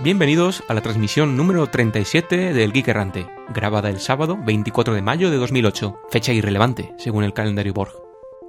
Bienvenidos 0.00 0.62
a 0.68 0.74
la 0.74 0.80
transmisión 0.80 1.36
número 1.36 1.66
37 1.66 2.54
del 2.54 2.72
Geek 2.72 2.86
Errante, 2.86 3.26
grabada 3.52 3.90
el 3.90 3.98
sábado 3.98 4.38
24 4.40 4.94
de 4.94 5.02
mayo 5.02 5.28
de 5.28 5.38
2008, 5.38 6.02
fecha 6.08 6.32
irrelevante 6.32 6.94
según 6.98 7.24
el 7.24 7.32
calendario 7.32 7.74
Borg. 7.74 7.90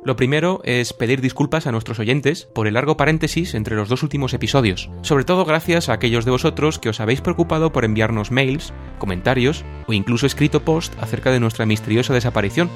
Lo 0.05 0.15
primero 0.15 0.61
es 0.63 0.93
pedir 0.93 1.21
disculpas 1.21 1.65
a 1.65 1.71
nuestros 1.71 1.97
oyentes 1.97 2.45
por 2.53 2.67
el 2.67 2.75
largo 2.75 2.97
paréntesis 2.97 3.55
entre 3.55 3.75
los 3.75 3.89
dos 3.89 4.03
últimos 4.03 4.35
episodios, 4.35 4.91
sobre 5.01 5.23
todo 5.23 5.43
gracias 5.43 5.89
a 5.89 5.93
aquellos 5.93 6.23
de 6.23 6.31
vosotros 6.31 6.77
que 6.77 6.89
os 6.89 6.99
habéis 6.99 7.21
preocupado 7.21 7.71
por 7.71 7.83
enviarnos 7.83 8.29
mails, 8.29 8.71
comentarios 8.99 9.65
o 9.87 9.93
incluso 9.93 10.27
escrito 10.27 10.59
post 10.59 10.93
acerca 11.01 11.31
de 11.31 11.39
nuestra 11.39 11.65
misteriosa 11.65 12.13
desaparición. 12.13 12.69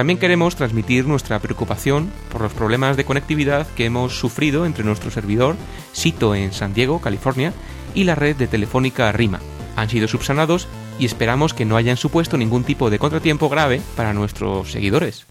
También 0.00 0.18
queremos 0.18 0.56
transmitir 0.56 1.06
nuestra 1.06 1.40
preocupación 1.40 2.10
por 2.32 2.40
los 2.40 2.54
problemas 2.54 2.96
de 2.96 3.04
conectividad 3.04 3.66
que 3.76 3.84
hemos 3.84 4.18
sufrido 4.18 4.64
entre 4.64 4.82
nuestro 4.82 5.10
servidor, 5.10 5.56
Sito 5.92 6.34
en 6.34 6.54
San 6.54 6.72
Diego, 6.72 7.02
California, 7.02 7.52
y 7.92 8.04
la 8.04 8.14
red 8.14 8.34
de 8.34 8.46
Telefónica 8.46 9.12
Rima. 9.12 9.40
Han 9.76 9.90
sido 9.90 10.08
subsanados 10.08 10.68
y 10.98 11.04
esperamos 11.04 11.52
que 11.52 11.66
no 11.66 11.76
hayan 11.76 11.98
supuesto 11.98 12.38
ningún 12.38 12.64
tipo 12.64 12.88
de 12.88 12.98
contratiempo 12.98 13.50
grave 13.50 13.82
para 13.94 14.14
nuestros 14.14 14.72
seguidores. 14.72 15.26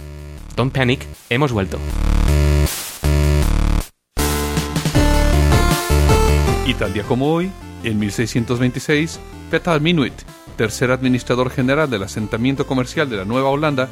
Don't 0.55 0.71
panic, 0.71 1.03
hemos 1.31 1.51
vuelto. 1.51 1.79
Y 6.67 6.75
tal 6.75 6.93
día 6.93 7.05
como 7.05 7.33
hoy, 7.33 7.49
en 7.83 7.97
1626, 7.97 9.19
Petal 9.49 9.81
Minuit, 9.81 10.13
tercer 10.57 10.91
administrador 10.91 11.49
general 11.49 11.89
del 11.89 12.03
asentamiento 12.03 12.67
comercial 12.67 13.09
de 13.09 13.17
la 13.17 13.25
Nueva 13.25 13.49
Holanda, 13.49 13.89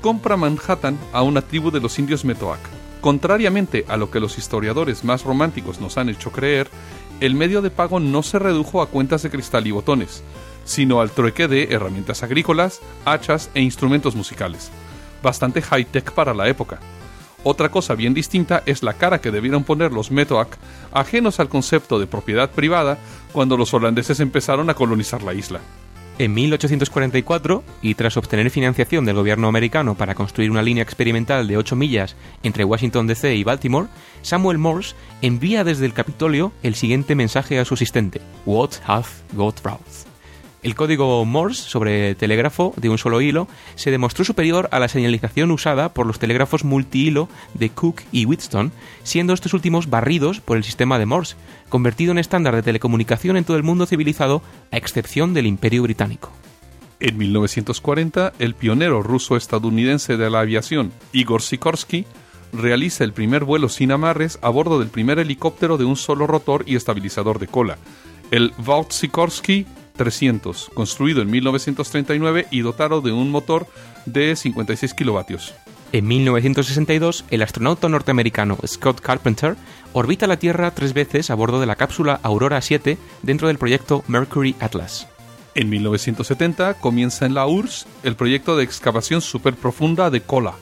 compra 0.00 0.36
Manhattan 0.36 0.98
a 1.12 1.22
una 1.22 1.42
tribu 1.42 1.70
de 1.70 1.80
los 1.80 1.98
indios 1.98 2.24
Metoac. 2.24 2.60
Contrariamente 3.00 3.84
a 3.88 3.96
lo 3.96 4.10
que 4.10 4.20
los 4.20 4.38
historiadores 4.38 5.04
más 5.04 5.24
románticos 5.24 5.80
nos 5.80 5.98
han 5.98 6.08
hecho 6.08 6.32
creer, 6.32 6.68
el 7.20 7.34
medio 7.34 7.62
de 7.62 7.70
pago 7.70 8.00
no 8.00 8.22
se 8.22 8.38
redujo 8.38 8.82
a 8.82 8.88
cuentas 8.88 9.22
de 9.22 9.30
cristal 9.30 9.66
y 9.66 9.70
botones, 9.70 10.22
sino 10.64 11.00
al 11.00 11.10
trueque 11.10 11.48
de 11.48 11.64
herramientas 11.70 12.22
agrícolas, 12.22 12.80
hachas 13.04 13.50
e 13.54 13.60
instrumentos 13.60 14.14
musicales 14.14 14.70
bastante 15.22 15.62
high-tech 15.62 16.12
para 16.12 16.34
la 16.34 16.48
época. 16.48 16.78
Otra 17.44 17.70
cosa 17.70 17.94
bien 17.94 18.14
distinta 18.14 18.62
es 18.66 18.82
la 18.82 18.94
cara 18.94 19.20
que 19.20 19.30
debieron 19.30 19.64
poner 19.64 19.92
los 19.92 20.10
Metoac, 20.10 20.58
ajenos 20.92 21.38
al 21.40 21.48
concepto 21.48 21.98
de 21.98 22.06
propiedad 22.06 22.50
privada, 22.50 22.98
cuando 23.32 23.56
los 23.56 23.72
holandeses 23.72 24.20
empezaron 24.20 24.70
a 24.70 24.74
colonizar 24.74 25.22
la 25.22 25.34
isla. 25.34 25.60
En 26.18 26.34
1844, 26.34 27.62
y 27.80 27.94
tras 27.94 28.16
obtener 28.16 28.50
financiación 28.50 29.04
del 29.04 29.14
gobierno 29.14 29.46
americano 29.46 29.94
para 29.94 30.16
construir 30.16 30.50
una 30.50 30.62
línea 30.62 30.82
experimental 30.82 31.46
de 31.46 31.56
8 31.56 31.76
millas 31.76 32.16
entre 32.42 32.64
Washington 32.64 33.06
DC 33.06 33.36
y 33.36 33.44
Baltimore, 33.44 33.86
Samuel 34.22 34.58
Morse 34.58 34.96
envía 35.22 35.62
desde 35.62 35.86
el 35.86 35.92
Capitolio 35.92 36.52
el 36.64 36.74
siguiente 36.74 37.14
mensaje 37.14 37.60
a 37.60 37.64
su 37.64 37.74
asistente: 37.74 38.20
What 38.46 38.70
hath 38.84 39.06
God 39.34 39.54
wrought? 39.62 40.07
El 40.60 40.74
código 40.74 41.24
Morse 41.24 41.62
sobre 41.62 42.16
telégrafo 42.16 42.74
de 42.76 42.88
un 42.88 42.98
solo 42.98 43.20
hilo 43.20 43.46
se 43.76 43.92
demostró 43.92 44.24
superior 44.24 44.68
a 44.72 44.80
la 44.80 44.88
señalización 44.88 45.52
usada 45.52 45.94
por 45.94 46.04
los 46.04 46.18
telégrafos 46.18 46.64
multihilo 46.64 47.28
de 47.54 47.70
Cook 47.70 48.02
y 48.10 48.24
Wheatstone, 48.24 48.72
siendo 49.04 49.32
estos 49.32 49.54
últimos 49.54 49.88
barridos 49.88 50.40
por 50.40 50.56
el 50.56 50.64
sistema 50.64 50.98
de 50.98 51.06
Morse, 51.06 51.36
convertido 51.68 52.10
en 52.10 52.18
estándar 52.18 52.56
de 52.56 52.62
telecomunicación 52.62 53.36
en 53.36 53.44
todo 53.44 53.56
el 53.56 53.62
mundo 53.62 53.86
civilizado, 53.86 54.42
a 54.72 54.76
excepción 54.76 55.32
del 55.32 55.46
Imperio 55.46 55.84
Británico. 55.84 56.32
En 56.98 57.16
1940, 57.16 58.32
el 58.40 58.56
pionero 58.56 59.00
ruso-estadounidense 59.04 60.16
de 60.16 60.28
la 60.28 60.40
aviación, 60.40 60.90
Igor 61.12 61.42
Sikorsky, 61.42 62.04
realiza 62.52 63.04
el 63.04 63.12
primer 63.12 63.44
vuelo 63.44 63.68
sin 63.68 63.92
amarres 63.92 64.40
a 64.42 64.48
bordo 64.48 64.80
del 64.80 64.88
primer 64.88 65.20
helicóptero 65.20 65.76
de 65.78 65.84
un 65.84 65.94
solo 65.94 66.26
rotor 66.26 66.64
y 66.66 66.74
estabilizador 66.74 67.38
de 67.38 67.46
cola, 67.46 67.78
el 68.32 68.52
Vought 68.58 68.90
Sikorsky 68.90 69.66
300, 69.98 70.70
construido 70.72 71.20
en 71.20 71.30
1939 71.30 72.46
y 72.50 72.60
dotado 72.60 73.02
de 73.02 73.12
un 73.12 73.30
motor 73.30 73.66
de 74.06 74.34
56 74.34 74.94
kilovatios. 74.94 75.54
En 75.92 76.06
1962, 76.06 77.24
el 77.30 77.42
astronauta 77.42 77.88
norteamericano 77.88 78.56
Scott 78.66 79.00
Carpenter 79.00 79.56
orbita 79.92 80.26
la 80.26 80.38
Tierra 80.38 80.70
tres 80.70 80.94
veces 80.94 81.30
a 81.30 81.34
bordo 81.34 81.60
de 81.60 81.66
la 81.66 81.76
cápsula 81.76 82.20
Aurora 82.22 82.60
7 82.60 82.96
dentro 83.22 83.48
del 83.48 83.58
proyecto 83.58 84.04
Mercury 84.06 84.54
Atlas. 84.60 85.08
En 85.54 85.70
1970 85.70 86.74
comienza 86.74 87.26
en 87.26 87.34
la 87.34 87.46
URSS 87.46 87.86
el 88.04 88.16
proyecto 88.16 88.56
de 88.56 88.64
excavación 88.64 89.20
superprofunda 89.20 90.10
de 90.10 90.20
Kola. 90.20 90.54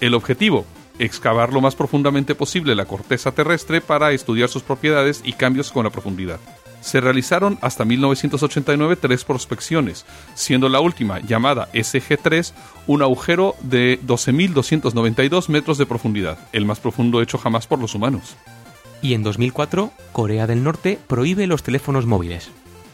El 0.00 0.14
objetivo, 0.14 0.64
excavar 0.98 1.52
lo 1.52 1.60
más 1.60 1.76
profundamente 1.76 2.34
posible 2.34 2.74
la 2.74 2.86
corteza 2.86 3.32
terrestre 3.32 3.80
para 3.80 4.12
estudiar 4.12 4.48
sus 4.48 4.62
propiedades 4.62 5.20
y 5.24 5.34
cambios 5.34 5.70
con 5.70 5.84
la 5.84 5.90
profundidad 5.90 6.40
se 6.80 7.00
realizaron 7.00 7.58
hasta 7.60 7.84
1989 7.84 8.96
tres 8.96 9.24
prospecciones, 9.24 10.04
siendo 10.34 10.68
la 10.68 10.80
última, 10.80 11.20
llamada 11.20 11.68
SG-3, 11.72 12.52
un 12.86 13.02
agujero 13.02 13.54
de 13.60 14.00
12.292 14.02 15.48
metros 15.48 15.78
de 15.78 15.86
profundidad, 15.86 16.38
el 16.52 16.64
más 16.64 16.80
profundo 16.80 17.22
hecho 17.22 17.38
jamás 17.38 17.66
por 17.66 17.78
los 17.78 17.94
humanos. 17.94 18.36
Y 19.02 19.14
en 19.14 19.22
2004, 19.22 19.92
Corea 20.12 20.46
del 20.46 20.62
Norte 20.62 20.98
prohíbe 21.06 21.46
los 21.46 21.62
teléfonos 21.62 22.06
móviles. 22.06 22.50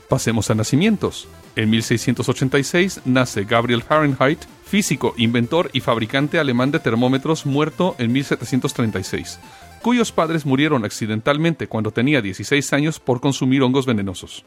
Pasemos 0.09 0.51
a 0.51 0.55
nacimientos. 0.55 1.27
En 1.57 1.71
1686 1.71 3.01
nace 3.07 3.45
Gabriel 3.45 3.83
Fahrenheit, 3.83 4.39
físico, 4.65 5.15
inventor 5.17 5.71
y 5.73 5.81
fabricante 5.81 6.39
alemán 6.39 6.71
de 6.71 6.79
termómetros, 6.79 7.45
muerto 7.45 7.97
en 7.99 8.13
1736 8.13 9.41
cuyos 9.87 10.11
padres 10.11 10.45
murieron 10.45 10.85
accidentalmente 10.85 11.69
cuando 11.69 11.93
tenía 11.93 12.21
16 12.21 12.73
años 12.73 12.99
por 12.99 13.21
consumir 13.21 13.63
hongos 13.63 13.87
venenosos. 13.87 14.45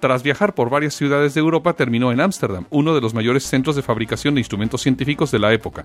Tras 0.00 0.24
viajar 0.24 0.52
por 0.52 0.68
varias 0.68 0.94
ciudades 0.94 1.32
de 1.32 1.38
Europa, 1.38 1.74
terminó 1.74 2.10
en 2.10 2.20
Ámsterdam, 2.20 2.66
uno 2.70 2.92
de 2.92 3.00
los 3.00 3.14
mayores 3.14 3.44
centros 3.44 3.76
de 3.76 3.82
fabricación 3.82 4.34
de 4.34 4.40
instrumentos 4.40 4.82
científicos 4.82 5.30
de 5.30 5.38
la 5.38 5.52
época, 5.52 5.84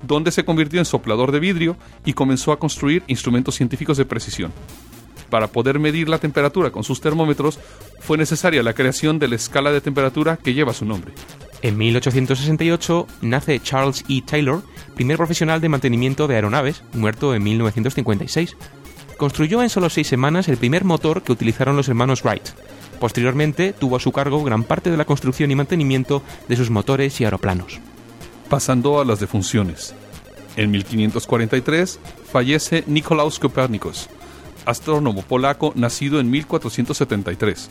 donde 0.00 0.30
se 0.30 0.44
convirtió 0.44 0.78
en 0.78 0.84
soplador 0.84 1.32
de 1.32 1.40
vidrio 1.40 1.76
y 2.04 2.12
comenzó 2.12 2.52
a 2.52 2.60
construir 2.60 3.02
instrumentos 3.08 3.56
científicos 3.56 3.96
de 3.96 4.04
precisión. 4.04 4.52
Para 5.28 5.48
poder 5.48 5.80
medir 5.80 6.08
la 6.08 6.18
temperatura 6.18 6.70
con 6.70 6.84
sus 6.84 7.00
termómetros, 7.00 7.58
fue 7.98 8.16
necesaria 8.16 8.62
la 8.62 8.74
creación 8.74 9.18
de 9.18 9.26
la 9.26 9.34
escala 9.34 9.72
de 9.72 9.80
temperatura 9.80 10.36
que 10.36 10.54
lleva 10.54 10.72
su 10.72 10.84
nombre. 10.84 11.12
En 11.62 11.76
1868 11.76 13.08
nace 13.22 13.58
Charles 13.58 14.04
E. 14.08 14.22
Taylor, 14.22 14.62
primer 14.96 15.18
profesional 15.18 15.60
de 15.60 15.68
mantenimiento 15.68 16.26
de 16.26 16.34
aeronaves, 16.34 16.82
muerto 16.92 17.34
en 17.34 17.44
1956. 17.44 18.56
Construyó 19.16 19.62
en 19.62 19.70
solo 19.70 19.88
seis 19.90 20.08
semanas 20.08 20.48
el 20.48 20.56
primer 20.56 20.84
motor 20.84 21.22
que 21.22 21.32
utilizaron 21.32 21.76
los 21.76 21.88
hermanos 21.88 22.24
Wright. 22.24 22.48
Posteriormente 22.98 23.72
tuvo 23.72 23.96
a 23.96 24.00
su 24.00 24.10
cargo 24.10 24.42
gran 24.42 24.64
parte 24.64 24.90
de 24.90 24.96
la 24.96 25.04
construcción 25.04 25.50
y 25.50 25.54
mantenimiento 25.54 26.22
de 26.48 26.56
sus 26.56 26.70
motores 26.70 27.20
y 27.20 27.24
aeroplanos. 27.24 27.78
Pasando 28.48 29.00
a 29.00 29.04
las 29.04 29.20
defunciones. 29.20 29.94
En 30.56 30.70
1543 30.70 32.00
fallece 32.32 32.82
Nicolaus 32.86 33.38
Copernicus, 33.38 34.08
astrónomo 34.64 35.22
polaco 35.22 35.72
nacido 35.76 36.20
en 36.20 36.30
1473. 36.30 37.70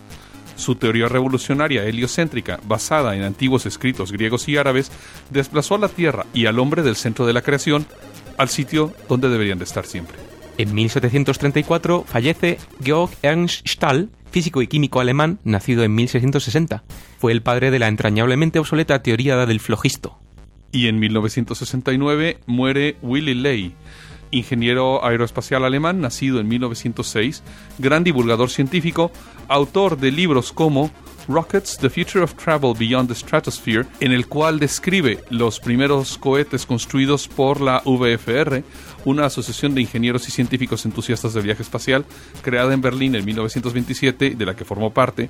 Su 0.56 0.76
teoría 0.76 1.08
revolucionaria 1.08 1.84
heliocéntrica, 1.86 2.60
basada 2.66 3.16
en 3.16 3.24
antiguos 3.24 3.66
escritos 3.66 4.12
griegos 4.12 4.48
y 4.48 4.58
árabes, 4.58 4.92
desplazó 5.30 5.76
a 5.76 5.80
la 5.80 5.90
Tierra 5.90 6.26
y 6.34 6.46
al 6.46 6.60
hombre 6.60 6.82
del 6.82 6.96
centro 6.96 7.26
de 7.26 7.34
la 7.34 7.42
creación 7.42 7.86
al 8.38 8.50
sitio 8.50 8.94
donde 9.08 9.30
deberían 9.30 9.58
de 9.58 9.66
estar 9.66 9.86
siempre. 9.86 10.18
En 10.58 10.74
1734 10.74 12.06
fallece 12.08 12.58
Georg 12.82 13.12
Ernst 13.22 13.68
Stahl, 13.68 14.10
físico 14.32 14.62
y 14.62 14.68
químico 14.68 15.02
alemán, 15.02 15.40
nacido 15.44 15.84
en 15.84 15.94
1660. 15.94 16.84
Fue 17.20 17.34
el 17.34 17.42
padre 17.42 17.72
de 17.72 17.80
la 17.80 17.88
entrañablemente 17.88 18.60
obsoleta 18.60 19.02
teoría 19.04 19.46
del 19.46 19.60
flogisto. 19.60 20.18
Y 20.72 20.88
en 20.88 21.00
1969 21.00 22.40
muere 22.46 22.98
Willy 23.02 23.34
Ley, 23.34 23.76
ingeniero 24.32 25.06
aeroespacial 25.06 25.64
alemán, 25.66 26.02
nacido 26.02 26.40
en 26.40 26.48
1906, 26.48 27.44
gran 27.78 28.04
divulgador 28.04 28.50
científico, 28.50 29.12
autor 29.48 29.98
de 29.98 30.12
libros 30.12 30.52
como 30.52 30.92
Rockets, 31.28 31.78
The 31.78 31.90
Future 31.90 32.24
of 32.24 32.36
Travel 32.36 32.74
Beyond 32.78 33.10
the 33.10 33.16
Stratosphere, 33.16 33.86
en 34.00 34.12
el 34.12 34.28
cual 34.28 34.60
describe 34.60 35.24
los 35.30 35.60
primeros 35.60 36.18
cohetes 36.18 36.66
construidos 36.66 37.28
por 37.28 37.62
la 37.62 37.82
VFR, 37.86 38.64
una 39.06 39.26
asociación 39.26 39.74
de 39.74 39.82
ingenieros 39.82 40.28
y 40.28 40.32
científicos 40.32 40.86
entusiastas 40.86 41.34
de 41.34 41.42
viaje 41.42 41.64
espacial, 41.64 42.06
creada 42.42 42.74
en 42.74 42.82
Berlín 42.82 43.16
en 43.16 43.26
1927, 43.26 44.32
de 44.32 44.46
la 44.46 44.56
que 44.56 44.66
formó 44.66 44.92
parte, 44.92 45.30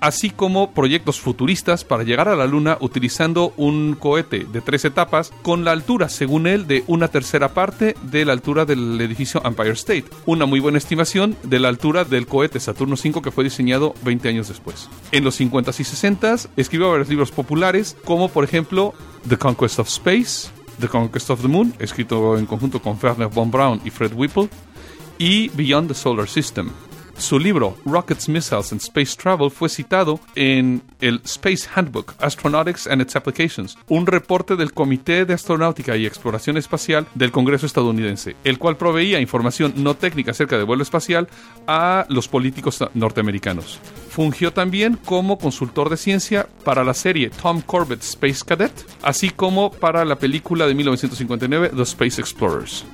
así 0.00 0.30
como 0.30 0.72
proyectos 0.72 1.20
futuristas 1.20 1.84
para 1.84 2.02
llegar 2.02 2.28
a 2.28 2.36
la 2.36 2.46
Luna 2.46 2.76
utilizando 2.80 3.54
un 3.56 3.96
cohete 3.98 4.44
de 4.44 4.60
tres 4.60 4.84
etapas 4.84 5.32
con 5.42 5.64
la 5.64 5.72
altura, 5.72 6.08
según 6.08 6.46
él, 6.46 6.66
de 6.66 6.84
una 6.86 7.08
tercera 7.08 7.54
parte 7.54 7.96
de 8.02 8.24
la 8.24 8.32
altura 8.32 8.64
del 8.64 9.00
edificio 9.00 9.40
Empire 9.44 9.72
State. 9.72 10.04
Una 10.26 10.46
muy 10.46 10.60
buena 10.60 10.78
estimación 10.78 11.36
de 11.42 11.58
la 11.58 11.68
altura 11.68 12.04
del 12.04 12.26
cohete 12.26 12.60
Saturno 12.60 12.96
V 12.96 13.22
que 13.22 13.30
fue 13.30 13.44
diseñado 13.44 13.94
20 14.04 14.28
años 14.28 14.48
después. 14.48 14.88
En 15.12 15.24
los 15.24 15.40
50s 15.40 15.80
y 15.80 15.84
60s 15.84 16.48
escribió 16.56 16.90
varios 16.90 17.08
libros 17.08 17.30
populares, 17.30 17.96
como 18.04 18.28
por 18.28 18.44
ejemplo 18.44 18.94
The 19.28 19.38
Conquest 19.38 19.78
of 19.78 19.88
Space, 19.88 20.50
The 20.78 20.88
Conquest 20.88 21.30
of 21.30 21.42
the 21.42 21.48
Moon, 21.48 21.74
escrito 21.78 22.36
en 22.36 22.46
conjunto 22.46 22.80
con 22.80 22.98
Werner 23.02 23.28
von 23.28 23.50
Braun 23.50 23.80
y 23.84 23.90
Fred 23.90 24.12
Whipple, 24.14 24.48
y 25.18 25.48
Beyond 25.50 25.88
the 25.88 25.94
Solar 25.94 26.28
System, 26.28 26.70
Su 27.16 27.38
libro 27.38 27.76
Rockets, 27.84 28.28
Missiles 28.28 28.72
and 28.72 28.80
Space 28.80 29.16
Travel 29.16 29.50
fue 29.50 29.68
citado 29.68 30.20
en 30.34 30.82
el 31.00 31.20
Space 31.24 31.68
Handbook 31.72 32.14
Astronautics 32.18 32.86
and 32.86 33.00
Its 33.00 33.16
Applications, 33.16 33.78
un 33.88 34.06
reporte 34.06 34.56
del 34.56 34.72
Comité 34.72 35.24
de 35.24 35.34
Astronáutica 35.34 35.96
y 35.96 36.06
Exploración 36.06 36.56
Espacial 36.56 37.06
del 37.14 37.30
Congreso 37.30 37.66
estadounidense, 37.66 38.36
el 38.44 38.58
cual 38.58 38.76
proveía 38.76 39.20
información 39.20 39.74
no 39.76 39.94
técnica 39.94 40.32
acerca 40.32 40.56
del 40.56 40.66
vuelo 40.66 40.82
espacial 40.82 41.28
a 41.66 42.04
los 42.08 42.28
políticos 42.28 42.84
norteamericanos. 42.94 43.80
Fungió 44.10 44.52
también 44.52 44.98
como 45.04 45.38
consultor 45.38 45.90
de 45.90 45.96
ciencia 45.96 46.48
para 46.64 46.84
la 46.84 46.94
serie 46.94 47.30
Tom 47.30 47.62
Corbett 47.62 48.02
Space 48.02 48.44
Cadet, 48.44 48.72
así 49.02 49.30
como 49.30 49.70
para 49.70 50.04
la 50.04 50.16
película 50.16 50.66
de 50.66 50.74
1959 50.74 51.70
The 51.74 51.82
Space 51.82 52.20
Explorers. 52.20 52.84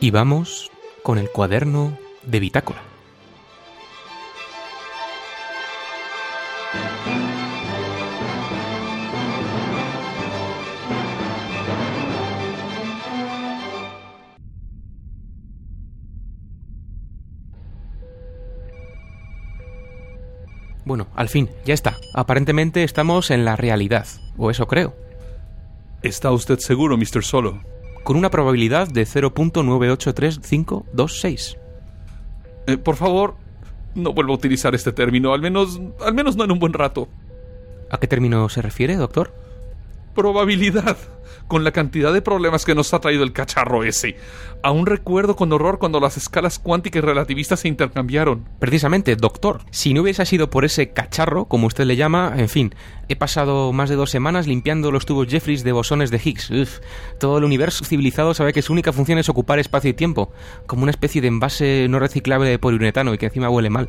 Y 0.00 0.12
vamos 0.12 0.70
con 1.02 1.18
el 1.18 1.28
cuaderno 1.30 1.98
de 2.22 2.38
bitácora. 2.38 2.82
Bueno, 20.84 21.08
al 21.16 21.28
fin, 21.28 21.50
ya 21.66 21.74
está. 21.74 21.96
Aparentemente 22.14 22.82
estamos 22.84 23.30
en 23.30 23.44
la 23.44 23.56
realidad, 23.56 24.06
o 24.38 24.50
eso 24.50 24.66
creo. 24.66 24.94
¿Está 26.02 26.30
usted 26.30 26.58
seguro, 26.60 26.96
Mr. 26.96 27.24
Solo? 27.24 27.60
Con 28.08 28.16
una 28.16 28.30
probabilidad 28.30 28.88
de 28.88 29.02
0.983526. 29.02 31.58
Eh, 32.66 32.78
por 32.78 32.96
favor, 32.96 33.34
no 33.94 34.14
vuelva 34.14 34.32
a 34.32 34.36
utilizar 34.36 34.74
este 34.74 34.92
término, 34.92 35.34
al 35.34 35.42
menos, 35.42 35.78
al 36.00 36.14
menos 36.14 36.34
no 36.34 36.44
en 36.44 36.52
un 36.52 36.58
buen 36.58 36.72
rato. 36.72 37.06
¿A 37.90 38.00
qué 38.00 38.06
término 38.06 38.48
se 38.48 38.62
refiere, 38.62 38.96
doctor? 38.96 39.34
Probabilidad 40.14 40.96
con 41.48 41.64
la 41.64 41.72
cantidad 41.72 42.12
de 42.12 42.22
problemas 42.22 42.64
que 42.64 42.74
nos 42.74 42.94
ha 42.94 43.00
traído 43.00 43.24
el 43.24 43.32
cacharro 43.32 43.82
ese. 43.82 44.16
Aún 44.62 44.86
recuerdo 44.86 45.34
con 45.34 45.52
horror 45.52 45.78
cuando 45.78 45.98
las 45.98 46.16
escalas 46.16 46.58
cuánticas 46.58 47.02
y 47.02 47.06
relativistas 47.06 47.60
se 47.60 47.68
intercambiaron. 47.68 48.48
Precisamente, 48.58 49.16
doctor, 49.16 49.62
si 49.70 49.94
no 49.94 50.02
hubiese 50.02 50.24
sido 50.26 50.50
por 50.50 50.64
ese 50.64 50.92
cacharro, 50.92 51.46
como 51.46 51.66
usted 51.66 51.84
le 51.84 51.96
llama, 51.96 52.34
en 52.36 52.48
fin, 52.48 52.74
he 53.08 53.16
pasado 53.16 53.72
más 53.72 53.88
de 53.88 53.96
dos 53.96 54.10
semanas 54.10 54.46
limpiando 54.46 54.90
los 54.90 55.06
tubos 55.06 55.28
Jeffries 55.28 55.64
de 55.64 55.72
bosones 55.72 56.10
de 56.10 56.20
Higgs. 56.22 56.50
Uf, 56.50 56.78
todo 57.18 57.38
el 57.38 57.44
universo 57.44 57.84
civilizado 57.84 58.34
sabe 58.34 58.52
que 58.52 58.62
su 58.62 58.72
única 58.72 58.92
función 58.92 59.18
es 59.18 59.28
ocupar 59.28 59.58
espacio 59.58 59.90
y 59.90 59.94
tiempo, 59.94 60.32
como 60.66 60.82
una 60.82 60.90
especie 60.90 61.20
de 61.20 61.28
envase 61.28 61.86
no 61.88 61.98
reciclable 61.98 62.48
de 62.50 62.58
poliuretano 62.58 63.14
y 63.14 63.18
que 63.18 63.26
encima 63.26 63.48
huele 63.48 63.70
mal. 63.70 63.88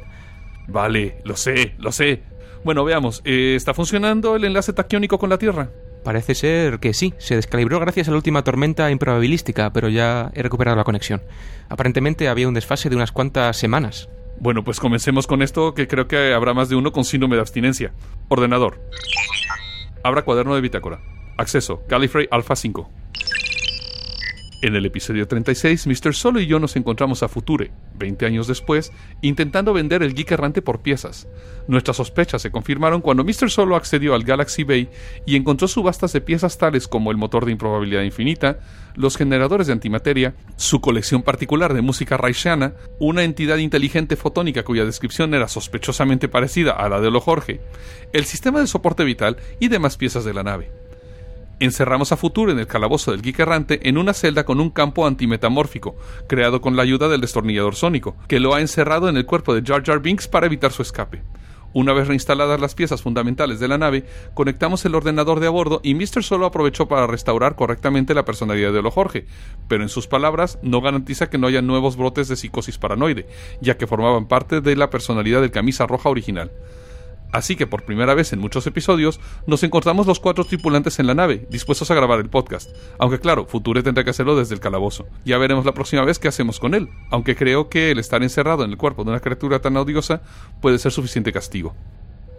Vale, 0.68 1.18
lo 1.26 1.36
sé, 1.36 1.74
lo 1.80 1.92
sé. 1.92 2.22
Bueno, 2.64 2.84
veamos, 2.84 3.22
eh, 3.26 3.56
¿está 3.56 3.74
funcionando 3.74 4.36
el 4.36 4.44
enlace 4.44 4.74
taquiónico 4.74 5.18
con 5.18 5.30
la 5.30 5.38
Tierra? 5.38 5.72
Parece 6.04 6.34
ser 6.34 6.80
que 6.80 6.94
sí, 6.94 7.14
se 7.18 7.36
descalibró 7.36 7.80
gracias 7.80 8.08
a 8.08 8.12
la 8.12 8.18
última 8.18 8.44
tormenta 8.44 8.90
improbabilística, 8.90 9.72
pero 9.74 9.90
ya 9.90 10.32
he 10.34 10.42
recuperado 10.42 10.78
la 10.78 10.84
conexión. 10.84 11.22
Aparentemente 11.68 12.30
había 12.30 12.48
un 12.48 12.54
desfase 12.54 12.90
de 12.90 12.96
unas 12.96 13.12
cuantas 13.12 13.58
semanas. 13.58 14.10
Bueno, 14.40 14.64
pues 14.64 14.80
comencemos 14.80 15.28
con 15.28 15.42
esto, 15.42 15.74
que 15.74 15.88
creo 15.88 16.08
que 16.08 16.34
habrá 16.34 16.54
más 16.54 16.70
de 16.70 16.76
uno 16.76 16.92
con 16.92 17.04
síndrome 17.04 17.36
de 17.36 17.42
abstinencia. 17.42 17.92
Ordenador. 18.30 18.80
Abra 20.04 20.24
cuaderno 20.24 20.56
de 20.56 20.62
bitácora. 20.62 21.02
Acceso. 21.38 21.84
Gallifrey 21.90 22.28
Alpha 22.32 22.56
5. 22.56 22.90
En 24.62 24.76
el 24.76 24.86
episodio 24.86 25.26
36, 25.26 25.88
Mr. 25.88 26.14
Solo 26.14 26.42
y 26.42 26.46
yo 26.46 26.60
nos 26.60 26.76
encontramos 26.76 27.24
a 27.24 27.30
Future, 27.30 27.72
20 27.98 28.26
años 28.26 28.46
después, 28.46 28.92
intentando 29.22 29.72
vender 29.72 30.04
el 30.04 30.14
geek 30.14 30.32
errante 30.32 30.62
por 30.62 30.82
piezas. 30.82 31.30
Nuestras 31.70 31.96
sospechas 31.96 32.42
se 32.42 32.52
confirmaron 32.52 33.00
cuando 33.00 33.24
Mr. 33.24 33.50
Solo 33.50 33.78
accedió 33.78 34.14
al 34.16 34.26
Galaxy 34.26 34.66
Bay 34.66 34.90
y 35.26 35.38
encontró 35.38 35.70
subastas 35.70 36.12
de 36.12 36.20
piezas 36.20 36.58
tales 36.58 36.90
como 36.90 37.10
el 37.10 37.16
motor 37.16 37.46
de 37.46 37.54
improbabilidad 37.54 38.02
infinita, 38.02 38.60
los 38.96 39.16
generadores 39.16 39.68
de 39.68 39.74
antimateria, 39.74 40.36
su 40.58 40.82
colección 40.82 41.24
particular 41.24 41.74
de 41.74 41.82
música 41.82 42.18
raishiana, 42.18 42.74
una 43.00 43.24
entidad 43.24 43.60
inteligente 43.60 44.18
fotónica 44.18 44.64
cuya 44.64 44.84
descripción 44.84 45.34
era 45.34 45.48
sospechosamente 45.48 46.28
parecida 46.28 46.74
a 46.74 46.90
la 46.90 47.00
de 47.00 47.12
Lo 47.12 47.22
Jorge, 47.22 47.62
el 48.12 48.26
sistema 48.26 48.60
de 48.60 48.68
soporte 48.68 49.06
vital 49.06 49.38
y 49.62 49.70
demás 49.70 49.96
piezas 49.96 50.26
de 50.26 50.34
la 50.34 50.44
nave. 50.44 50.79
Encerramos 51.62 52.14
a 52.14 52.18
Future 52.18 52.54
en 52.54 52.60
el 52.60 52.68
calabozo 52.68 53.12
del 53.12 53.22
geek 53.22 53.40
errante 53.40 53.90
en 53.90 53.98
una 53.98 54.14
celda 54.14 54.46
con 54.46 54.62
un 54.62 54.70
campo 54.70 55.06
antimetamórfico, 55.06 55.98
creado 56.28 56.62
con 56.62 56.78
la 56.78 56.84
ayuda 56.84 57.10
del 57.10 57.20
destornillador 57.20 57.76
sónico, 57.76 58.16
que 58.30 58.40
lo 58.40 58.56
ha 58.56 58.62
encerrado 58.62 59.10
en 59.10 59.18
el 59.18 59.26
cuerpo 59.26 59.54
de 59.54 59.62
Jar 59.62 59.84
Jar 59.84 60.00
Binks 60.00 60.30
para 60.30 60.46
evitar 60.46 60.72
su 60.72 60.82
escape. 60.82 61.22
Una 61.74 61.92
vez 61.92 62.08
reinstaladas 62.08 62.62
las 62.62 62.76
piezas 62.76 63.02
fundamentales 63.02 63.60
de 63.60 63.68
la 63.68 63.78
nave, 63.78 64.06
conectamos 64.34 64.86
el 64.86 64.96
ordenador 64.96 65.42
de 65.42 65.48
a 65.48 65.50
bordo 65.50 65.82
y 65.84 65.96
Mr. 65.96 66.24
Solo 66.24 66.46
aprovechó 66.46 66.88
para 66.88 67.08
restaurar 67.08 67.58
correctamente 67.58 68.14
la 68.14 68.24
personalidad 68.24 68.72
de 68.72 68.82
Lo 68.82 68.90
Jorge, 68.90 69.26
pero 69.68 69.84
en 69.84 69.90
sus 69.90 70.08
palabras 70.08 70.60
no 70.64 70.80
garantiza 70.80 71.30
que 71.30 71.38
no 71.38 71.48
haya 71.48 71.62
nuevos 71.62 71.98
brotes 71.98 72.30
de 72.30 72.38
psicosis 72.38 72.78
paranoide, 72.78 73.28
ya 73.60 73.78
que 73.78 73.86
formaban 73.86 74.30
parte 74.30 74.62
de 74.62 74.78
la 74.78 74.90
personalidad 74.90 75.42
del 75.42 75.52
camisa 75.52 75.86
roja 75.86 76.08
original. 76.08 76.52
Así 77.32 77.56
que 77.56 77.68
por 77.68 77.84
primera 77.84 78.14
vez 78.14 78.34
en 78.34 78.40
muchos 78.40 78.66
episodios 78.66 79.20
nos 79.46 79.64
encontramos 79.64 80.08
los 80.08 80.20
cuatro 80.20 80.44
tripulantes 80.46 81.00
en 81.00 81.08
la 81.08 81.14
nave, 81.14 81.48
dispuestos 81.50 81.92
a 81.92 81.96
grabar 81.96 82.20
el 82.20 82.30
podcast. 82.30 82.72
Aunque 82.98 83.20
claro, 83.20 83.46
Future 83.46 83.84
tendrá 83.84 84.04
que 84.04 84.10
hacerlo 84.10 84.36
desde 84.36 84.56
el 84.56 84.62
calabozo. 84.62 85.08
Ya 85.26 85.38
veremos 85.38 85.66
la 85.66 85.74
próxima 85.74 86.04
vez 86.04 86.18
qué 86.18 86.28
hacemos 86.28 86.60
con 86.60 86.74
él, 86.74 86.90
aunque 87.12 87.36
creo 87.36 87.70
que 87.70 87.92
el 87.92 88.00
estar 88.00 88.24
encerrado 88.24 88.64
en 88.64 88.72
el 88.72 88.78
cuerpo 88.78 89.04
de 89.04 89.12
una 89.12 89.20
criatura 89.20 89.60
tan 89.60 89.78
odiosa 89.78 90.22
puede 90.62 90.80
ser 90.80 90.92
suficiente 90.92 91.32
castigo. 91.32 91.76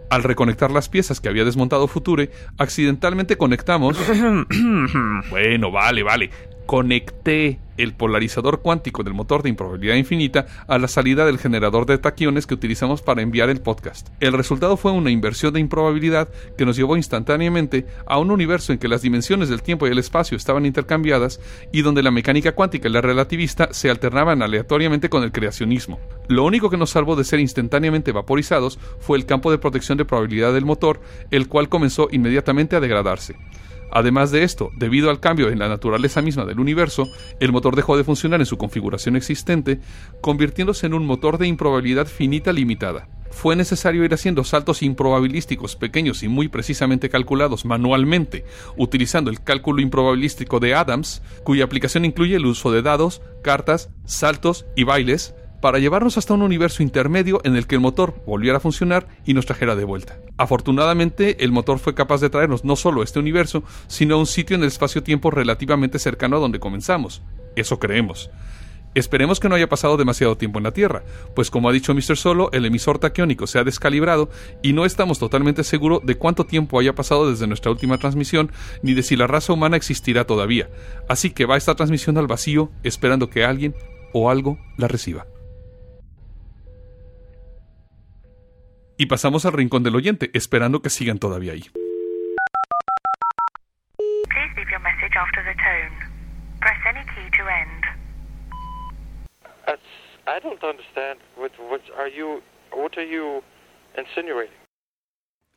Al 0.09 0.23
reconectar 0.23 0.71
las 0.71 0.89
piezas 0.89 1.21
que 1.21 1.29
había 1.29 1.45
desmontado 1.45 1.87
Future, 1.87 2.29
accidentalmente 2.57 3.37
conectamos... 3.37 3.97
bueno, 5.29 5.71
vale, 5.71 6.03
vale 6.03 6.29
conecté 6.71 7.59
el 7.75 7.93
polarizador 7.93 8.61
cuántico 8.61 9.03
del 9.03 9.13
motor 9.13 9.43
de 9.43 9.49
improbabilidad 9.49 9.95
infinita 9.95 10.45
a 10.67 10.77
la 10.77 10.87
salida 10.87 11.25
del 11.25 11.37
generador 11.37 11.85
de 11.85 11.97
taquiones 11.97 12.47
que 12.47 12.53
utilizamos 12.53 13.01
para 13.01 13.21
enviar 13.21 13.49
el 13.49 13.59
podcast. 13.59 14.07
El 14.21 14.31
resultado 14.31 14.77
fue 14.77 14.93
una 14.93 15.11
inversión 15.11 15.53
de 15.53 15.59
improbabilidad 15.59 16.29
que 16.57 16.65
nos 16.65 16.77
llevó 16.77 16.95
instantáneamente 16.95 17.87
a 18.05 18.19
un 18.19 18.31
universo 18.31 18.71
en 18.71 18.79
que 18.79 18.87
las 18.87 19.01
dimensiones 19.01 19.49
del 19.49 19.63
tiempo 19.63 19.85
y 19.85 19.91
el 19.91 19.97
espacio 19.97 20.37
estaban 20.37 20.65
intercambiadas 20.65 21.41
y 21.73 21.81
donde 21.81 22.03
la 22.03 22.11
mecánica 22.11 22.53
cuántica 22.53 22.87
y 22.87 22.91
la 22.93 23.01
relativista 23.01 23.73
se 23.73 23.89
alternaban 23.89 24.41
aleatoriamente 24.41 25.09
con 25.09 25.23
el 25.23 25.33
creacionismo. 25.33 25.99
Lo 26.29 26.45
único 26.45 26.69
que 26.69 26.77
nos 26.77 26.91
salvó 26.91 27.17
de 27.17 27.25
ser 27.25 27.41
instantáneamente 27.41 28.13
vaporizados 28.13 28.79
fue 29.01 29.17
el 29.17 29.25
campo 29.25 29.51
de 29.51 29.57
protección 29.57 29.97
de 29.97 30.05
probabilidad 30.05 30.53
del 30.53 30.63
motor, 30.63 31.01
el 31.31 31.49
cual 31.49 31.67
comenzó 31.67 32.07
inmediatamente 32.13 32.77
a 32.77 32.79
degradarse. 32.79 33.35
Además 33.91 34.31
de 34.31 34.43
esto, 34.43 34.71
debido 34.77 35.09
al 35.09 35.19
cambio 35.19 35.49
en 35.49 35.59
la 35.59 35.67
naturaleza 35.67 36.21
misma 36.21 36.45
del 36.45 36.59
universo, 36.59 37.07
el 37.39 37.51
motor 37.51 37.75
dejó 37.75 37.97
de 37.97 38.03
funcionar 38.03 38.39
en 38.39 38.45
su 38.45 38.57
configuración 38.57 39.15
existente, 39.15 39.79
convirtiéndose 40.21 40.85
en 40.87 40.93
un 40.93 41.05
motor 41.05 41.37
de 41.37 41.47
improbabilidad 41.47 42.07
finita 42.07 42.53
limitada. 42.53 43.09
Fue 43.31 43.55
necesario 43.55 44.03
ir 44.03 44.13
haciendo 44.13 44.43
saltos 44.43 44.83
improbabilísticos 44.83 45.75
pequeños 45.75 46.21
y 46.21 46.27
muy 46.27 46.47
precisamente 46.47 47.09
calculados 47.09 47.65
manualmente, 47.65 48.45
utilizando 48.77 49.29
el 49.31 49.41
cálculo 49.41 49.81
improbabilístico 49.81 50.59
de 50.59 50.75
Adams, 50.75 51.21
cuya 51.43 51.63
aplicación 51.63 52.05
incluye 52.05 52.35
el 52.35 52.45
uso 52.45 52.71
de 52.71 52.81
dados, 52.81 53.21
cartas, 53.41 53.89
saltos 54.05 54.65
y 54.75 54.83
bailes, 54.83 55.33
para 55.61 55.79
llevarnos 55.79 56.17
hasta 56.17 56.33
un 56.33 56.41
universo 56.41 56.83
intermedio 56.83 57.39
en 57.43 57.55
el 57.55 57.67
que 57.67 57.75
el 57.75 57.81
motor 57.81 58.15
volviera 58.25 58.57
a 58.57 58.61
funcionar 58.61 59.07
y 59.25 59.33
nos 59.33 59.45
trajera 59.45 59.75
de 59.75 59.85
vuelta. 59.85 60.17
Afortunadamente, 60.37 61.43
el 61.43 61.51
motor 61.51 61.79
fue 61.79 61.93
capaz 61.93 62.19
de 62.19 62.29
traernos 62.29 62.65
no 62.65 62.75
solo 62.75 63.01
a 63.01 63.03
este 63.03 63.19
universo, 63.19 63.63
sino 63.87 64.15
a 64.15 64.17
un 64.17 64.25
sitio 64.25 64.55
en 64.55 64.63
el 64.63 64.67
espacio-tiempo 64.67 65.31
relativamente 65.31 65.99
cercano 65.99 66.37
a 66.37 66.39
donde 66.39 66.59
comenzamos. 66.59 67.21
Eso 67.55 67.79
creemos. 67.79 68.29
Esperemos 68.93 69.39
que 69.39 69.47
no 69.47 69.55
haya 69.55 69.69
pasado 69.69 69.95
demasiado 69.95 70.35
tiempo 70.35 70.59
en 70.59 70.65
la 70.65 70.73
Tierra, 70.73 71.03
pues 71.33 71.49
como 71.49 71.69
ha 71.69 71.71
dicho 71.71 71.93
Mr. 71.93 72.17
Solo, 72.17 72.49
el 72.51 72.65
emisor 72.65 72.99
taquiónico 72.99 73.47
se 73.47 73.57
ha 73.57 73.63
descalibrado 73.63 74.29
y 74.61 74.73
no 74.73 74.83
estamos 74.83 75.17
totalmente 75.17 75.63
seguros 75.63 76.01
de 76.03 76.15
cuánto 76.15 76.45
tiempo 76.45 76.77
haya 76.77 76.93
pasado 76.93 77.29
desde 77.29 77.47
nuestra 77.47 77.71
última 77.71 77.97
transmisión, 77.99 78.51
ni 78.81 78.93
de 78.93 79.03
si 79.03 79.15
la 79.15 79.27
raza 79.27 79.53
humana 79.53 79.77
existirá 79.77 80.25
todavía. 80.25 80.69
Así 81.07 81.29
que 81.29 81.45
va 81.45 81.55
esta 81.55 81.75
transmisión 81.75 82.17
al 82.17 82.27
vacío, 82.27 82.69
esperando 82.83 83.29
que 83.29 83.45
alguien 83.45 83.75
o 84.11 84.29
algo 84.29 84.57
la 84.77 84.89
reciba. 84.89 85.25
y 89.01 89.07
pasamos 89.07 89.47
al 89.47 89.53
rincón 89.53 89.81
del 89.81 89.95
oyente, 89.95 90.29
esperando 90.35 90.83
que 90.83 90.91
sigan 90.91 91.17
todavía 91.17 91.53
ahí. 91.53 91.63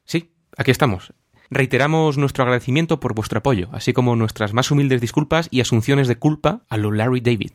Sí, 0.05 0.33
aquí 0.57 0.71
estamos. 0.71 1.13
Reiteramos 1.51 2.17
nuestro 2.17 2.45
agradecimiento 2.45 2.99
por 2.99 3.15
vuestro 3.15 3.41
apoyo, 3.41 3.69
así 3.73 3.93
como 3.93 4.17
nuestras 4.17 4.55
más 4.55 4.71
humildes 4.71 5.03
disculpas 5.03 5.49
y 5.51 5.61
asunciones 5.61 6.09
de 6.09 6.17
culpa 6.17 6.63
a 6.71 6.79
lo 6.79 6.93
Larry 6.93 7.21
David. 7.21 7.53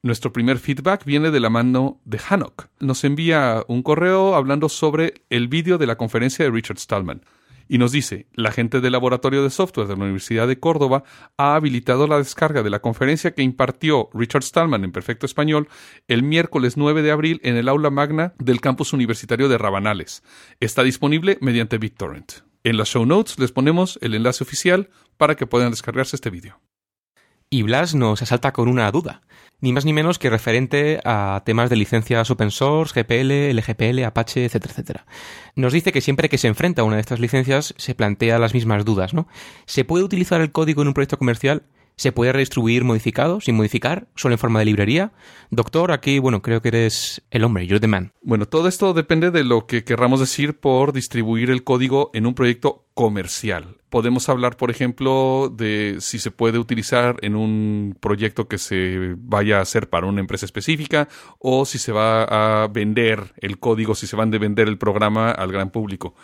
Nuestro 0.00 0.32
primer 0.32 0.60
feedback 0.60 1.04
viene 1.04 1.32
de 1.32 1.40
la 1.40 1.50
mano 1.50 2.00
de 2.04 2.20
Hanok. 2.20 2.68
Nos 2.78 3.02
envía 3.02 3.64
un 3.66 3.82
correo 3.82 4.36
hablando 4.36 4.68
sobre 4.68 5.24
el 5.28 5.48
vídeo 5.48 5.76
de 5.76 5.88
la 5.88 5.96
conferencia 5.96 6.44
de 6.44 6.52
Richard 6.52 6.78
Stallman. 6.78 7.22
Y 7.66 7.78
nos 7.78 7.90
dice, 7.90 8.28
la 8.32 8.52
gente 8.52 8.80
del 8.80 8.92
laboratorio 8.92 9.42
de 9.42 9.50
software 9.50 9.88
de 9.88 9.96
la 9.96 10.04
Universidad 10.04 10.46
de 10.46 10.60
Córdoba 10.60 11.02
ha 11.36 11.56
habilitado 11.56 12.06
la 12.06 12.18
descarga 12.18 12.62
de 12.62 12.70
la 12.70 12.78
conferencia 12.78 13.32
que 13.32 13.42
impartió 13.42 14.08
Richard 14.14 14.44
Stallman 14.44 14.84
en 14.84 14.92
perfecto 14.92 15.26
español 15.26 15.68
el 16.06 16.22
miércoles 16.22 16.76
9 16.76 17.02
de 17.02 17.10
abril 17.10 17.40
en 17.42 17.56
el 17.56 17.68
aula 17.68 17.90
magna 17.90 18.34
del 18.38 18.60
campus 18.60 18.92
universitario 18.92 19.48
de 19.48 19.58
Rabanales. 19.58 20.22
Está 20.60 20.84
disponible 20.84 21.38
mediante 21.40 21.76
BitTorrent. 21.76 22.44
En 22.62 22.76
las 22.76 22.88
show 22.88 23.04
notes 23.04 23.36
les 23.40 23.50
ponemos 23.50 23.98
el 24.00 24.14
enlace 24.14 24.44
oficial 24.44 24.90
para 25.16 25.34
que 25.34 25.46
puedan 25.48 25.72
descargarse 25.72 26.14
este 26.14 26.30
vídeo. 26.30 26.60
Y 27.50 27.62
Blas 27.62 27.94
nos 27.94 28.20
asalta 28.20 28.52
con 28.52 28.68
una 28.68 28.90
duda, 28.90 29.22
ni 29.60 29.72
más 29.72 29.86
ni 29.86 29.94
menos 29.94 30.18
que 30.18 30.28
referente 30.28 31.00
a 31.04 31.42
temas 31.46 31.70
de 31.70 31.76
licencias 31.76 32.30
open 32.30 32.50
source, 32.50 32.92
GPL, 33.00 33.56
LGPL, 33.56 34.04
Apache, 34.04 34.44
etcétera, 34.44 34.72
etcétera. 34.72 35.06
Nos 35.56 35.72
dice 35.72 35.90
que 35.90 36.02
siempre 36.02 36.28
que 36.28 36.36
se 36.36 36.48
enfrenta 36.48 36.82
a 36.82 36.84
una 36.84 36.96
de 36.96 37.00
estas 37.00 37.20
licencias 37.20 37.74
se 37.78 37.94
plantea 37.94 38.38
las 38.38 38.52
mismas 38.52 38.84
dudas, 38.84 39.14
¿no? 39.14 39.28
¿Se 39.64 39.84
puede 39.84 40.04
utilizar 40.04 40.42
el 40.42 40.52
código 40.52 40.82
en 40.82 40.88
un 40.88 40.94
proyecto 40.94 41.16
comercial? 41.16 41.62
¿Se 41.96 42.12
puede 42.12 42.32
redistribuir 42.32 42.84
modificado, 42.84 43.40
sin 43.40 43.56
modificar, 43.56 44.06
solo 44.14 44.34
en 44.34 44.38
forma 44.38 44.58
de 44.58 44.66
librería? 44.66 45.12
Doctor, 45.50 45.90
aquí, 45.90 46.18
bueno, 46.20 46.42
creo 46.42 46.60
que 46.60 46.68
eres 46.68 47.22
el 47.30 47.42
hombre, 47.44 47.66
you're 47.66 47.80
the 47.80 47.88
man. 47.88 48.12
Bueno, 48.22 48.46
todo 48.46 48.68
esto 48.68 48.92
depende 48.92 49.30
de 49.30 49.42
lo 49.42 49.66
que 49.66 49.84
querramos 49.84 50.20
decir 50.20 50.60
por 50.60 50.92
distribuir 50.92 51.50
el 51.50 51.64
código 51.64 52.10
en 52.12 52.26
un 52.26 52.34
proyecto 52.34 52.84
comercial. 52.94 53.78
Podemos 53.90 54.28
hablar, 54.28 54.56
por 54.56 54.70
ejemplo, 54.70 55.52
de 55.54 55.96
si 56.00 56.18
se 56.18 56.30
puede 56.30 56.58
utilizar 56.58 57.16
en 57.22 57.34
un 57.36 57.96
proyecto 57.98 58.48
que 58.48 58.58
se 58.58 59.14
vaya 59.18 59.58
a 59.58 59.62
hacer 59.62 59.88
para 59.88 60.06
una 60.06 60.20
empresa 60.20 60.46
específica 60.46 61.08
o 61.38 61.64
si 61.64 61.78
se 61.78 61.92
va 61.92 62.24
a 62.62 62.68
vender 62.68 63.34
el 63.38 63.58
código, 63.58 63.94
si 63.94 64.06
se 64.06 64.16
van 64.16 64.34
a 64.34 64.38
vender 64.38 64.68
el 64.68 64.78
programa 64.78 65.30
al 65.30 65.52
gran 65.52 65.70
público. 65.70 66.14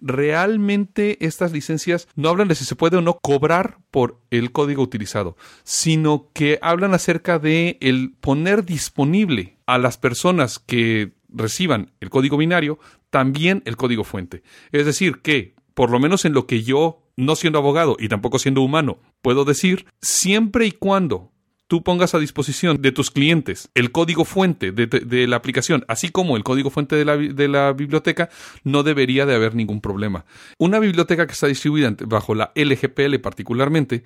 Realmente 0.00 1.24
estas 1.24 1.52
licencias 1.52 2.08
no 2.16 2.28
hablan 2.28 2.48
de 2.48 2.54
si 2.54 2.64
se 2.64 2.76
puede 2.76 2.96
o 2.96 3.02
no 3.02 3.18
cobrar 3.22 3.78
por 3.90 4.18
el 4.30 4.50
código 4.52 4.82
utilizado, 4.82 5.36
sino 5.62 6.28
que 6.32 6.58
hablan 6.62 6.94
acerca 6.94 7.38
de 7.38 7.78
el 7.80 8.14
poner 8.20 8.64
disponible 8.64 9.58
a 9.66 9.78
las 9.78 9.96
personas 9.96 10.58
que 10.58 11.12
reciban 11.28 11.92
el 12.00 12.10
código 12.10 12.36
binario 12.36 12.78
también 13.10 13.62
el 13.66 13.76
código 13.76 14.04
fuente. 14.04 14.42
Es 14.72 14.86
decir, 14.86 15.20
que 15.20 15.54
por 15.74 15.90
lo 15.90 16.00
menos 16.00 16.24
en 16.24 16.32
lo 16.32 16.46
que 16.46 16.62
yo, 16.62 17.01
no 17.16 17.36
siendo 17.36 17.58
abogado 17.58 17.96
y 17.98 18.08
tampoco 18.08 18.38
siendo 18.38 18.62
humano, 18.62 18.98
puedo 19.20 19.44
decir, 19.44 19.86
siempre 20.00 20.66
y 20.66 20.72
cuando 20.72 21.32
tú 21.72 21.82
pongas 21.82 22.14
a 22.14 22.18
disposición 22.18 22.82
de 22.82 22.92
tus 22.92 23.10
clientes 23.10 23.70
el 23.74 23.92
código 23.92 24.26
fuente 24.26 24.72
de, 24.72 25.26
la 25.26 25.36
aplicación, 25.36 25.86
así 25.88 26.10
como 26.10 26.36
el 26.36 26.44
código 26.44 26.68
fuente 26.68 26.96
de 26.96 27.06
la, 27.06 27.16
de 27.16 27.48
la, 27.48 27.72
biblioteca, 27.72 28.28
no 28.62 28.82
debería 28.82 29.24
de 29.24 29.34
haber 29.34 29.54
ningún 29.54 29.80
problema. 29.80 30.26
Una 30.58 30.78
biblioteca 30.80 31.26
que 31.26 31.32
está 31.32 31.46
distribuida 31.46 31.96
bajo 32.06 32.34
la 32.34 32.52
LGPL 32.54 33.16
particularmente, 33.22 34.04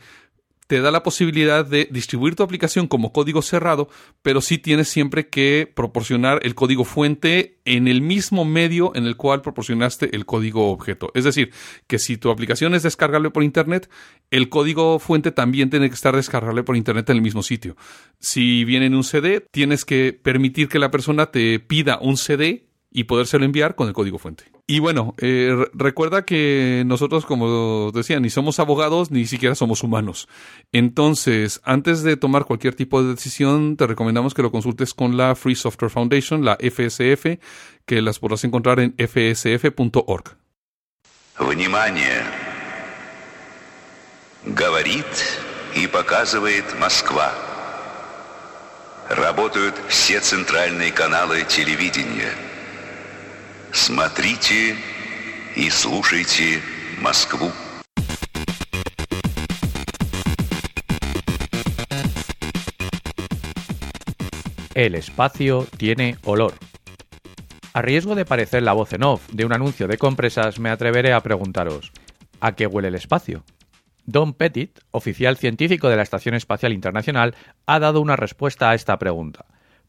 te 0.66 0.80
da 0.80 0.90
la 0.90 1.02
posibilidad 1.02 1.64
de 1.64 1.88
distribuir 1.90 2.34
tu 2.34 2.42
aplicación 2.42 2.88
como 2.88 3.12
código 3.12 3.42
cerrado, 3.42 3.88
pero 4.22 4.40
sí 4.40 4.58
tienes 4.58 4.88
siempre 4.88 5.28
que 5.28 5.70
proporcionar 5.72 6.40
el 6.42 6.54
código 6.54 6.84
fuente 6.84 7.58
en 7.64 7.88
el 7.88 8.02
mismo 8.02 8.44
medio 8.44 8.92
en 8.94 9.06
el 9.06 9.16
cual 9.16 9.42
proporcionaste 9.42 10.14
el 10.14 10.26
código 10.26 10.70
objeto. 10.70 11.10
Es 11.14 11.24
decir, 11.24 11.52
que 11.86 11.98
si 11.98 12.16
tu 12.16 12.30
aplicación 12.30 12.74
es 12.74 12.82
descargable 12.82 13.30
por 13.30 13.42
Internet, 13.42 13.90
el 14.30 14.48
código 14.48 14.98
fuente 14.98 15.32
también 15.32 15.70
tiene 15.70 15.88
que 15.88 15.94
estar 15.94 16.14
descargable 16.16 16.62
por 16.62 16.76
Internet 16.76 17.08
en 17.10 17.16
el 17.16 17.22
mismo 17.22 17.42
sitio. 17.42 17.76
Si 18.18 18.64
viene 18.64 18.86
en 18.86 18.94
un 18.94 19.04
CD, 19.04 19.40
tienes 19.50 19.84
que 19.84 20.12
permitir 20.12 20.68
que 20.68 20.78
la 20.78 20.90
persona 20.90 21.26
te 21.26 21.60
pida 21.60 21.98
un 22.00 22.16
CD 22.16 22.68
y 22.90 23.04
podérselo 23.04 23.44
enviar 23.44 23.74
con 23.74 23.88
el 23.88 23.94
código 23.94 24.18
fuente. 24.18 24.55
Y 24.71 24.79
bueno, 24.79 25.15
eh, 25.17 25.53
recuerda 25.73 26.23
que 26.23 26.83
nosotros, 26.85 27.25
como 27.25 27.91
decía, 27.91 28.21
ni 28.21 28.29
somos 28.29 28.57
abogados 28.57 29.11
ni 29.11 29.25
siquiera 29.25 29.53
somos 29.53 29.83
humanos. 29.83 30.29
Entonces, 30.71 31.59
antes 31.65 32.03
de 32.03 32.15
tomar 32.15 32.45
cualquier 32.45 32.73
tipo 32.73 33.03
de 33.03 33.09
decisión, 33.09 33.75
te 33.75 33.85
recomendamos 33.85 34.33
que 34.33 34.41
lo 34.43 34.49
consultes 34.49 34.93
con 34.93 35.17
la 35.17 35.35
Free 35.35 35.55
Software 35.55 35.91
Foundation, 35.91 36.45
la 36.45 36.57
FSF, 36.57 37.37
que 37.85 38.01
las 38.01 38.19
podrás 38.19 38.45
encontrar 38.45 38.79
en 38.79 38.95
fsf.org. 38.97 40.37
Внимание! 41.37 42.23
Говорит 44.45 45.05
и 45.75 45.85
показывает 45.85 46.63
Москва. 46.79 47.33
Работают 49.09 49.75
все 49.89 50.21
центральные 50.21 50.91
каналы 50.91 51.43
телевидения – 51.43 52.44
Смотрите 53.75 54.75
и 55.55 55.69
слушайте 55.69 56.61
Москву. 57.01 57.51
El 64.73 64.95
espacio 64.95 65.67
tiene 65.77 66.17
olor. 66.23 66.53
A 67.73 67.81
riesgo 67.81 68.15
de 68.15 68.25
parecer 68.25 68.63
la 68.63 68.73
voz 68.73 68.93
en 68.93 69.03
off 69.03 69.27
de 69.31 69.45
un 69.45 69.53
anuncio 69.53 69.87
de 69.87 69.97
compresas, 69.97 70.59
me 70.59 70.69
atreveré 70.69 71.13
a 71.13 71.21
preguntaros, 71.21 71.91
¿a 72.39 72.53
qué 72.53 72.67
huele 72.67 72.87
el 72.87 72.95
espacio? 72.95 73.43
Don 74.05 74.33
Pettit, 74.33 74.79
oficial 74.91 75.37
científico 75.37 75.89
de 75.89 75.95
la 75.95 76.03
Estación 76.03 76.35
Espacial 76.35 76.73
Internacional, 76.73 77.35
ha 77.65 77.79
dado 77.79 78.01
una 78.01 78.15
respuesta 78.15 78.69
a 78.69 78.75
esta 78.75 78.97
pregunta. 78.97 79.45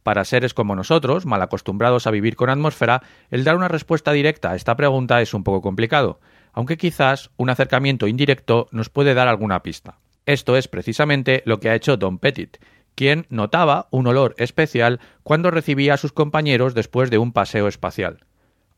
Para 0.07 0.23
seres 0.23 0.53
como 0.53 0.73
nosotros, 0.73 1.25
mal 1.25 1.41
acostumbrados 1.41 2.07
a 2.07 2.11
vivir 2.11 2.37
con 2.37 2.49
atmósfera, 2.49 3.01
el 3.29 3.43
dar 3.43 3.57
una 3.57 3.67
respuesta 3.67 4.13
directa 4.13 4.51
a 4.51 4.55
esta 4.55 4.77
pregunta 4.77 5.19
es 5.19 5.33
un 5.33 5.43
poco 5.43 5.61
complicado, 5.61 6.21
aunque 6.53 6.77
quizás 6.77 7.29
un 7.35 7.49
acercamiento 7.49 8.07
indirecto 8.07 8.69
nos 8.71 8.89
puede 8.89 9.13
dar 9.13 9.27
alguna 9.27 9.63
pista. 9.63 9.97
Esto 10.25 10.55
es 10.55 10.69
precisamente 10.69 11.43
lo 11.45 11.59
que 11.59 11.69
ha 11.69 11.75
hecho 11.75 11.97
Don 11.97 12.19
Pettit, 12.19 12.55
quien 12.95 13.25
notaba 13.27 13.89
un 13.91 14.07
olor 14.07 14.33
especial 14.37 15.01
cuando 15.23 15.51
recibía 15.51 15.95
a 15.95 15.97
sus 15.97 16.13
compañeros 16.13 16.73
después 16.73 17.09
de 17.09 17.17
un 17.17 17.33
paseo 17.33 17.67
espacial. 17.67 18.23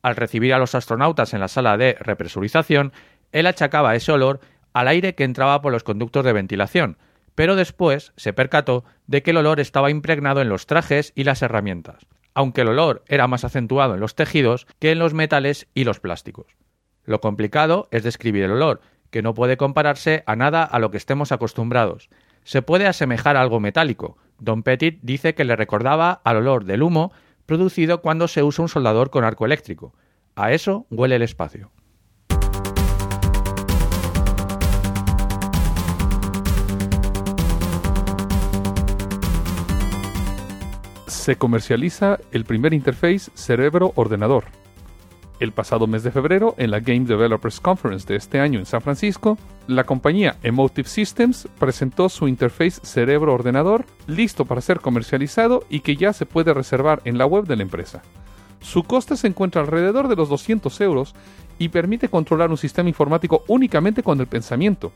Al 0.02 0.16
recibir 0.16 0.56
a 0.56 0.58
los 0.58 0.74
astronautas 0.74 1.36
en 1.36 1.42
la 1.42 1.48
sala 1.48 1.78
de 1.78 1.96
represurización, 2.00 2.92
él 3.32 3.46
achacaba 3.46 3.94
ese 3.94 4.12
olor 4.12 4.40
al 4.74 4.88
aire 4.88 5.14
que 5.14 5.26
entraba 5.26 5.62
por 5.62 5.72
los 5.74 5.84
conductos 5.84 6.26
de 6.26 6.34
ventilación, 6.34 6.98
pero 7.40 7.56
después 7.56 8.12
se 8.18 8.34
percató 8.34 8.84
de 9.08 9.24
que 9.24 9.32
el 9.32 9.38
olor 9.38 9.62
estaba 9.62 9.90
impregnado 9.90 10.42
en 10.42 10.50
los 10.50 10.66
trajes 10.66 11.14
y 11.16 11.24
las 11.24 11.42
herramientas, 11.42 12.06
aunque 12.34 12.60
el 12.60 12.68
olor 12.68 13.06
era 13.08 13.30
más 13.30 13.46
acentuado 13.46 13.94
en 13.94 14.02
los 14.02 14.14
tejidos 14.14 14.68
que 14.78 14.92
en 14.92 15.00
los 15.00 15.14
metales 15.14 15.66
y 15.74 15.86
los 15.86 16.02
plásticos. 16.02 16.48
Lo 17.06 17.22
complicado 17.22 17.88
es 17.92 18.04
describir 18.04 18.44
el 18.44 18.52
olor, 18.52 18.82
que 19.10 19.22
no 19.22 19.34
puede 19.34 19.56
compararse 19.56 20.22
a 20.26 20.36
nada 20.36 20.66
a 20.66 20.80
lo 20.80 20.92
que 20.92 20.98
estemos 20.98 21.32
acostumbrados. 21.32 22.10
Se 22.44 22.62
puede 22.62 22.88
asemejar 22.88 23.38
a 23.38 23.42
algo 23.42 23.62
metálico. 23.62 24.18
Don 24.38 24.62
Petit 24.62 25.00
dice 25.02 25.34
que 25.34 25.46
le 25.46 25.56
recordaba 25.56 26.20
al 26.26 26.36
olor 26.36 26.66
del 26.66 26.84
humo 26.84 27.14
producido 27.46 28.02
cuando 28.02 28.28
se 28.28 28.44
usa 28.44 28.64
un 28.64 28.68
soldador 28.68 29.12
con 29.12 29.24
arco 29.24 29.46
eléctrico. 29.46 29.94
A 30.36 30.52
eso 30.52 30.88
huele 30.90 31.16
el 31.16 31.22
espacio. 31.22 31.72
Se 41.20 41.36
comercializa 41.36 42.18
el 42.32 42.46
primer 42.46 42.74
interface 42.74 43.30
cerebro-ordenador. 43.34 44.46
El 45.40 45.52
pasado 45.52 45.86
mes 45.86 46.04
de 46.04 46.12
febrero, 46.12 46.56
en 46.58 46.72
la 46.72 46.80
Game 46.80 47.06
Developers 47.06 47.60
Conference 47.60 48.08
de 48.08 48.16
este 48.16 48.40
año 48.40 48.58
en 48.58 48.66
San 48.66 48.82
Francisco, 48.82 49.38
la 49.68 49.84
compañía 49.84 50.38
Emotive 50.44 50.88
Systems 50.88 51.48
presentó 51.60 52.10
su 52.10 52.28
interface 52.28 52.80
cerebro-ordenador 52.84 53.86
listo 54.08 54.46
para 54.46 54.62
ser 54.62 54.80
comercializado 54.80 55.66
y 55.70 55.82
que 55.82 55.98
ya 55.98 56.14
se 56.14 56.26
puede 56.26 56.54
reservar 56.54 57.02
en 57.04 57.18
la 57.18 57.26
web 57.26 57.46
de 57.46 57.58
la 57.58 57.64
empresa. 57.64 58.02
Su 58.62 58.84
coste 58.84 59.16
se 59.18 59.28
encuentra 59.28 59.62
alrededor 59.62 60.08
de 60.08 60.16
los 60.16 60.30
200 60.30 60.82
euros 60.82 61.16
y 61.58 61.70
permite 61.70 62.10
controlar 62.10 62.50
un 62.50 62.58
sistema 62.58 62.90
informático 62.90 63.44
únicamente 63.48 64.04
con 64.04 64.20
el 64.20 64.28
pensamiento. 64.28 64.92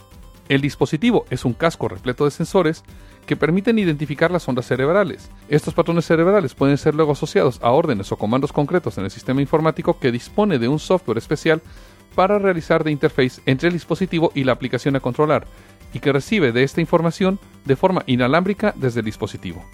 El 0.50 0.62
dispositivo 0.62 1.26
es 1.30 1.46
un 1.46 1.54
casco 1.54 1.88
repleto 1.88 2.26
de 2.26 2.32
sensores 2.32 2.84
que 3.26 3.38
permiten 3.38 3.80
identificar 3.80 4.30
las 4.30 4.48
ondas 4.48 4.66
cerebrales. 4.66 5.30
Estos 5.48 5.74
patrones 5.74 6.06
cerebrales 6.06 6.54
pueden 6.54 6.78
ser 6.78 6.96
luego 6.96 7.14
asociados 7.14 7.60
a 7.62 7.72
órdenes 7.72 8.12
o 8.12 8.18
comandos 8.18 8.52
concretos 8.52 8.98
en 8.98 9.06
el 9.06 9.12
sistema 9.12 9.42
informático 9.42 9.98
que 10.00 10.12
dispone 10.12 10.60
de 10.60 10.68
un 10.68 10.80
software 10.80 11.18
especial 11.18 11.62
para 12.16 12.40
realizar 12.40 12.84
de 12.84 12.92
interface 12.92 13.42
entre 13.46 13.70
el 13.70 13.74
dispositivo 13.74 14.32
y 14.36 14.44
la 14.44 14.52
aplicación 14.52 14.96
a 14.96 15.00
controlar, 15.00 15.48
y 15.94 16.00
que 16.00 16.12
recibe 16.12 16.52
de 16.52 16.64
esta 16.64 16.82
información 16.82 17.40
de 17.66 17.76
forma 17.76 18.04
inalámbrica 18.06 18.74
desde 18.76 19.00
el 19.00 19.06
dispositivo. 19.06 19.66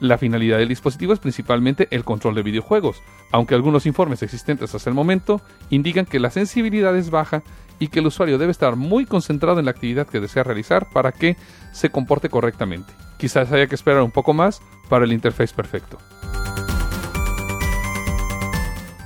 La 0.00 0.16
finalidad 0.16 0.58
del 0.58 0.68
dispositivo 0.68 1.12
es 1.12 1.18
principalmente 1.18 1.88
el 1.90 2.04
control 2.04 2.36
de 2.36 2.42
videojuegos, 2.42 3.02
aunque 3.32 3.54
algunos 3.54 3.84
informes 3.84 4.22
existentes 4.22 4.74
hasta 4.74 4.90
el 4.90 4.94
momento 4.94 5.40
indican 5.70 6.06
que 6.06 6.20
la 6.20 6.30
sensibilidad 6.30 6.96
es 6.96 7.10
baja 7.10 7.42
y 7.80 7.88
que 7.88 7.98
el 7.98 8.06
usuario 8.06 8.38
debe 8.38 8.52
estar 8.52 8.76
muy 8.76 9.06
concentrado 9.06 9.58
en 9.58 9.64
la 9.64 9.72
actividad 9.72 10.06
que 10.06 10.20
desea 10.20 10.44
realizar 10.44 10.88
para 10.92 11.12
que 11.12 11.36
se 11.72 11.90
comporte 11.90 12.28
correctamente. 12.28 12.92
Quizás 13.18 13.50
haya 13.50 13.66
que 13.66 13.74
esperar 13.74 14.02
un 14.02 14.12
poco 14.12 14.32
más 14.32 14.60
para 14.88 15.04
el 15.04 15.12
interface 15.12 15.54
perfecto. 15.54 15.98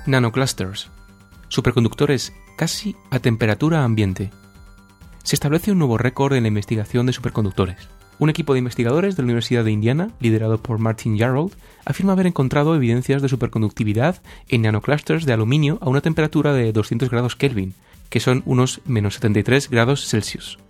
Nanoclusters. 0.06 0.90
Superconductores 1.49 2.32
casi 2.56 2.96
a 3.11 3.18
temperatura 3.18 3.84
ambiente. 3.84 4.30
Se 5.22 5.37
establece 5.37 5.72
un 5.72 5.78
nuevo 5.78 5.96
récord 5.96 6.34
en 6.34 6.42
la 6.42 6.49
investigación 6.49 7.06
de 7.06 7.12
superconductores. 7.12 7.88
Un 8.23 8.31
equipo 8.31 8.52
de 8.52 8.61
investigadores 8.61 9.17
de 9.17 9.23
la 9.25 9.25
Universidad 9.25 9.64
de 9.64 9.73
Indiana, 9.73 10.11
liderado 10.21 10.62
por 10.62 10.79
Martin 10.79 11.17
Yarrold, 11.17 11.55
afirma 11.85 12.12
haber 12.12 12.29
encontrado 12.29 12.76
evidencias 12.76 13.21
de 13.21 13.29
superconductividad 13.29 14.23
en 14.49 14.62
nanoclusters 14.62 15.26
de 15.26 15.33
aluminio 15.33 15.79
a 15.81 15.88
una 15.88 16.02
temperatura 16.02 16.52
de 16.52 16.73
200 16.73 17.11
grados 17.11 17.35
Kelvin, 17.35 17.75
que 18.11 18.21
son 18.21 18.45
unos 18.47 18.81
menos 18.85 19.14
73 19.14 19.69
grados 19.71 20.07
Celsius. 20.07 20.61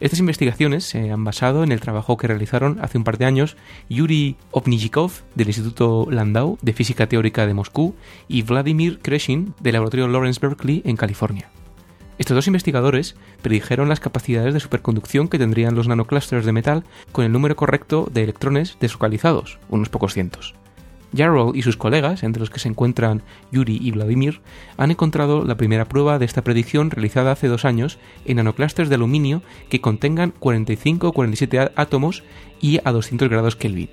Estas 0.00 0.18
investigaciones 0.18 0.82
se 0.82 1.12
han 1.12 1.22
basado 1.22 1.62
en 1.62 1.70
el 1.70 1.78
trabajo 1.78 2.16
que 2.16 2.26
realizaron 2.26 2.80
hace 2.82 2.98
un 2.98 3.04
par 3.04 3.18
de 3.18 3.26
años 3.26 3.56
Yuri 3.88 4.34
Opnijikov 4.50 5.12
del 5.36 5.46
Instituto 5.46 6.08
Landau 6.10 6.58
de 6.60 6.72
Física 6.72 7.06
Teórica 7.06 7.46
de 7.46 7.54
Moscú 7.54 7.94
y 8.26 8.42
Vladimir 8.42 8.98
Kreshin 8.98 9.54
del 9.60 9.74
Laboratorio 9.74 10.08
Lawrence 10.08 10.40
Berkeley 10.44 10.82
en 10.84 10.96
California. 10.96 11.52
Estos 12.18 12.34
dos 12.34 12.46
investigadores 12.46 13.14
predijeron 13.42 13.88
las 13.88 14.00
capacidades 14.00 14.54
de 14.54 14.60
superconducción 14.60 15.28
que 15.28 15.38
tendrían 15.38 15.74
los 15.74 15.86
nanoclusters 15.86 16.46
de 16.46 16.52
metal 16.52 16.84
con 17.12 17.24
el 17.24 17.32
número 17.32 17.56
correcto 17.56 18.08
de 18.10 18.22
electrones 18.22 18.76
deslocalizados, 18.80 19.58
unos 19.68 19.90
pocos 19.90 20.14
cientos. 20.14 20.54
Jarrold 21.14 21.56
y 21.56 21.62
sus 21.62 21.76
colegas, 21.76 22.22
entre 22.22 22.40
los 22.40 22.50
que 22.50 22.58
se 22.58 22.68
encuentran 22.68 23.22
Yuri 23.52 23.78
y 23.80 23.90
Vladimir, 23.90 24.40
han 24.76 24.90
encontrado 24.90 25.44
la 25.44 25.56
primera 25.56 25.86
prueba 25.86 26.18
de 26.18 26.24
esta 26.24 26.42
predicción 26.42 26.90
realizada 26.90 27.32
hace 27.32 27.48
dos 27.48 27.64
años 27.64 27.98
en 28.24 28.36
nanoclusters 28.36 28.88
de 28.88 28.96
aluminio 28.96 29.42
que 29.68 29.80
contengan 29.80 30.32
45 30.38 31.08
o 31.08 31.12
47 31.12 31.72
átomos 31.76 32.24
y 32.60 32.80
a 32.84 32.92
200 32.92 33.28
grados 33.28 33.56
Kelvin. 33.56 33.90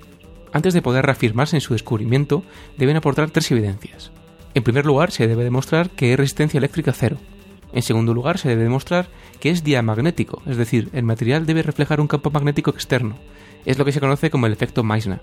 Antes 0.52 0.74
de 0.74 0.82
poder 0.82 1.04
reafirmarse 1.04 1.56
en 1.56 1.60
su 1.60 1.72
descubrimiento, 1.72 2.44
deben 2.78 2.96
aportar 2.96 3.30
tres 3.30 3.50
evidencias. 3.50 4.12
En 4.54 4.62
primer 4.62 4.86
lugar, 4.86 5.10
se 5.10 5.26
debe 5.26 5.44
demostrar 5.44 5.90
que 5.90 6.12
es 6.12 6.18
resistencia 6.18 6.58
eléctrica 6.58 6.92
cero. 6.92 7.18
En 7.74 7.82
segundo 7.82 8.14
lugar, 8.14 8.38
se 8.38 8.48
debe 8.48 8.62
demostrar 8.62 9.08
que 9.40 9.50
es 9.50 9.64
diamagnético, 9.64 10.40
es 10.46 10.56
decir, 10.56 10.90
el 10.92 11.02
material 11.02 11.44
debe 11.44 11.64
reflejar 11.64 12.00
un 12.00 12.06
campo 12.06 12.30
magnético 12.30 12.70
externo. 12.70 13.16
Es 13.66 13.78
lo 13.78 13.84
que 13.84 13.90
se 13.90 14.00
conoce 14.00 14.30
como 14.30 14.46
el 14.46 14.52
efecto 14.52 14.84
Meissner. 14.84 15.20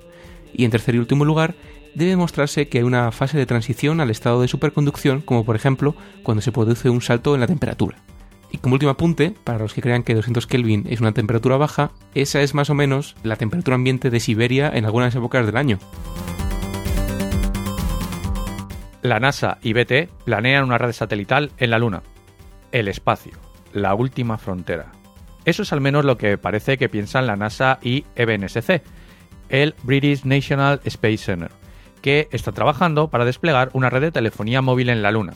Y 0.53 0.65
en 0.65 0.72
tercer 0.72 0.96
y 0.96 0.98
último 0.98 1.24
lugar, 1.24 1.55
debe 1.96 2.12
demostrarse 2.12 2.67
que 2.67 2.79
hay 2.79 2.84
una 2.84 3.13
fase 3.13 3.38
de 3.38 3.46
transición 3.46 4.01
al 4.01 4.10
estado 4.10 4.41
de 4.41 4.50
superconducción, 4.50 5.22
como 5.22 5.46
por 5.46 5.55
ejemplo 5.55 5.96
cuando 6.24 6.41
se 6.41 6.51
produce 6.51 6.89
un 6.89 7.01
salto 7.01 7.34
en 7.36 7.39
la 7.39 7.48
temperatura. 7.48 8.00
Y 8.51 8.58
como 8.58 8.74
último 8.74 8.91
apunte, 8.91 9.34
para 9.46 9.60
los 9.60 9.74
que 9.74 9.81
crean 9.81 10.03
que 10.03 10.13
200 10.13 10.46
Kelvin 10.46 10.86
es 10.89 11.00
una 11.00 11.13
temperatura 11.13 11.55
baja, 11.55 11.91
esa 12.15 12.41
es 12.41 12.53
más 12.53 12.70
o 12.70 12.74
menos 12.74 13.15
la 13.24 13.38
temperatura 13.38 13.75
ambiente 13.75 14.10
de 14.10 14.20
Siberia 14.20 14.70
en 14.74 14.84
algunas 14.84 15.15
épocas 15.15 15.46
del 15.46 15.55
año. 15.55 15.79
La 19.01 19.22
NASA 19.22 19.58
y 19.62 19.72
BT 19.72 20.10
planean 20.25 20.65
una 20.65 20.77
red 20.77 20.91
satelital 20.91 21.51
en 21.58 21.70
la 21.70 21.79
Luna 21.79 22.03
el 22.72 22.88
espacio, 22.88 23.34
la 23.74 23.94
última 23.96 24.38
frontera. 24.38 24.92
Eso 25.46 25.64
es 25.64 25.74
al 25.74 25.81
menos 25.81 26.05
lo 26.05 26.18
que 26.18 26.38
parece 26.38 26.77
que 26.77 26.90
piensan 26.90 27.27
la 27.27 27.36
NASA 27.36 27.79
y 27.81 28.05
EBNSC, 28.16 28.81
el 29.50 29.75
British 29.84 30.24
National 30.24 30.81
Space 30.86 31.18
Center, 31.18 31.51
que 32.01 32.27
está 32.31 32.51
trabajando 32.51 33.10
para 33.10 33.25
desplegar 33.25 33.70
una 33.74 33.90
red 33.90 34.01
de 34.01 34.12
telefonía 34.12 34.62
móvil 34.62 34.90
en 34.90 35.01
la 35.01 35.12
Luna. 35.12 35.34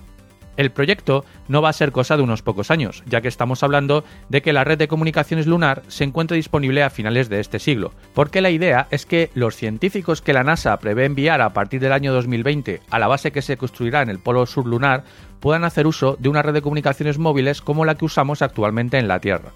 El 0.57 0.71
proyecto 0.71 1.25
no 1.49 1.61
va 1.61 1.69
a 1.69 1.73
ser 1.73 1.91
cosa 1.91 2.15
de 2.15 2.23
unos 2.23 2.41
pocos 2.41 2.71
años, 2.71 3.03
ya 3.07 3.21
que 3.21 3.27
estamos 3.27 3.61
hablando 3.61 4.05
de 4.29 4.41
que 4.41 4.53
la 4.53 4.63
red 4.63 4.77
de 4.77 4.87
comunicaciones 4.87 5.47
lunar 5.47 5.83
se 5.87 6.05
encuentre 6.05 6.37
disponible 6.37 6.81
a 6.81 6.89
finales 6.89 7.27
de 7.27 7.41
este 7.41 7.59
siglo, 7.59 7.93
porque 8.13 8.41
la 8.41 8.49
idea 8.49 8.87
es 8.89 9.05
que 9.05 9.29
los 9.33 9.55
científicos 9.55 10.21
que 10.21 10.33
la 10.33 10.43
NASA 10.43 10.77
prevé 10.77 11.05
enviar 11.05 11.41
a 11.41 11.51
partir 11.51 11.81
del 11.81 11.91
año 11.91 12.13
2020 12.13 12.81
a 12.89 12.99
la 12.99 13.07
base 13.07 13.31
que 13.31 13.41
se 13.41 13.57
construirá 13.57 14.01
en 14.01 14.09
el 14.09 14.19
polo 14.19 14.45
sur 14.45 14.65
lunar 14.65 15.03
puedan 15.41 15.65
hacer 15.65 15.87
uso 15.87 16.15
de 16.19 16.29
una 16.29 16.41
red 16.41 16.53
de 16.53 16.61
comunicaciones 16.61 17.17
móviles 17.17 17.61
como 17.61 17.83
la 17.83 17.95
que 17.95 18.05
usamos 18.05 18.41
actualmente 18.41 18.97
en 18.97 19.09
la 19.09 19.19
Tierra. 19.19 19.51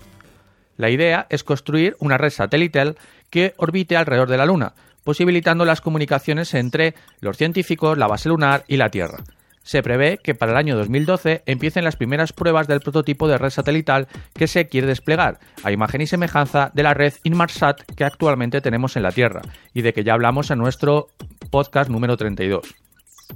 La 0.75 0.89
idea 0.89 1.27
es 1.29 1.43
construir 1.43 1.95
una 1.99 2.17
red 2.17 2.29
satelital 2.29 2.97
que 3.29 3.53
orbite 3.57 3.97
alrededor 3.97 4.29
de 4.29 4.37
la 4.37 4.45
Luna, 4.45 4.73
posibilitando 5.03 5.65
las 5.65 5.81
comunicaciones 5.81 6.53
entre 6.53 6.93
los 7.21 7.37
científicos, 7.37 7.97
la 7.97 8.07
base 8.07 8.29
lunar 8.29 8.63
y 8.67 8.77
la 8.77 8.89
Tierra 8.89 9.23
se 9.69 9.83
prevé 9.83 10.17
que 10.17 10.33
para 10.33 10.53
el 10.53 10.57
año 10.57 10.75
2012 10.75 11.43
empiecen 11.45 11.83
las 11.83 11.95
primeras 11.95 12.33
pruebas 12.33 12.65
del 12.67 12.79
prototipo 12.79 13.27
de 13.27 13.37
red 13.37 13.51
satelital 13.51 14.07
que 14.33 14.47
se 14.47 14.67
quiere 14.67 14.87
desplegar, 14.87 15.37
a 15.63 15.71
imagen 15.71 16.01
y 16.01 16.07
semejanza 16.07 16.71
de 16.73 16.81
la 16.81 16.95
red 16.95 17.13
Inmarsat 17.21 17.83
que 17.95 18.03
actualmente 18.03 18.61
tenemos 18.61 18.95
en 18.95 19.03
la 19.03 19.11
Tierra 19.11 19.43
y 19.75 19.83
de 19.83 19.93
que 19.93 20.03
ya 20.03 20.15
hablamos 20.15 20.49
en 20.49 20.57
nuestro 20.57 21.09
podcast 21.51 21.91
número 21.91 22.17
32. 22.17 22.73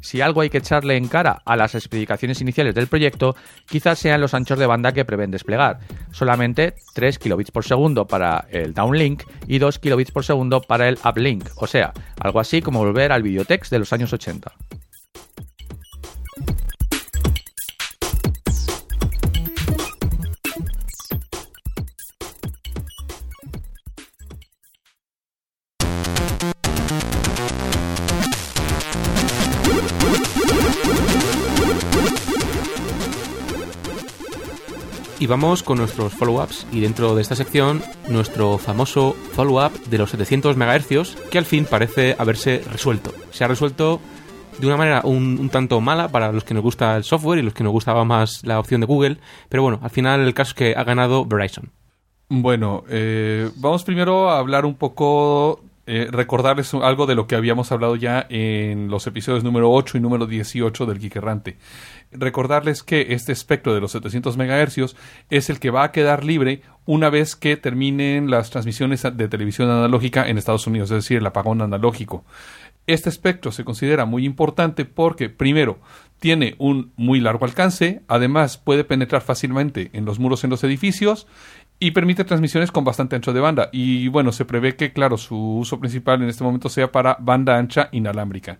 Si 0.01 0.21
algo 0.21 0.41
hay 0.41 0.49
que 0.49 0.57
echarle 0.57 0.97
en 0.97 1.07
cara 1.07 1.43
a 1.45 1.55
las 1.55 1.75
especificaciones 1.75 2.41
iniciales 2.41 2.73
del 2.73 2.87
proyecto, 2.87 3.35
quizás 3.67 3.99
sean 3.99 4.19
los 4.19 4.33
anchos 4.33 4.57
de 4.57 4.65
banda 4.65 4.91
que 4.91 5.05
prevén 5.05 5.29
desplegar. 5.29 5.81
Solamente 6.09 6.73
3 6.95 7.19
kilobits 7.19 7.51
por 7.51 7.63
segundo 7.63 8.07
para 8.07 8.47
el 8.49 8.73
downlink 8.73 9.21
y 9.45 9.59
2 9.59 9.77
kilobits 9.77 10.09
por 10.09 10.25
segundo 10.25 10.61
para 10.61 10.89
el 10.89 10.97
uplink, 11.05 11.47
o 11.57 11.67
sea, 11.67 11.93
algo 12.19 12.39
así 12.39 12.63
como 12.63 12.79
volver 12.79 13.11
al 13.11 13.21
videotext 13.21 13.71
de 13.71 13.77
los 13.77 13.93
años 13.93 14.11
80. 14.11 14.51
Y 35.23 35.25
vamos 35.25 35.63
con 35.63 35.77
nuestros 35.77 36.11
follow-ups 36.11 36.67
y 36.73 36.81
dentro 36.81 37.15
de 37.15 37.21
esta 37.21 37.33
sección 37.33 37.81
nuestro 38.09 38.57
famoso 38.57 39.15
follow-up 39.31 39.71
de 39.85 39.97
los 39.97 40.09
700 40.09 40.57
MHz 40.57 41.15
que 41.31 41.37
al 41.37 41.45
fin 41.45 41.63
parece 41.63 42.17
haberse 42.19 42.61
resuelto. 42.69 43.13
Se 43.31 43.45
ha 43.45 43.47
resuelto 43.47 44.01
de 44.59 44.67
una 44.67 44.75
manera 44.75 44.99
un, 45.05 45.47
tanto 45.47 45.79
mala 45.79 46.09
para 46.09 46.33
los 46.33 46.43
que 46.43 46.53
nos 46.53 46.61
gusta 46.61 46.97
el 46.97 47.05
software 47.05 47.39
y 47.39 47.41
los 47.41 47.53
que 47.53 47.63
nos 47.63 47.71
gustaba 47.71 48.03
más 48.03 48.45
la 48.45 48.59
opción 48.59 48.81
de 48.81 48.87
Google, 48.87 49.17
pero 49.47 49.63
bueno, 49.63 49.79
al 49.81 49.91
final 49.91 50.19
el 50.19 50.33
caso 50.33 50.49
es 50.49 50.55
que 50.55 50.75
ha 50.75 50.83
ganado 50.83 51.25
Verizon. 51.25 51.71
Bueno, 52.27 52.83
eh, 52.89 53.49
vamos 53.55 53.85
primero 53.85 54.29
a 54.29 54.39
hablar 54.39 54.65
un 54.65 54.75
poco 54.75 55.61
eh, 55.85 56.07
recordarles 56.09 56.73
algo 56.73 57.05
de 57.05 57.15
lo 57.15 57.27
que 57.27 57.35
habíamos 57.35 57.71
hablado 57.73 57.97
ya 57.97 58.25
en 58.29 58.89
los 58.89 59.05
episodios 59.05 59.43
número 59.43 59.69
8 59.71 59.97
y 59.97 60.01
número 60.01 60.25
18 60.25 60.85
del 60.85 60.99
Geek. 60.99 61.19
Recordarles 62.11 62.83
que 62.83 63.07
este 63.09 63.31
espectro 63.31 63.73
de 63.73 63.81
los 63.81 63.91
700 63.91 64.37
MHz 64.37 64.95
es 65.29 65.49
el 65.49 65.59
que 65.59 65.71
va 65.71 65.83
a 65.83 65.91
quedar 65.91 66.23
libre 66.23 66.61
una 66.85 67.09
vez 67.09 67.35
que 67.35 67.57
terminen 67.57 68.29
las 68.29 68.49
transmisiones 68.49 69.03
de 69.03 69.27
televisión 69.27 69.69
analógica 69.69 70.27
en 70.27 70.37
Estados 70.37 70.67
Unidos, 70.67 70.91
es 70.91 71.03
decir, 71.03 71.17
el 71.17 71.25
apagón 71.25 71.61
analógico. 71.61 72.23
Este 72.85 73.09
espectro 73.09 73.51
se 73.51 73.63
considera 73.63 74.05
muy 74.05 74.25
importante 74.25 74.83
porque, 74.83 75.29
primero, 75.29 75.79
tiene 76.19 76.55
un 76.57 76.93
muy 76.95 77.19
largo 77.19 77.45
alcance, 77.45 78.01
además 78.07 78.57
puede 78.57 78.83
penetrar 78.83 79.21
fácilmente 79.21 79.89
en 79.93 80.05
los 80.05 80.19
muros 80.19 80.43
en 80.43 80.49
los 80.49 80.63
edificios 80.63 81.27
y 81.79 81.91
permite 81.91 82.23
transmisiones 82.23 82.71
con 82.71 82.83
bastante 82.83 83.15
ancho 83.15 83.33
de 83.33 83.39
banda. 83.41 83.69
Y 83.71 84.07
bueno, 84.07 84.31
se 84.31 84.45
prevé 84.45 84.75
que, 84.75 84.93
claro, 84.93 85.17
su 85.17 85.57
uso 85.57 85.79
principal 85.79 86.21
en 86.21 86.29
este 86.29 86.43
momento 86.43 86.69
sea 86.69 86.91
para 86.91 87.17
banda 87.19 87.57
ancha 87.57 87.89
inalámbrica. 87.91 88.59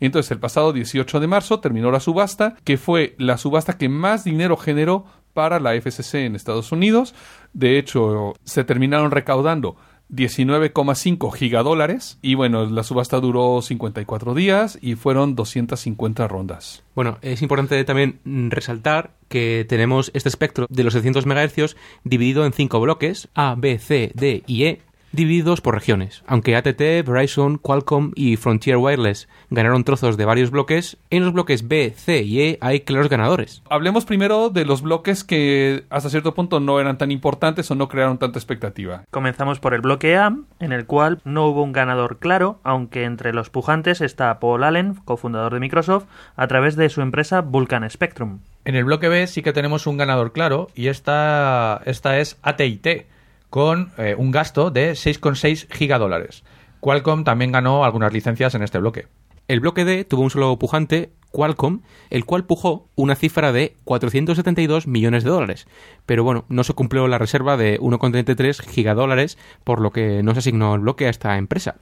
Entonces, 0.00 0.30
el 0.32 0.40
pasado 0.40 0.72
18 0.72 1.20
de 1.20 1.26
marzo 1.26 1.60
terminó 1.60 1.90
la 1.90 2.00
subasta, 2.00 2.56
que 2.64 2.78
fue 2.78 3.14
la 3.18 3.38
subasta 3.38 3.78
que 3.78 3.88
más 3.88 4.24
dinero 4.24 4.56
generó 4.56 5.04
para 5.32 5.60
la 5.60 5.74
FCC 5.74 6.26
en 6.26 6.34
Estados 6.34 6.72
Unidos. 6.72 7.14
De 7.52 7.78
hecho, 7.78 8.34
se 8.44 8.64
terminaron 8.64 9.10
recaudando 9.10 9.76
19,5 10.12 11.32
gigadólares 11.32 12.18
y 12.20 12.34
bueno, 12.34 12.66
la 12.66 12.82
subasta 12.82 13.18
duró 13.20 13.62
54 13.62 14.34
días 14.34 14.78
y 14.80 14.94
fueron 14.94 15.34
250 15.34 16.28
rondas. 16.28 16.82
Bueno, 16.94 17.18
es 17.22 17.40
importante 17.42 17.82
también 17.84 18.20
resaltar 18.50 19.12
que 19.28 19.64
tenemos 19.68 20.10
este 20.14 20.28
espectro 20.28 20.66
de 20.68 20.84
los 20.84 20.92
700 20.92 21.26
MHz 21.26 21.76
dividido 22.04 22.44
en 22.44 22.52
cinco 22.52 22.80
bloques, 22.80 23.28
A, 23.34 23.54
B, 23.56 23.78
C, 23.78 24.12
D 24.14 24.42
y 24.46 24.64
E, 24.64 24.82
divididos 25.12 25.60
por 25.60 25.74
regiones. 25.74 26.22
Aunque 26.26 26.56
ATT, 26.56 27.06
Verizon, 27.06 27.58
Qualcomm 27.58 28.12
y 28.14 28.36
Frontier 28.36 28.76
Wireless 28.78 29.28
ganaron 29.50 29.84
trozos 29.84 30.16
de 30.16 30.24
varios 30.24 30.50
bloques, 30.50 30.96
en 31.10 31.24
los 31.24 31.32
bloques 31.32 31.68
B, 31.68 31.92
C 31.96 32.22
y 32.22 32.40
E 32.40 32.58
hay 32.60 32.80
claros 32.80 33.08
ganadores. 33.08 33.62
Hablemos 33.70 34.04
primero 34.04 34.50
de 34.50 34.64
los 34.64 34.82
bloques 34.82 35.24
que 35.24 35.84
hasta 35.90 36.10
cierto 36.10 36.34
punto 36.34 36.60
no 36.60 36.80
eran 36.80 36.98
tan 36.98 37.10
importantes 37.10 37.70
o 37.70 37.74
no 37.74 37.88
crearon 37.88 38.18
tanta 38.18 38.38
expectativa. 38.38 39.04
Comenzamos 39.10 39.60
por 39.60 39.74
el 39.74 39.82
bloque 39.82 40.16
A, 40.16 40.36
en 40.58 40.72
el 40.72 40.86
cual 40.86 41.20
no 41.24 41.46
hubo 41.46 41.62
un 41.62 41.72
ganador 41.72 42.18
claro, 42.18 42.58
aunque 42.62 43.04
entre 43.04 43.32
los 43.32 43.50
pujantes 43.50 44.00
está 44.00 44.40
Paul 44.40 44.64
Allen, 44.64 44.94
cofundador 45.04 45.54
de 45.54 45.60
Microsoft, 45.60 46.06
a 46.36 46.46
través 46.46 46.76
de 46.76 46.88
su 46.88 47.02
empresa 47.02 47.40
Vulcan 47.40 47.88
Spectrum. 47.88 48.40
En 48.64 48.76
el 48.76 48.84
bloque 48.84 49.08
B 49.08 49.26
sí 49.26 49.42
que 49.42 49.52
tenemos 49.52 49.86
un 49.86 49.96
ganador 49.96 50.32
claro 50.32 50.68
y 50.74 50.86
esta, 50.86 51.82
esta 51.84 52.18
es 52.18 52.38
AT&T 52.42 53.06
con 53.52 53.92
eh, 53.98 54.14
un 54.16 54.30
gasto 54.30 54.70
de 54.70 54.92
6,6 54.92 55.70
gigadólares. 55.70 56.42
Qualcomm 56.80 57.22
también 57.22 57.52
ganó 57.52 57.84
algunas 57.84 58.10
licencias 58.10 58.54
en 58.54 58.62
este 58.62 58.78
bloque. 58.78 59.08
El 59.46 59.60
bloque 59.60 59.84
D 59.84 60.04
tuvo 60.04 60.22
un 60.22 60.30
solo 60.30 60.58
pujante, 60.58 61.12
Qualcomm, 61.32 61.82
el 62.08 62.24
cual 62.24 62.46
pujó 62.46 62.88
una 62.94 63.14
cifra 63.14 63.52
de 63.52 63.76
472 63.84 64.86
millones 64.86 65.22
de 65.22 65.28
dólares. 65.28 65.66
Pero 66.06 66.24
bueno, 66.24 66.46
no 66.48 66.64
se 66.64 66.72
cumplió 66.72 67.06
la 67.08 67.18
reserva 67.18 67.58
de 67.58 67.78
1,33 67.78 68.62
gigadólares, 68.62 69.36
por 69.64 69.82
lo 69.82 69.90
que 69.90 70.22
no 70.22 70.32
se 70.32 70.38
asignó 70.38 70.74
el 70.74 70.80
bloque 70.80 71.06
a 71.06 71.10
esta 71.10 71.36
empresa. 71.36 71.76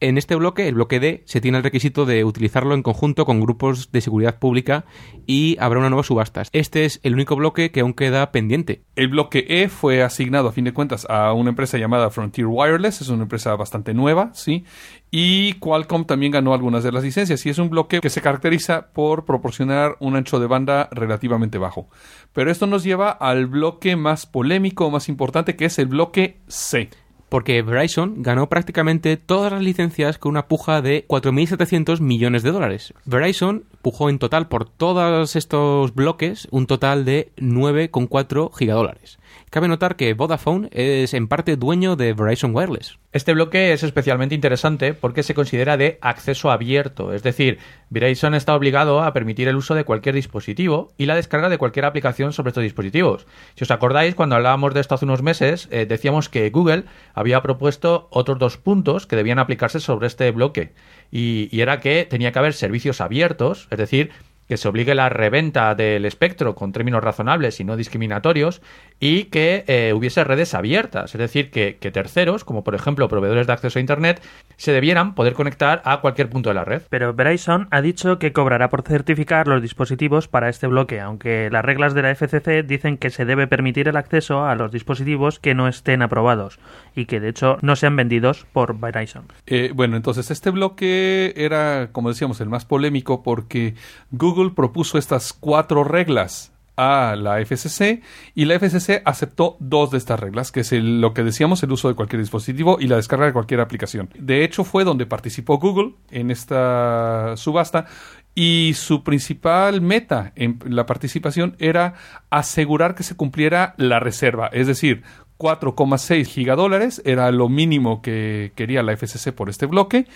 En 0.00 0.16
este 0.16 0.36
bloque, 0.36 0.68
el 0.68 0.74
bloque 0.74 1.00
D, 1.00 1.22
se 1.24 1.40
tiene 1.40 1.58
el 1.58 1.64
requisito 1.64 2.06
de 2.06 2.24
utilizarlo 2.24 2.74
en 2.74 2.84
conjunto 2.84 3.24
con 3.26 3.40
grupos 3.40 3.90
de 3.90 4.00
seguridad 4.00 4.38
pública 4.38 4.84
y 5.26 5.56
habrá 5.58 5.80
una 5.80 5.90
nueva 5.90 6.04
subasta. 6.04 6.44
Este 6.52 6.84
es 6.84 7.00
el 7.02 7.14
único 7.14 7.34
bloque 7.34 7.72
que 7.72 7.80
aún 7.80 7.94
queda 7.94 8.30
pendiente. 8.30 8.84
El 8.94 9.08
bloque 9.08 9.44
E 9.48 9.68
fue 9.68 10.04
asignado, 10.04 10.48
a 10.48 10.52
fin 10.52 10.64
de 10.64 10.72
cuentas, 10.72 11.04
a 11.10 11.32
una 11.32 11.50
empresa 11.50 11.78
llamada 11.78 12.10
Frontier 12.10 12.46
Wireless. 12.46 13.00
Es 13.00 13.08
una 13.08 13.24
empresa 13.24 13.56
bastante 13.56 13.92
nueva, 13.92 14.30
¿sí? 14.34 14.64
Y 15.10 15.54
Qualcomm 15.54 16.04
también 16.04 16.30
ganó 16.30 16.54
algunas 16.54 16.84
de 16.84 16.92
las 16.92 17.02
licencias. 17.02 17.44
Y 17.44 17.50
es 17.50 17.58
un 17.58 17.68
bloque 17.68 18.00
que 18.00 18.10
se 18.10 18.20
caracteriza 18.20 18.92
por 18.92 19.24
proporcionar 19.24 19.96
un 19.98 20.14
ancho 20.14 20.38
de 20.38 20.46
banda 20.46 20.88
relativamente 20.92 21.58
bajo. 21.58 21.88
Pero 22.32 22.52
esto 22.52 22.68
nos 22.68 22.84
lleva 22.84 23.10
al 23.10 23.46
bloque 23.46 23.96
más 23.96 24.26
polémico, 24.26 24.92
más 24.92 25.08
importante, 25.08 25.56
que 25.56 25.64
es 25.64 25.76
el 25.80 25.86
bloque 25.86 26.38
C 26.46 26.88
porque 27.28 27.62
Verizon 27.62 28.22
ganó 28.22 28.48
prácticamente 28.48 29.16
todas 29.16 29.52
las 29.52 29.62
licencias 29.62 30.18
con 30.18 30.30
una 30.30 30.46
puja 30.46 30.82
de 30.82 31.06
4.700 31.06 32.00
millones 32.00 32.42
de 32.42 32.52
dólares. 32.52 32.94
Verizon 33.04 33.64
pujó 33.82 34.08
en 34.10 34.18
total 34.18 34.48
por 34.48 34.68
todos 34.68 35.36
estos 35.36 35.94
bloques 35.94 36.48
un 36.50 36.66
total 36.66 37.04
de 37.04 37.30
9,4 37.36 38.54
gigadólares. 38.56 39.17
Cabe 39.50 39.66
notar 39.66 39.96
que 39.96 40.12
Vodafone 40.12 40.68
es 40.72 41.14
en 41.14 41.26
parte 41.26 41.56
dueño 41.56 41.96
de 41.96 42.12
Verizon 42.12 42.54
Wireless. 42.54 42.98
Este 43.12 43.32
bloque 43.32 43.72
es 43.72 43.82
especialmente 43.82 44.34
interesante 44.34 44.92
porque 44.92 45.22
se 45.22 45.32
considera 45.32 45.78
de 45.78 45.98
acceso 46.02 46.50
abierto, 46.50 47.14
es 47.14 47.22
decir, 47.22 47.58
Verizon 47.88 48.34
está 48.34 48.54
obligado 48.54 49.02
a 49.02 49.14
permitir 49.14 49.48
el 49.48 49.56
uso 49.56 49.74
de 49.74 49.84
cualquier 49.84 50.14
dispositivo 50.14 50.92
y 50.98 51.06
la 51.06 51.14
descarga 51.16 51.48
de 51.48 51.56
cualquier 51.56 51.86
aplicación 51.86 52.34
sobre 52.34 52.50
estos 52.50 52.62
dispositivos. 52.62 53.26
Si 53.54 53.64
os 53.64 53.70
acordáis, 53.70 54.14
cuando 54.14 54.36
hablábamos 54.36 54.74
de 54.74 54.80
esto 54.80 54.94
hace 54.94 55.06
unos 55.06 55.22
meses, 55.22 55.68
eh, 55.70 55.86
decíamos 55.86 56.28
que 56.28 56.50
Google 56.50 56.84
había 57.14 57.40
propuesto 57.40 58.08
otros 58.10 58.38
dos 58.38 58.58
puntos 58.58 59.06
que 59.06 59.16
debían 59.16 59.38
aplicarse 59.38 59.80
sobre 59.80 60.08
este 60.08 60.30
bloque 60.30 60.72
y, 61.10 61.48
y 61.50 61.62
era 61.62 61.80
que 61.80 62.04
tenía 62.04 62.32
que 62.32 62.38
haber 62.38 62.52
servicios 62.52 63.00
abiertos, 63.00 63.68
es 63.70 63.78
decir, 63.78 64.10
que 64.48 64.56
se 64.56 64.68
obligue 64.68 64.94
la 64.94 65.08
reventa 65.08 65.74
del 65.74 66.04
espectro 66.04 66.54
con 66.54 66.72
términos 66.72 67.04
razonables 67.04 67.60
y 67.60 67.64
no 67.64 67.76
discriminatorios 67.76 68.62
y 68.98 69.24
que 69.24 69.64
eh, 69.66 69.92
hubiese 69.94 70.24
redes 70.24 70.54
abiertas, 70.54 71.14
es 71.14 71.18
decir, 71.18 71.50
que, 71.50 71.74
terceros, 71.92 72.44
como 72.44 72.64
por 72.64 72.74
ejemplo 72.74 73.08
proveedores 73.08 73.46
de 73.46 73.52
acceso 73.52 73.78
a 73.78 73.80
Internet, 73.80 74.22
se 74.56 74.72
debieran 74.72 75.14
poder 75.14 75.34
conectar 75.34 75.82
a 75.84 76.00
cualquier 76.00 76.28
punto 76.28 76.50
de 76.50 76.54
la 76.54 76.64
red. 76.64 76.82
Pero 76.88 77.14
Verizon 77.14 77.68
ha 77.70 77.80
dicho 77.80 78.18
que 78.18 78.32
cobrará 78.32 78.68
por 78.68 78.82
certificar 78.82 79.46
los 79.46 79.62
dispositivos 79.62 80.28
para 80.28 80.48
este 80.48 80.66
bloque, 80.66 81.00
aunque 81.00 81.48
las 81.50 81.64
reglas 81.64 81.94
de 81.94 82.02
la 82.02 82.14
FCC 82.14 82.66
dicen 82.66 82.98
que 82.98 83.10
se 83.10 83.24
debe 83.24 83.46
permitir 83.46 83.88
el 83.88 83.96
acceso 83.96 84.44
a 84.44 84.54
los 84.54 84.72
dispositivos 84.72 85.38
que 85.38 85.54
no 85.54 85.68
estén 85.68 86.02
aprobados 86.02 86.58
y 86.98 87.06
que 87.06 87.20
de 87.20 87.28
hecho 87.28 87.58
no 87.62 87.76
sean 87.76 87.94
vendidos 87.94 88.46
por 88.52 88.78
Verizon. 88.78 89.26
Eh, 89.46 89.70
bueno, 89.74 89.96
entonces 89.96 90.30
este 90.30 90.50
bloque 90.50 91.32
era, 91.36 91.90
como 91.92 92.08
decíamos, 92.08 92.40
el 92.40 92.48
más 92.48 92.64
polémico 92.64 93.22
porque 93.22 93.74
Google 94.10 94.50
propuso 94.50 94.98
estas 94.98 95.32
cuatro 95.32 95.84
reglas 95.84 96.52
a 96.76 97.16
la 97.16 97.40
FCC 97.40 98.02
y 98.34 98.44
la 98.44 98.58
FCC 98.58 99.02
aceptó 99.04 99.56
dos 99.60 99.90
de 99.90 99.98
estas 99.98 100.18
reglas, 100.18 100.52
que 100.52 100.60
es 100.60 100.72
lo 100.72 101.12
que 101.12 101.24
decíamos, 101.24 101.62
el 101.62 101.72
uso 101.72 101.88
de 101.88 101.94
cualquier 101.94 102.20
dispositivo 102.20 102.78
y 102.80 102.86
la 102.86 102.96
descarga 102.96 103.26
de 103.26 103.32
cualquier 103.32 103.60
aplicación. 103.60 104.10
De 104.18 104.44
hecho, 104.44 104.64
fue 104.64 104.84
donde 104.84 105.06
participó 105.06 105.58
Google 105.58 105.94
en 106.10 106.30
esta 106.30 107.36
subasta 107.36 107.86
y 108.34 108.74
su 108.74 109.02
principal 109.02 109.80
meta 109.80 110.32
en 110.36 110.60
la 110.66 110.86
participación 110.86 111.56
era 111.58 111.94
asegurar 112.30 112.94
que 112.94 113.02
se 113.02 113.16
cumpliera 113.16 113.74
la 113.76 113.98
reserva, 113.98 114.48
es 114.52 114.68
decir, 114.68 115.02
4,6 115.38 116.26
gigadólares 116.26 117.00
era 117.04 117.30
lo 117.30 117.48
mínimo 117.48 118.02
que 118.02 118.52
quería 118.56 118.82
la 118.82 118.96
FCC 118.96 119.32
por 119.32 119.48
este 119.48 119.66
bloque 119.66 120.06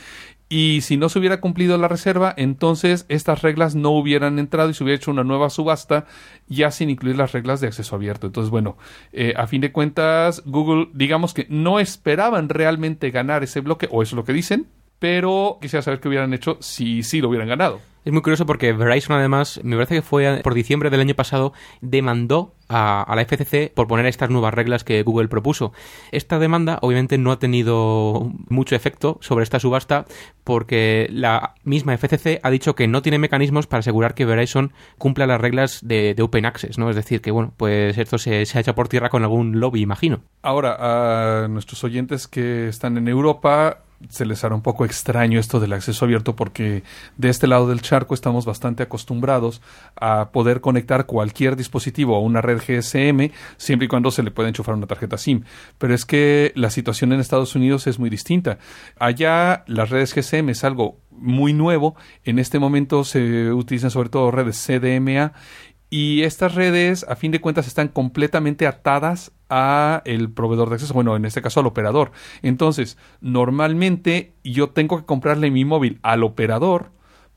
y 0.49 0.83
si 0.83 0.99
no 0.99 1.09
se 1.09 1.19
hubiera 1.19 1.41
cumplido 1.41 1.79
la 1.79 1.89
reserva, 1.89 2.35
entonces 2.37 3.07
estas 3.09 3.41
reglas 3.41 3.75
no 3.75 3.93
hubieran 3.93 4.39
entrado 4.39 4.69
y 4.69 4.75
se 4.75 4.85
hubiera 4.85 4.97
hecho 4.97 5.11
una 5.11 5.25
nueva 5.25 5.49
subasta 5.49 6.05
ya 6.47 6.71
sin 6.71 6.91
incluir 6.91 7.17
las 7.17 7.33
reglas 7.33 7.63
de 7.63 7.69
acceso 7.69 7.97
abierto. 7.97 8.27
Entonces, 8.27 8.51
bueno, 8.51 8.77
eh, 9.13 9.33
a 9.35 9.47
fin 9.47 9.63
de 9.63 9.73
cuentas, 9.73 10.43
Google, 10.45 10.91
digamos 10.93 11.33
que 11.33 11.47
no 11.49 11.81
esperaban 11.81 12.51
realmente 12.51 13.11
ganar 13.11 13.43
ese 13.43 13.61
bloque, 13.61 13.89
o 13.91 14.03
eso 14.03 14.15
es 14.15 14.17
lo 14.17 14.25
que 14.25 14.35
dicen, 14.35 14.67
pero 14.99 15.57
quisiera 15.59 15.81
saber 15.81 16.01
qué 16.01 16.09
hubieran 16.09 16.35
hecho 16.35 16.59
si 16.61 17.03
sí 17.03 17.23
lo 17.23 17.31
hubieran 17.31 17.49
ganado. 17.49 17.81
Es 18.05 18.13
muy 18.13 18.23
curioso 18.23 18.47
porque 18.47 18.73
Verizon 18.73 19.17
además, 19.17 19.61
me 19.63 19.77
parece 19.77 19.97
que 19.97 20.03
fue 20.03 20.41
por 20.43 20.55
diciembre 20.55 20.91
del 20.91 21.01
año 21.01 21.15
pasado, 21.15 21.53
demandó 21.81 22.53
a, 22.69 23.07
la 23.15 23.25
FCC 23.25 23.73
por 23.73 23.87
poner 23.87 24.07
estas 24.07 24.29
nuevas 24.29 24.53
reglas 24.53 24.83
que 24.83 25.05
Google 25.05 25.29
propuso. 25.29 25.73
Esta 26.11 26.41
demanda 26.41 26.79
obviamente 26.83 27.17
no 27.17 27.31
ha 27.31 27.39
tenido 27.39 28.33
mucho 28.49 28.75
efecto 28.75 29.19
sobre 29.21 29.45
esta 29.45 29.61
subasta 29.61 30.07
porque 30.43 31.07
la 31.11 31.55
misma 31.63 31.97
FCC 31.97 32.41
ha 32.43 32.51
dicho 32.51 32.75
que 32.75 32.89
no 32.89 33.03
tiene 33.03 33.19
mecanismos 33.19 33.69
para 33.69 33.81
asegurar 33.81 34.15
que 34.15 34.25
Verizon 34.25 34.73
cumpla 34.99 35.29
las 35.29 35.41
reglas 35.41 35.79
de, 35.83 36.17
Open 36.21 36.47
Access, 36.47 36.79
¿no? 36.79 36.91
Es 36.91 36.97
decir, 36.97 37.21
que 37.21 37.31
bueno, 37.31 37.53
pues 37.57 37.99
esto 37.99 38.19
se, 38.19 38.47
se 38.47 38.59
ha 38.59 38.61
hecho 38.61 38.75
por 38.75 38.89
tierra 38.89 39.11
con 39.11 39.23
algún 39.23 39.61
lobby, 39.61 39.81
imagino. 39.81 40.23
Ahora, 40.43 41.45
a 41.45 41.49
nuestros 41.49 41.83
oyentes 41.85 42.27
que 42.27 42.69
están 42.69 42.97
en 42.97 43.07
Europa, 43.07 43.83
se 44.09 44.25
les 44.25 44.43
hará 44.45 44.55
un 44.55 44.63
poco 44.63 44.85
extraño 44.85 45.39
esto 45.39 45.61
del 45.61 45.73
acceso 45.73 46.05
abierto 46.05 46.37
porque 46.37 46.83
de 47.17 47.29
este 47.29 47.47
lado 47.47 47.69
del 47.69 47.83
charco 47.83 48.15
estamos 48.15 48.45
bastante 48.45 48.83
acostumbrados 48.83 49.63
a 49.97 50.31
poder 50.31 50.61
conectar 50.61 51.07
cualquier 51.07 51.57
dispositivo 51.57 52.17
a 52.17 52.21
una 52.21 52.41
red 52.41 52.59
GSM 52.59 53.33
siempre 53.57 53.87
y 53.87 53.89
cuando 53.89 54.11
se 54.11 54.23
le 54.23 54.31
pueda 54.31 54.49
enchufar 54.49 54.75
una 54.75 54.87
tarjeta 54.87 55.19
SIM. 55.19 55.45
Pero 55.79 55.95
es 55.95 56.05
que 56.05 56.53
la 56.55 56.71
situación 56.71 57.13
en 57.13 57.21
Estados 57.21 57.55
Unidos 57.55 57.87
es 57.87 57.99
muy 57.99 58.11
distinta. 58.11 58.59
Allá 58.99 59.65
las 59.67 59.91
redes 59.91 60.15
GSM 60.15 60.49
es 60.51 60.65
algo 60.65 60.99
muy 61.11 61.53
nuevo. 61.53 61.95
En 62.25 62.39
este 62.39 62.59
momento 62.59 63.05
se 63.05 63.53
utilizan 63.53 63.91
sobre 63.91 64.09
todo 64.09 64.31
redes 64.31 64.57
CDMA 64.67 65.33
y 65.93 66.23
estas 66.23 66.55
redes, 66.55 67.05
a 67.07 67.17
fin 67.17 67.33
de 67.33 67.43
cuentas, 67.43 67.67
están 67.67 67.89
completamente 67.89 68.67
atadas 68.67 69.31
a 69.51 70.01
el 70.07 70.31
proveedor 70.31 70.71
de 70.71 70.77
acceso, 70.77 70.95
bueno, 70.95 71.15
en 71.17 71.27
este 71.27 71.43
caso 71.43 71.61
al 71.61 71.67
operador. 71.67 72.13
Entonces, 72.41 72.97
normalmente 73.21 74.33
yo 74.43 74.71
tengo 74.71 74.97
que 74.97 75.05
comprarle 75.05 75.51
mi 75.51 75.67
móvil 75.67 75.99
al 76.03 76.25
operador 76.25 76.93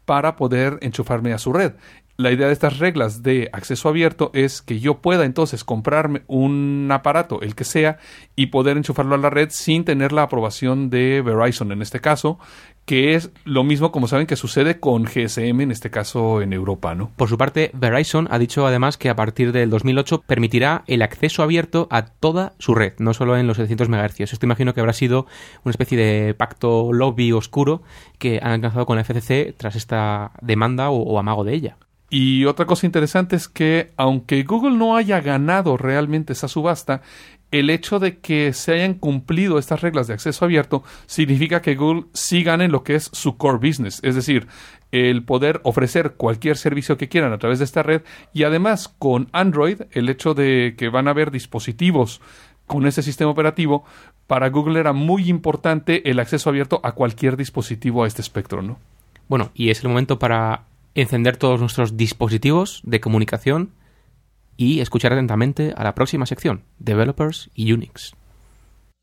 para 0.05 0.37
poder 0.37 0.77
enchufarme 0.81 1.33
a 1.33 1.37
su 1.37 1.51
red. 1.51 1.73
La 2.15 2.31
idea 2.31 2.47
de 2.47 2.53
estas 2.53 2.79
reglas 2.79 3.23
de 3.23 3.49
acceso 3.51 3.89
abierto 3.89 4.31
es 4.33 4.61
que 4.61 4.79
yo 4.79 5.01
pueda 5.01 5.25
entonces 5.25 5.65
comprarme 5.65 6.21
un 6.27 6.87
aparato, 6.93 7.41
el 7.41 7.55
que 7.55 7.65
sea, 7.65 7.97
y 8.37 8.45
poder 8.45 8.77
enchufarlo 8.77 9.15
a 9.15 9.17
la 9.17 9.29
red 9.29 9.49
sin 9.51 9.83
tener 9.83 10.13
la 10.13 10.21
aprobación 10.21 10.89
de 10.89 11.21
Verizon 11.21 11.73
en 11.73 11.81
este 11.81 11.99
caso, 11.99 12.39
que 12.85 13.15
es 13.15 13.31
lo 13.43 13.63
mismo, 13.63 13.91
como 13.91 14.07
saben, 14.07 14.27
que 14.27 14.35
sucede 14.35 14.79
con 14.79 15.05
GSM, 15.05 15.61
en 15.61 15.71
este 15.71 15.89
caso 15.89 16.41
en 16.41 16.53
Europa, 16.53 16.93
¿no? 16.93 17.11
Por 17.15 17.29
su 17.29 17.37
parte, 17.37 17.71
Verizon 17.73 18.27
ha 18.29 18.37
dicho 18.37 18.67
además 18.67 18.97
que 18.97 19.09
a 19.09 19.15
partir 19.15 19.51
del 19.51 19.69
2008 19.71 20.23
permitirá 20.27 20.83
el 20.87 21.01
acceso 21.01 21.41
abierto 21.41 21.87
a 21.89 22.05
toda 22.05 22.53
su 22.59 22.75
red, 22.75 22.93
no 22.99 23.13
solo 23.13 23.37
en 23.37 23.47
los 23.47 23.57
700 23.57 23.89
MHz. 23.89 24.19
Esto 24.31 24.45
imagino 24.45 24.73
que 24.73 24.81
habrá 24.81 24.93
sido 24.93 25.25
una 25.63 25.71
especie 25.71 25.97
de 25.97 26.33
pacto 26.35 26.93
lobby 26.93 27.31
oscuro 27.31 27.81
que 28.19 28.39
han 28.41 28.51
alcanzado 28.51 28.85
con 28.85 28.97
la 28.97 29.03
FCC 29.03 29.55
tras 29.57 29.75
esta 29.75 30.31
demanda 30.41 30.89
o 30.91 31.17
amago 31.17 31.43
de 31.43 31.53
ella. 31.53 31.77
Y 32.09 32.45
otra 32.45 32.65
cosa 32.65 32.85
interesante 32.85 33.35
es 33.35 33.49
que, 33.49 33.91
aunque 33.97 34.43
Google 34.43 34.77
no 34.77 34.95
haya 34.95 35.21
ganado 35.21 35.75
realmente 35.75 36.33
esa 36.33 36.47
subasta, 36.47 37.01
el 37.59 37.69
hecho 37.69 37.99
de 37.99 38.17
que 38.19 38.53
se 38.53 38.73
hayan 38.73 38.95
cumplido 38.95 39.57
estas 39.57 39.81
reglas 39.81 40.07
de 40.07 40.13
acceso 40.13 40.45
abierto 40.45 40.83
significa 41.05 41.61
que 41.61 41.75
Google 41.75 42.05
sí 42.13 42.43
gane 42.43 42.67
lo 42.67 42.83
que 42.83 42.95
es 42.95 43.09
su 43.13 43.37
core 43.37 43.65
business, 43.65 43.99
es 44.03 44.15
decir, 44.15 44.47
el 44.91 45.23
poder 45.23 45.61
ofrecer 45.63 46.13
cualquier 46.13 46.57
servicio 46.57 46.97
que 46.97 47.09
quieran 47.09 47.33
a 47.33 47.37
través 47.37 47.59
de 47.59 47.65
esta 47.65 47.83
red 47.83 48.01
y 48.33 48.43
además 48.43 48.87
con 48.87 49.29
Android, 49.31 49.81
el 49.91 50.09
hecho 50.09 50.33
de 50.33 50.75
que 50.77 50.89
van 50.89 51.07
a 51.07 51.11
haber 51.11 51.31
dispositivos 51.31 52.21
con 52.67 52.87
ese 52.87 53.03
sistema 53.03 53.31
operativo 53.31 53.85
para 54.27 54.49
Google 54.49 54.79
era 54.79 54.93
muy 54.93 55.29
importante 55.29 56.09
el 56.09 56.19
acceso 56.19 56.49
abierto 56.49 56.79
a 56.83 56.93
cualquier 56.93 57.37
dispositivo 57.37 58.03
a 58.03 58.07
este 58.07 58.21
espectro, 58.21 58.61
¿no? 58.61 58.79
Bueno, 59.27 59.51
y 59.53 59.69
es 59.69 59.81
el 59.81 59.89
momento 59.89 60.19
para 60.19 60.63
encender 60.93 61.37
todos 61.37 61.59
nuestros 61.59 61.97
dispositivos 61.97 62.81
de 62.83 62.99
comunicación 62.99 63.71
y 64.57 64.79
escuchar 64.79 65.13
atentamente 65.13 65.73
a 65.75 65.83
la 65.83 65.95
próxima 65.95 66.25
sección, 66.25 66.63
Developers 66.79 67.49
y 67.53 67.73
Unix. 67.73 68.15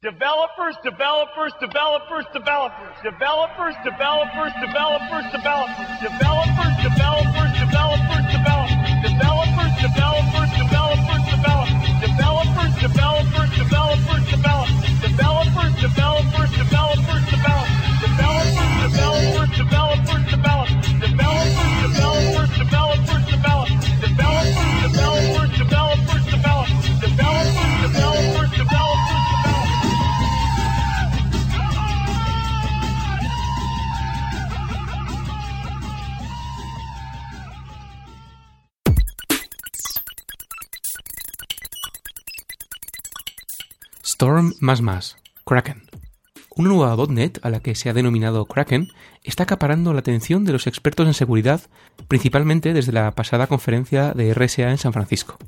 Developers, 0.03 0.77
developers, 0.83 1.55
developers, 1.61 2.27
developers, 2.35 2.97
developers, 3.05 3.77
developers, 3.85 4.55
developers, 4.61 5.31
developers, 5.31 6.03
developers, 6.03 6.83
developers, 6.83 7.55
developers, 7.61 8.27
developers, 8.43 8.99
developers, 9.13 9.79
developers, 9.79 10.51
developers, 10.59 11.23
developers, 11.31 12.03
developers, 12.03 12.75
developers, 12.83 13.51
developers, 13.55 14.27
developers, 14.27 14.52
Storm 44.23 44.53
Kraken. 45.45 45.83
Una 46.55 46.69
nueva 46.69 46.95
botnet, 46.95 47.41
a 47.45 47.51
la 47.51 47.59
que 47.59 47.75
se 47.75 47.91
ha 47.91 47.93
denominado 47.93 48.47
Kraken, 48.47 48.87
está 49.25 49.43
acaparando 49.43 49.93
la 49.93 49.99
atención 49.99 50.45
de 50.45 50.53
los 50.53 50.69
expertos 50.69 51.09
en 51.09 51.15
seguridad, 51.15 51.63
principalmente 52.07 52.73
desde 52.73 52.93
la 52.93 53.11
pasada 53.17 53.49
conferencia 53.49 54.13
de 54.13 54.33
RSA 54.33 54.71
en 54.71 54.79
San 54.79 54.93
Francisco. 54.93 55.39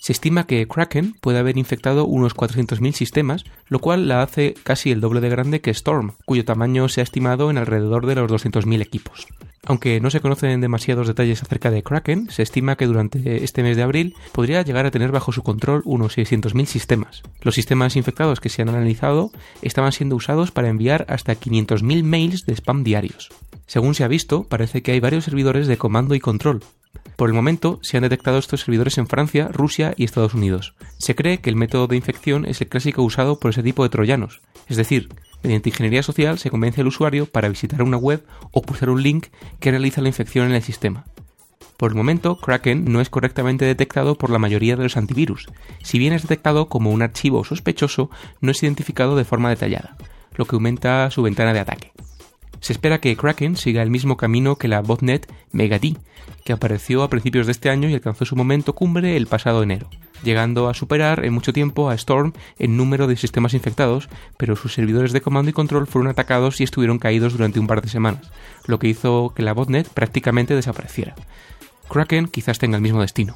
Se 0.00 0.12
estima 0.12 0.46
que 0.46 0.66
Kraken 0.66 1.12
puede 1.20 1.38
haber 1.38 1.58
infectado 1.58 2.06
unos 2.06 2.34
400.000 2.34 2.92
sistemas, 2.92 3.44
lo 3.68 3.80
cual 3.80 4.08
la 4.08 4.22
hace 4.22 4.54
casi 4.62 4.90
el 4.90 5.02
doble 5.02 5.20
de 5.20 5.28
grande 5.28 5.60
que 5.60 5.70
Storm, 5.70 6.12
cuyo 6.24 6.46
tamaño 6.46 6.88
se 6.88 7.02
ha 7.02 7.04
estimado 7.04 7.50
en 7.50 7.58
alrededor 7.58 8.06
de 8.06 8.14
los 8.14 8.32
200.000 8.32 8.80
equipos. 8.80 9.26
Aunque 9.66 10.00
no 10.00 10.08
se 10.08 10.20
conocen 10.20 10.62
demasiados 10.62 11.06
detalles 11.06 11.42
acerca 11.42 11.70
de 11.70 11.82
Kraken, 11.82 12.30
se 12.30 12.42
estima 12.42 12.76
que 12.76 12.86
durante 12.86 13.44
este 13.44 13.62
mes 13.62 13.76
de 13.76 13.82
abril 13.82 14.14
podría 14.32 14.62
llegar 14.62 14.86
a 14.86 14.90
tener 14.90 15.12
bajo 15.12 15.32
su 15.32 15.42
control 15.42 15.82
unos 15.84 16.16
600.000 16.16 16.64
sistemas. 16.64 17.22
Los 17.42 17.54
sistemas 17.54 17.94
infectados 17.94 18.40
que 18.40 18.48
se 18.48 18.62
han 18.62 18.70
analizado 18.70 19.32
estaban 19.60 19.92
siendo 19.92 20.16
usados 20.16 20.50
para 20.50 20.70
enviar 20.70 21.04
hasta 21.10 21.34
500.000 21.34 22.04
mails 22.04 22.46
de 22.46 22.54
spam 22.54 22.84
diarios. 22.84 23.28
Según 23.66 23.94
se 23.94 24.02
ha 24.02 24.08
visto, 24.08 24.44
parece 24.44 24.82
que 24.82 24.92
hay 24.92 25.00
varios 25.00 25.24
servidores 25.24 25.66
de 25.66 25.76
comando 25.76 26.14
y 26.14 26.20
control, 26.20 26.64
por 27.20 27.28
el 27.28 27.34
momento, 27.34 27.78
se 27.82 27.98
han 27.98 28.02
detectado 28.02 28.38
estos 28.38 28.62
servidores 28.62 28.96
en 28.96 29.06
Francia, 29.06 29.50
Rusia 29.52 29.92
y 29.94 30.04
Estados 30.04 30.32
Unidos. 30.32 30.72
Se 30.96 31.14
cree 31.14 31.42
que 31.42 31.50
el 31.50 31.56
método 31.56 31.86
de 31.86 31.96
infección 31.96 32.46
es 32.46 32.62
el 32.62 32.68
clásico 32.68 33.02
usado 33.02 33.38
por 33.38 33.50
ese 33.50 33.62
tipo 33.62 33.82
de 33.82 33.90
troyanos, 33.90 34.40
es 34.68 34.78
decir, 34.78 35.10
mediante 35.42 35.68
ingeniería 35.68 36.02
social 36.02 36.38
se 36.38 36.48
convence 36.48 36.80
al 36.80 36.86
usuario 36.86 37.26
para 37.26 37.50
visitar 37.50 37.82
una 37.82 37.98
web 37.98 38.24
o 38.52 38.62
pulsar 38.62 38.88
un 38.88 39.02
link 39.02 39.26
que 39.58 39.70
realiza 39.70 40.00
la 40.00 40.08
infección 40.08 40.46
en 40.46 40.54
el 40.54 40.62
sistema. 40.62 41.04
Por 41.76 41.90
el 41.90 41.96
momento, 41.98 42.38
Kraken 42.38 42.90
no 42.90 43.02
es 43.02 43.10
correctamente 43.10 43.66
detectado 43.66 44.14
por 44.14 44.30
la 44.30 44.38
mayoría 44.38 44.76
de 44.76 44.84
los 44.84 44.96
antivirus. 44.96 45.46
Si 45.82 45.98
bien 45.98 46.14
es 46.14 46.22
detectado 46.22 46.70
como 46.70 46.90
un 46.90 47.02
archivo 47.02 47.44
sospechoso, 47.44 48.08
no 48.40 48.50
es 48.50 48.62
identificado 48.62 49.14
de 49.14 49.26
forma 49.26 49.50
detallada, 49.50 49.98
lo 50.36 50.46
que 50.46 50.56
aumenta 50.56 51.10
su 51.10 51.20
ventana 51.20 51.52
de 51.52 51.60
ataque. 51.60 51.92
Se 52.60 52.74
espera 52.74 53.00
que 53.00 53.16
Kraken 53.16 53.56
siga 53.56 53.82
el 53.82 53.90
mismo 53.90 54.16
camino 54.16 54.56
que 54.56 54.68
la 54.68 54.82
botnet 54.82 55.32
MegaD, 55.52 55.96
que 56.44 56.52
apareció 56.52 57.02
a 57.02 57.08
principios 57.08 57.46
de 57.46 57.52
este 57.52 57.70
año 57.70 57.88
y 57.88 57.94
alcanzó 57.94 58.24
su 58.24 58.36
momento 58.36 58.74
cumbre 58.74 59.16
el 59.16 59.26
pasado 59.26 59.62
enero, 59.62 59.88
llegando 60.22 60.68
a 60.68 60.74
superar 60.74 61.24
en 61.24 61.32
mucho 61.32 61.52
tiempo 61.52 61.88
a 61.88 61.94
Storm 61.94 62.34
en 62.58 62.76
número 62.76 63.06
de 63.06 63.16
sistemas 63.16 63.54
infectados, 63.54 64.08
pero 64.36 64.56
sus 64.56 64.74
servidores 64.74 65.12
de 65.12 65.22
comando 65.22 65.50
y 65.50 65.54
control 65.54 65.86
fueron 65.86 66.10
atacados 66.10 66.60
y 66.60 66.64
estuvieron 66.64 66.98
caídos 66.98 67.32
durante 67.32 67.60
un 67.60 67.66
par 67.66 67.80
de 67.80 67.88
semanas, 67.88 68.30
lo 68.66 68.78
que 68.78 68.88
hizo 68.88 69.32
que 69.34 69.42
la 69.42 69.54
botnet 69.54 69.88
prácticamente 69.88 70.54
desapareciera. 70.54 71.14
Kraken 71.88 72.28
quizás 72.28 72.58
tenga 72.58 72.76
el 72.76 72.82
mismo 72.82 73.00
destino. 73.00 73.34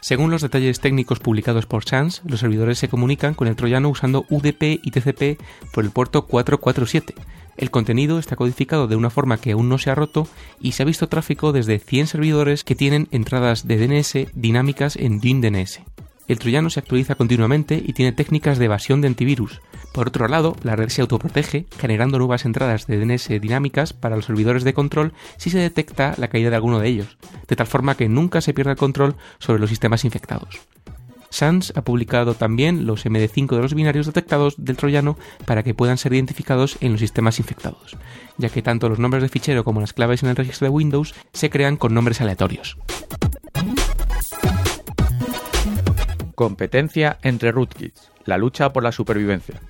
Según 0.00 0.30
los 0.30 0.40
detalles 0.40 0.80
técnicos 0.80 1.20
publicados 1.20 1.66
por 1.66 1.84
Chance, 1.84 2.22
los 2.24 2.40
servidores 2.40 2.78
se 2.78 2.88
comunican 2.88 3.34
con 3.34 3.48
el 3.48 3.56
troyano 3.56 3.90
usando 3.90 4.24
UDP 4.30 4.80
y 4.82 4.90
TCP 4.90 5.38
por 5.72 5.84
el 5.84 5.90
puerto 5.90 6.26
447, 6.26 7.14
el 7.60 7.70
contenido 7.70 8.18
está 8.18 8.36
codificado 8.36 8.88
de 8.88 8.96
una 8.96 9.10
forma 9.10 9.36
que 9.36 9.52
aún 9.52 9.68
no 9.68 9.76
se 9.76 9.90
ha 9.90 9.94
roto 9.94 10.26
y 10.60 10.72
se 10.72 10.82
ha 10.82 10.86
visto 10.86 11.08
tráfico 11.08 11.52
desde 11.52 11.78
100 11.78 12.06
servidores 12.06 12.64
que 12.64 12.74
tienen 12.74 13.06
entradas 13.10 13.68
de 13.68 13.76
DNS 13.76 14.32
dinámicas 14.34 14.96
en 14.96 15.20
DNS. 15.20 15.80
El 16.26 16.38
troyano 16.38 16.70
se 16.70 16.80
actualiza 16.80 17.16
continuamente 17.16 17.82
y 17.84 17.92
tiene 17.92 18.12
técnicas 18.12 18.58
de 18.58 18.64
evasión 18.64 19.02
de 19.02 19.08
antivirus. 19.08 19.60
Por 19.92 20.08
otro 20.08 20.26
lado, 20.26 20.56
la 20.62 20.74
red 20.74 20.88
se 20.88 21.02
autoprotege, 21.02 21.66
generando 21.78 22.16
nuevas 22.18 22.46
entradas 22.46 22.86
de 22.86 22.98
DNS 22.98 23.28
dinámicas 23.40 23.92
para 23.92 24.16
los 24.16 24.24
servidores 24.24 24.64
de 24.64 24.72
control 24.72 25.12
si 25.36 25.50
se 25.50 25.58
detecta 25.58 26.14
la 26.16 26.28
caída 26.28 26.48
de 26.48 26.56
alguno 26.56 26.78
de 26.78 26.88
ellos, 26.88 27.18
de 27.46 27.56
tal 27.56 27.66
forma 27.66 27.94
que 27.94 28.08
nunca 28.08 28.40
se 28.40 28.54
pierda 28.54 28.72
el 28.72 28.78
control 28.78 29.16
sobre 29.38 29.60
los 29.60 29.68
sistemas 29.68 30.06
infectados. 30.06 30.60
SANS 31.30 31.72
ha 31.76 31.82
publicado 31.82 32.34
también 32.34 32.86
los 32.86 33.06
MD5 33.06 33.54
de 33.54 33.62
los 33.62 33.74
binarios 33.74 34.06
detectados 34.06 34.54
del 34.58 34.76
troyano 34.76 35.16
para 35.46 35.62
que 35.62 35.74
puedan 35.74 35.96
ser 35.96 36.12
identificados 36.12 36.76
en 36.80 36.92
los 36.92 37.00
sistemas 37.00 37.38
infectados, 37.38 37.96
ya 38.36 38.48
que 38.48 38.62
tanto 38.62 38.88
los 38.88 38.98
nombres 38.98 39.22
de 39.22 39.28
fichero 39.28 39.64
como 39.64 39.80
las 39.80 39.92
claves 39.92 40.22
en 40.22 40.28
el 40.28 40.36
registro 40.36 40.66
de 40.66 40.74
Windows 40.74 41.14
se 41.32 41.50
crean 41.50 41.76
con 41.76 41.94
nombres 41.94 42.20
aleatorios. 42.20 42.76
Competencia 46.34 47.18
entre 47.22 47.52
rootkits. 47.52 48.10
La 48.24 48.38
lucha 48.38 48.72
por 48.72 48.82
la 48.82 48.92
supervivencia. 48.92 49.60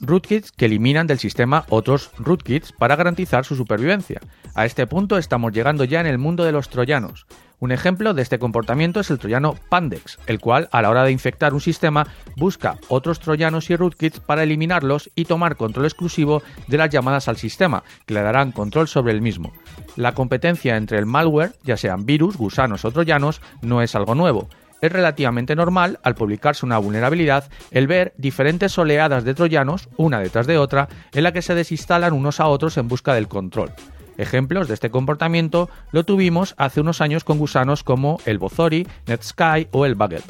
Rootkits 0.00 0.50
que 0.52 0.66
eliminan 0.66 1.06
del 1.06 1.18
sistema 1.18 1.64
otros 1.68 2.10
rootkits 2.18 2.72
para 2.72 2.96
garantizar 2.96 3.44
su 3.44 3.56
supervivencia. 3.56 4.20
A 4.54 4.64
este 4.64 4.86
punto 4.86 5.18
estamos 5.18 5.52
llegando 5.52 5.84
ya 5.84 6.00
en 6.00 6.06
el 6.06 6.18
mundo 6.18 6.44
de 6.44 6.52
los 6.52 6.68
troyanos. 6.68 7.26
Un 7.62 7.70
ejemplo 7.70 8.12
de 8.12 8.22
este 8.22 8.40
comportamiento 8.40 8.98
es 8.98 9.10
el 9.12 9.20
troyano 9.20 9.54
Pandex, 9.68 10.18
el 10.26 10.40
cual 10.40 10.68
a 10.72 10.82
la 10.82 10.90
hora 10.90 11.04
de 11.04 11.12
infectar 11.12 11.54
un 11.54 11.60
sistema 11.60 12.08
busca 12.36 12.76
otros 12.88 13.20
troyanos 13.20 13.70
y 13.70 13.76
rootkits 13.76 14.18
para 14.18 14.42
eliminarlos 14.42 15.12
y 15.14 15.26
tomar 15.26 15.54
control 15.54 15.86
exclusivo 15.86 16.42
de 16.66 16.76
las 16.76 16.90
llamadas 16.90 17.28
al 17.28 17.36
sistema, 17.36 17.84
que 18.04 18.14
le 18.14 18.22
darán 18.22 18.50
control 18.50 18.88
sobre 18.88 19.12
el 19.12 19.22
mismo. 19.22 19.52
La 19.94 20.10
competencia 20.10 20.76
entre 20.76 20.98
el 20.98 21.06
malware, 21.06 21.52
ya 21.62 21.76
sean 21.76 22.04
virus, 22.04 22.36
gusanos 22.36 22.84
o 22.84 22.90
troyanos, 22.90 23.40
no 23.62 23.80
es 23.80 23.94
algo 23.94 24.16
nuevo 24.16 24.48
es 24.82 24.90
relativamente 24.90 25.54
normal, 25.54 26.00
al 26.02 26.16
publicarse 26.16 26.66
una 26.66 26.76
vulnerabilidad, 26.76 27.48
el 27.70 27.86
ver 27.86 28.12
diferentes 28.18 28.76
oleadas 28.76 29.22
de 29.22 29.32
troyanos, 29.32 29.88
una 29.96 30.18
detrás 30.18 30.48
de 30.48 30.58
otra, 30.58 30.88
en 31.12 31.22
la 31.22 31.32
que 31.32 31.40
se 31.40 31.54
desinstalan 31.54 32.12
unos 32.12 32.40
a 32.40 32.48
otros 32.48 32.76
en 32.76 32.88
busca 32.88 33.14
del 33.14 33.28
control. 33.28 33.70
Ejemplos 34.18 34.68
de 34.68 34.74
este 34.74 34.90
comportamiento 34.90 35.70
lo 35.90 36.04
tuvimos 36.04 36.54
hace 36.58 36.80
unos 36.80 37.00
años 37.00 37.24
con 37.24 37.38
gusanos 37.38 37.82
como 37.82 38.18
el 38.26 38.38
Bozori, 38.38 38.86
Netsky 39.06 39.68
o 39.70 39.86
el 39.86 39.94
Bagel. 39.94 40.22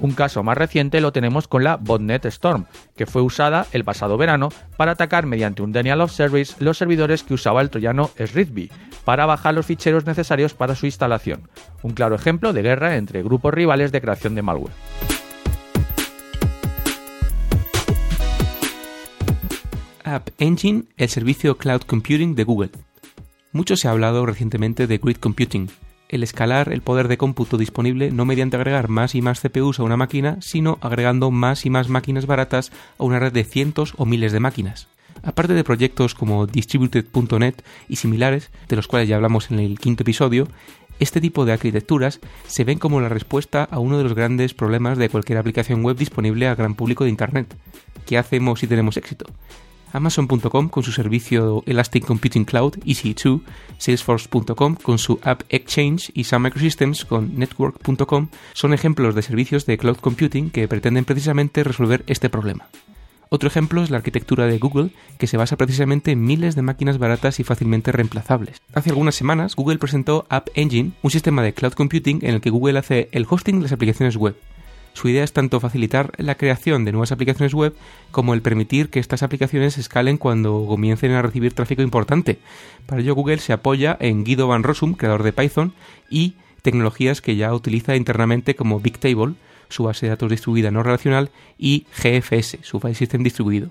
Un 0.00 0.12
caso 0.12 0.44
más 0.44 0.56
reciente 0.56 1.00
lo 1.00 1.12
tenemos 1.12 1.48
con 1.48 1.64
la 1.64 1.76
Botnet 1.76 2.24
Storm, 2.26 2.66
que 2.96 3.06
fue 3.06 3.20
usada 3.20 3.66
el 3.72 3.82
pasado 3.82 4.16
verano 4.16 4.50
para 4.76 4.92
atacar 4.92 5.26
mediante 5.26 5.62
un 5.62 5.72
Denial 5.72 6.00
of 6.00 6.12
Service 6.12 6.54
los 6.60 6.78
servidores 6.78 7.24
que 7.24 7.34
usaba 7.34 7.62
el 7.62 7.70
troyano 7.70 8.10
Sritby 8.16 8.70
para 9.04 9.26
bajar 9.26 9.54
los 9.54 9.66
ficheros 9.66 10.06
necesarios 10.06 10.54
para 10.54 10.76
su 10.76 10.86
instalación. 10.86 11.48
Un 11.82 11.92
claro 11.92 12.14
ejemplo 12.14 12.52
de 12.52 12.62
guerra 12.62 12.96
entre 12.96 13.22
grupos 13.24 13.54
rivales 13.54 13.90
de 13.90 14.00
creación 14.00 14.36
de 14.36 14.42
malware. 14.42 14.74
App 20.04 20.30
Engine, 20.38 20.84
el 20.96 21.08
servicio 21.08 21.58
cloud 21.58 21.82
computing 21.82 22.34
de 22.34 22.44
Google. 22.44 22.70
Mucho 23.58 23.76
se 23.76 23.88
ha 23.88 23.90
hablado 23.90 24.24
recientemente 24.24 24.86
de 24.86 24.98
grid 24.98 25.16
computing, 25.16 25.68
el 26.08 26.22
escalar 26.22 26.72
el 26.72 26.80
poder 26.80 27.08
de 27.08 27.18
cómputo 27.18 27.56
disponible 27.56 28.12
no 28.12 28.24
mediante 28.24 28.56
agregar 28.56 28.88
más 28.88 29.16
y 29.16 29.20
más 29.20 29.40
CPUs 29.40 29.80
a 29.80 29.82
una 29.82 29.96
máquina, 29.96 30.36
sino 30.40 30.78
agregando 30.80 31.32
más 31.32 31.66
y 31.66 31.70
más 31.70 31.88
máquinas 31.88 32.26
baratas 32.26 32.70
a 32.98 33.02
una 33.02 33.18
red 33.18 33.32
de 33.32 33.42
cientos 33.42 33.94
o 33.96 34.06
miles 34.06 34.30
de 34.30 34.38
máquinas. 34.38 34.86
Aparte 35.24 35.54
de 35.54 35.64
proyectos 35.64 36.14
como 36.14 36.46
Distributed.net 36.46 37.56
y 37.88 37.96
similares, 37.96 38.52
de 38.68 38.76
los 38.76 38.86
cuales 38.86 39.08
ya 39.08 39.16
hablamos 39.16 39.50
en 39.50 39.58
el 39.58 39.80
quinto 39.80 40.04
episodio, 40.04 40.46
este 41.00 41.20
tipo 41.20 41.44
de 41.44 41.54
arquitecturas 41.54 42.20
se 42.46 42.62
ven 42.62 42.78
como 42.78 43.00
la 43.00 43.08
respuesta 43.08 43.64
a 43.64 43.80
uno 43.80 43.98
de 43.98 44.04
los 44.04 44.14
grandes 44.14 44.54
problemas 44.54 44.98
de 44.98 45.08
cualquier 45.08 45.38
aplicación 45.38 45.82
web 45.82 45.96
disponible 45.96 46.46
al 46.46 46.54
gran 46.54 46.76
público 46.76 47.02
de 47.02 47.10
Internet. 47.10 47.56
¿Qué 48.06 48.18
hacemos 48.18 48.60
si 48.60 48.68
tenemos 48.68 48.96
éxito? 48.96 49.26
Amazon.com 49.92 50.68
con 50.68 50.82
su 50.82 50.92
servicio 50.92 51.62
Elastic 51.66 52.04
Computing 52.04 52.44
Cloud 52.44 52.78
EC2, 52.84 53.42
Salesforce.com 53.78 54.76
con 54.76 54.98
su 54.98 55.18
App 55.22 55.42
Exchange 55.48 56.10
y 56.14 56.24
Sun 56.24 56.42
Microsystems 56.42 57.04
con 57.04 57.38
Network.com 57.38 58.28
son 58.52 58.74
ejemplos 58.74 59.14
de 59.14 59.22
servicios 59.22 59.66
de 59.66 59.78
cloud 59.78 59.96
computing 59.96 60.50
que 60.50 60.68
pretenden 60.68 61.04
precisamente 61.04 61.64
resolver 61.64 62.04
este 62.06 62.28
problema. 62.28 62.68
Otro 63.30 63.48
ejemplo 63.48 63.82
es 63.82 63.90
la 63.90 63.98
arquitectura 63.98 64.46
de 64.46 64.58
Google, 64.58 64.90
que 65.18 65.26
se 65.26 65.36
basa 65.36 65.56
precisamente 65.56 66.12
en 66.12 66.24
miles 66.24 66.54
de 66.54 66.62
máquinas 66.62 66.98
baratas 66.98 67.40
y 67.40 67.44
fácilmente 67.44 67.92
reemplazables. 67.92 68.62
Hace 68.72 68.90
algunas 68.90 69.16
semanas, 69.16 69.54
Google 69.54 69.78
presentó 69.78 70.26
App 70.30 70.48
Engine, 70.54 70.92
un 71.02 71.10
sistema 71.10 71.42
de 71.42 71.52
cloud 71.52 71.72
computing 71.72 72.20
en 72.22 72.34
el 72.34 72.40
que 72.40 72.50
Google 72.50 72.78
hace 72.78 73.08
el 73.12 73.26
hosting 73.28 73.56
de 73.56 73.64
las 73.64 73.72
aplicaciones 73.72 74.16
web. 74.16 74.36
Su 74.92 75.08
idea 75.08 75.24
es 75.24 75.32
tanto 75.32 75.60
facilitar 75.60 76.12
la 76.16 76.36
creación 76.36 76.84
de 76.84 76.92
nuevas 76.92 77.12
aplicaciones 77.12 77.54
web 77.54 77.74
como 78.10 78.34
el 78.34 78.42
permitir 78.42 78.90
que 78.90 78.98
estas 78.98 79.22
aplicaciones 79.22 79.78
escalen 79.78 80.16
cuando 80.16 80.64
comiencen 80.66 81.12
a 81.12 81.22
recibir 81.22 81.52
tráfico 81.52 81.82
importante. 81.82 82.38
Para 82.86 83.00
ello 83.00 83.14
Google 83.14 83.38
se 83.38 83.52
apoya 83.52 83.96
en 84.00 84.24
Guido 84.24 84.48
Van 84.48 84.62
Rossum, 84.62 84.94
creador 84.94 85.22
de 85.22 85.32
Python, 85.32 85.72
y 86.10 86.34
tecnologías 86.62 87.20
que 87.20 87.36
ya 87.36 87.54
utiliza 87.54 87.96
internamente 87.96 88.56
como 88.56 88.80
Bigtable, 88.80 89.34
su 89.68 89.84
base 89.84 90.06
de 90.06 90.10
datos 90.10 90.30
distribuida 90.30 90.70
no 90.70 90.82
relacional, 90.82 91.30
y 91.58 91.86
GFS, 91.96 92.58
su 92.62 92.80
file 92.80 92.94
system 92.94 93.22
distribuido. 93.22 93.70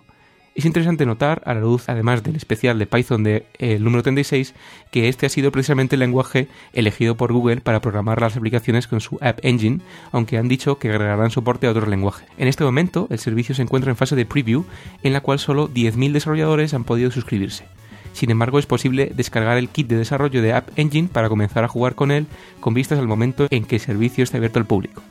Es 0.58 0.66
interesante 0.66 1.06
notar, 1.06 1.44
a 1.46 1.54
la 1.54 1.60
luz 1.60 1.88
además 1.88 2.24
del 2.24 2.36
especial 2.36 2.80
de 2.80 2.88
Python 2.88 3.24
del 3.24 3.44
de, 3.60 3.78
número 3.78 4.02
36, 4.02 4.56
que 4.90 5.08
este 5.08 5.28
ha 5.28 5.30
sido 5.30 5.52
precisamente 5.52 5.98
el 5.98 6.00
lenguaje 6.00 6.48
elegido 6.74 7.16
por 7.16 7.32
Google 7.32 7.62
para 7.62 7.80
programar 7.80 8.20
las 8.20 8.36
aplicaciones 8.36 8.88
con 8.88 9.00
su 9.00 9.20
App 9.22 9.38
Engine, 9.44 9.82
aunque 10.12 10.40
han 10.40 10.48
dicho 10.48 10.80
que 10.80 10.90
agregarán 10.90 11.30
soporte 11.30 11.68
a 11.68 11.70
otros 11.70 11.88
lenguajes. 11.88 12.28
En 12.40 12.48
este 12.48 12.64
momento, 12.64 13.06
el 13.12 13.20
servicio 13.20 13.54
se 13.54 13.62
encuentra 13.62 13.92
en 13.92 13.98
fase 13.98 14.16
de 14.16 14.26
preview, 14.26 14.66
en 15.04 15.14
la 15.14 15.22
cual 15.22 15.38
solo 15.38 15.70
10.000 15.70 16.12
desarrolladores 16.12 16.74
han 16.74 16.86
podido 16.86 17.12
suscribirse. 17.12 17.66
Sin 18.14 18.32
embargo, 18.32 18.58
es 18.58 18.66
posible 18.66 19.12
descargar 19.16 19.60
el 19.60 19.70
kit 19.70 19.88
de 19.88 19.98
desarrollo 19.98 20.42
de 20.42 20.54
App 20.54 20.70
Engine 20.76 21.08
para 21.08 21.30
comenzar 21.30 21.66
a 21.66 21.68
jugar 21.68 21.94
con 21.94 22.10
él 22.10 22.26
con 22.62 22.74
vistas 22.74 22.98
al 22.98 23.08
momento 23.08 23.46
en 23.52 23.64
que 23.64 23.76
el 23.76 23.82
servicio 23.82 24.24
esté 24.24 24.38
abierto 24.38 24.58
al 24.58 24.66
público. 24.66 25.04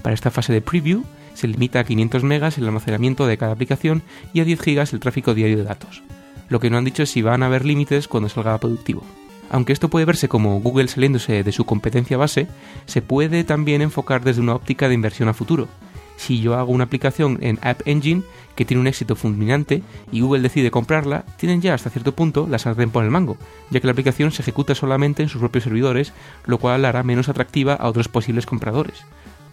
Para 0.00 0.14
esta 0.14 0.30
fase 0.30 0.54
de 0.54 0.62
preview, 0.62 1.04
se 1.34 1.48
limita 1.48 1.80
a 1.80 1.84
500 1.84 2.22
megas 2.24 2.58
el 2.58 2.64
almacenamiento 2.64 3.26
de 3.26 3.36
cada 3.36 3.52
aplicación 3.52 4.02
y 4.32 4.40
a 4.40 4.44
10 4.44 4.60
gigas 4.60 4.92
el 4.92 5.00
tráfico 5.00 5.34
diario 5.34 5.58
de 5.58 5.64
datos. 5.64 6.02
Lo 6.48 6.60
que 6.60 6.70
no 6.70 6.78
han 6.78 6.84
dicho 6.84 7.02
es 7.02 7.10
si 7.10 7.22
van 7.22 7.42
a 7.42 7.46
haber 7.46 7.64
límites 7.64 8.08
cuando 8.08 8.28
salga 8.28 8.58
productivo. 8.58 9.02
Aunque 9.50 9.72
esto 9.72 9.88
puede 9.88 10.06
verse 10.06 10.28
como 10.28 10.60
Google 10.60 10.88
saliéndose 10.88 11.42
de 11.44 11.52
su 11.52 11.64
competencia 11.64 12.16
base, 12.16 12.48
se 12.86 13.02
puede 13.02 13.44
también 13.44 13.82
enfocar 13.82 14.24
desde 14.24 14.40
una 14.40 14.54
óptica 14.54 14.88
de 14.88 14.94
inversión 14.94 15.28
a 15.28 15.34
futuro. 15.34 15.68
Si 16.16 16.40
yo 16.40 16.54
hago 16.54 16.72
una 16.72 16.84
aplicación 16.84 17.38
en 17.40 17.58
App 17.62 17.82
Engine 17.86 18.22
que 18.54 18.64
tiene 18.64 18.80
un 18.80 18.86
éxito 18.86 19.16
fulminante 19.16 19.82
y 20.12 20.20
Google 20.20 20.42
decide 20.42 20.70
comprarla, 20.70 21.24
tienen 21.36 21.60
ya 21.60 21.74
hasta 21.74 21.90
cierto 21.90 22.14
punto 22.14 22.46
la 22.48 22.58
sartén 22.58 22.90
por 22.90 23.04
el 23.04 23.10
mango, 23.10 23.36
ya 23.70 23.80
que 23.80 23.86
la 23.86 23.92
aplicación 23.92 24.30
se 24.30 24.42
ejecuta 24.42 24.74
solamente 24.74 25.22
en 25.22 25.28
sus 25.28 25.40
propios 25.40 25.64
servidores, 25.64 26.12
lo 26.46 26.58
cual 26.58 26.82
la 26.82 26.90
hará 26.90 27.02
menos 27.02 27.28
atractiva 27.28 27.74
a 27.74 27.88
otros 27.88 28.08
posibles 28.08 28.46
compradores. 28.46 29.04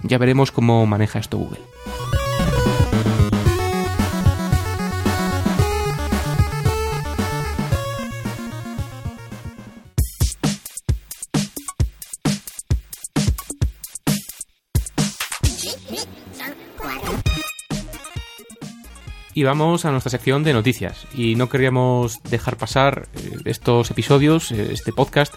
Ya 0.04 0.18
veremos 0.18 0.52
cómo 0.52 0.86
maneja 0.86 1.20
esto 1.20 1.38
Google. 1.38 1.62
Y 19.34 19.44
vamos 19.44 19.86
a 19.86 19.92
nuestra 19.92 20.12
sección 20.12 20.44
de 20.44 20.54
noticias. 20.54 21.08
Y 21.16 21.36
no 21.36 21.50
queríamos 21.50 22.22
dejar 22.24 22.58
pasar 22.58 23.08
eh, 23.16 23.38
estos 23.46 23.90
episodios, 23.90 24.52
eh, 24.52 24.70
este 24.72 24.92
podcast, 24.92 25.34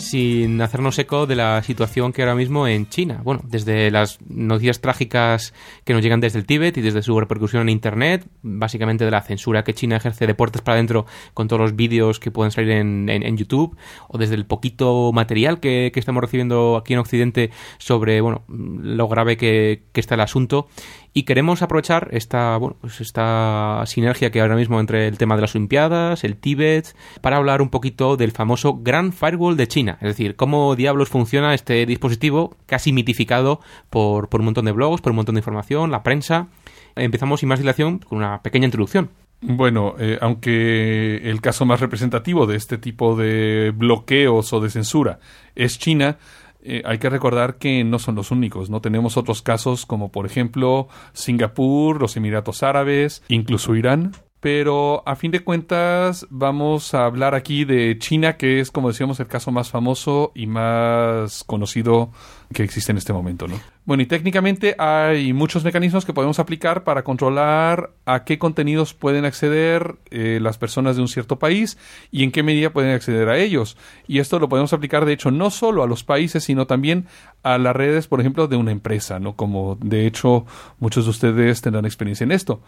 sin 0.00 0.60
hacernos 0.60 0.98
eco 0.98 1.26
de 1.26 1.36
la 1.36 1.62
situación 1.62 2.12
que 2.12 2.22
ahora 2.22 2.34
mismo 2.34 2.66
en 2.66 2.88
China. 2.88 3.20
Bueno, 3.22 3.42
desde 3.44 3.90
las 3.90 4.18
noticias 4.28 4.80
trágicas 4.80 5.54
que 5.84 5.92
nos 5.92 6.02
llegan 6.02 6.20
desde 6.20 6.38
el 6.38 6.46
Tíbet 6.46 6.76
y 6.78 6.80
desde 6.80 7.02
su 7.02 7.18
repercusión 7.18 7.62
en 7.62 7.68
Internet, 7.68 8.26
básicamente 8.42 9.04
de 9.04 9.10
la 9.10 9.22
censura 9.22 9.62
que 9.62 9.74
China 9.74 9.96
ejerce 9.96 10.26
de 10.26 10.34
puertas 10.34 10.62
para 10.62 10.76
adentro 10.76 11.06
con 11.34 11.48
todos 11.48 11.60
los 11.60 11.76
vídeos 11.76 12.18
que 12.18 12.30
pueden 12.30 12.50
salir 12.50 12.70
en, 12.72 13.08
en, 13.08 13.36
YouTube, 13.36 13.76
o 14.08 14.18
desde 14.18 14.34
el 14.34 14.46
poquito 14.46 15.12
material 15.12 15.60
que, 15.60 15.90
que, 15.92 16.00
estamos 16.00 16.22
recibiendo 16.22 16.76
aquí 16.76 16.94
en 16.94 16.98
Occidente 16.98 17.50
sobre 17.78 18.20
bueno, 18.20 18.42
lo 18.48 19.08
grave 19.08 19.36
que, 19.36 19.84
que 19.92 20.00
está 20.00 20.14
el 20.14 20.20
asunto 20.20 20.68
y 21.12 21.24
queremos 21.24 21.62
aprovechar 21.62 22.08
esta, 22.12 22.56
bueno, 22.56 22.76
pues 22.80 23.00
esta 23.00 23.82
sinergia 23.86 24.30
que 24.30 24.40
ahora 24.40 24.56
mismo 24.56 24.78
entre 24.78 25.08
el 25.08 25.18
tema 25.18 25.34
de 25.34 25.42
las 25.42 25.54
Olimpiadas, 25.54 26.24
el 26.24 26.36
Tíbet, 26.36 26.94
para 27.20 27.36
hablar 27.36 27.62
un 27.62 27.70
poquito 27.70 28.16
del 28.16 28.32
famoso 28.32 28.78
Gran 28.80 29.12
Firewall 29.12 29.56
de 29.56 29.68
China, 29.68 29.98
es 30.00 30.08
decir, 30.08 30.36
cómo 30.36 30.76
diablos 30.76 31.08
funciona 31.08 31.54
este 31.54 31.84
dispositivo 31.86 32.56
casi 32.66 32.92
mitificado 32.92 33.60
por, 33.90 34.28
por 34.28 34.40
un 34.40 34.46
montón 34.46 34.66
de 34.66 34.72
blogs, 34.72 35.00
por 35.00 35.10
un 35.10 35.16
montón 35.16 35.34
de 35.34 35.40
información, 35.40 35.90
la 35.90 36.02
prensa. 36.02 36.48
Empezamos 36.96 37.40
sin 37.40 37.48
más 37.48 37.60
dilación 37.60 37.98
con 37.98 38.18
una 38.18 38.42
pequeña 38.42 38.66
introducción. 38.66 39.10
Bueno, 39.42 39.94
eh, 39.98 40.18
aunque 40.20 41.16
el 41.16 41.40
caso 41.40 41.64
más 41.64 41.80
representativo 41.80 42.46
de 42.46 42.56
este 42.56 42.76
tipo 42.76 43.16
de 43.16 43.72
bloqueos 43.74 44.52
o 44.52 44.60
de 44.60 44.68
censura 44.68 45.18
es 45.54 45.78
China, 45.78 46.18
eh, 46.62 46.82
hay 46.84 46.98
que 46.98 47.10
recordar 47.10 47.56
que 47.56 47.84
no 47.84 47.98
son 47.98 48.14
los 48.14 48.30
únicos, 48.30 48.70
¿no? 48.70 48.80
Tenemos 48.80 49.16
otros 49.16 49.42
casos 49.42 49.86
como 49.86 50.10
por 50.10 50.26
ejemplo 50.26 50.88
Singapur, 51.12 52.00
los 52.00 52.16
Emiratos 52.16 52.62
Árabes, 52.62 53.22
incluso 53.28 53.74
Irán. 53.74 54.12
Pero 54.40 55.06
a 55.06 55.16
fin 55.16 55.30
de 55.32 55.44
cuentas 55.44 56.26
vamos 56.30 56.94
a 56.94 57.04
hablar 57.04 57.34
aquí 57.34 57.66
de 57.66 57.98
China, 57.98 58.38
que 58.38 58.60
es 58.60 58.70
como 58.70 58.88
decíamos 58.88 59.20
el 59.20 59.26
caso 59.26 59.52
más 59.52 59.68
famoso 59.68 60.32
y 60.34 60.46
más 60.46 61.44
conocido 61.44 62.10
que 62.54 62.62
existe 62.62 62.90
en 62.90 62.96
este 62.98 63.12
momento, 63.12 63.46
¿no? 63.46 63.60
Bueno, 63.90 64.04
y 64.04 64.06
técnicamente 64.06 64.76
hay 64.78 65.32
muchos 65.32 65.64
mecanismos 65.64 66.04
que 66.04 66.12
podemos 66.12 66.38
aplicar 66.38 66.84
para 66.84 67.02
controlar 67.02 67.90
a 68.06 68.22
qué 68.22 68.38
contenidos 68.38 68.94
pueden 68.94 69.24
acceder 69.24 69.96
eh, 70.12 70.38
las 70.40 70.58
personas 70.58 70.94
de 70.94 71.02
un 71.02 71.08
cierto 71.08 71.40
país 71.40 71.76
y 72.12 72.22
en 72.22 72.30
qué 72.30 72.44
medida 72.44 72.70
pueden 72.70 72.92
acceder 72.92 73.28
a 73.28 73.36
ellos. 73.36 73.76
Y 74.06 74.20
esto 74.20 74.38
lo 74.38 74.48
podemos 74.48 74.72
aplicar, 74.72 75.06
de 75.06 75.12
hecho, 75.12 75.32
no 75.32 75.50
solo 75.50 75.82
a 75.82 75.88
los 75.88 76.04
países, 76.04 76.44
sino 76.44 76.68
también 76.68 77.06
a 77.42 77.58
las 77.58 77.74
redes, 77.74 78.06
por 78.06 78.20
ejemplo, 78.20 78.46
de 78.46 78.54
una 78.54 78.70
empresa, 78.70 79.18
¿no? 79.18 79.34
Como 79.34 79.76
de 79.82 80.06
hecho 80.06 80.46
muchos 80.78 81.06
de 81.06 81.10
ustedes 81.10 81.60
tendrán 81.60 81.84
experiencia 81.84 82.22
en 82.22 82.30
esto. 82.30 82.62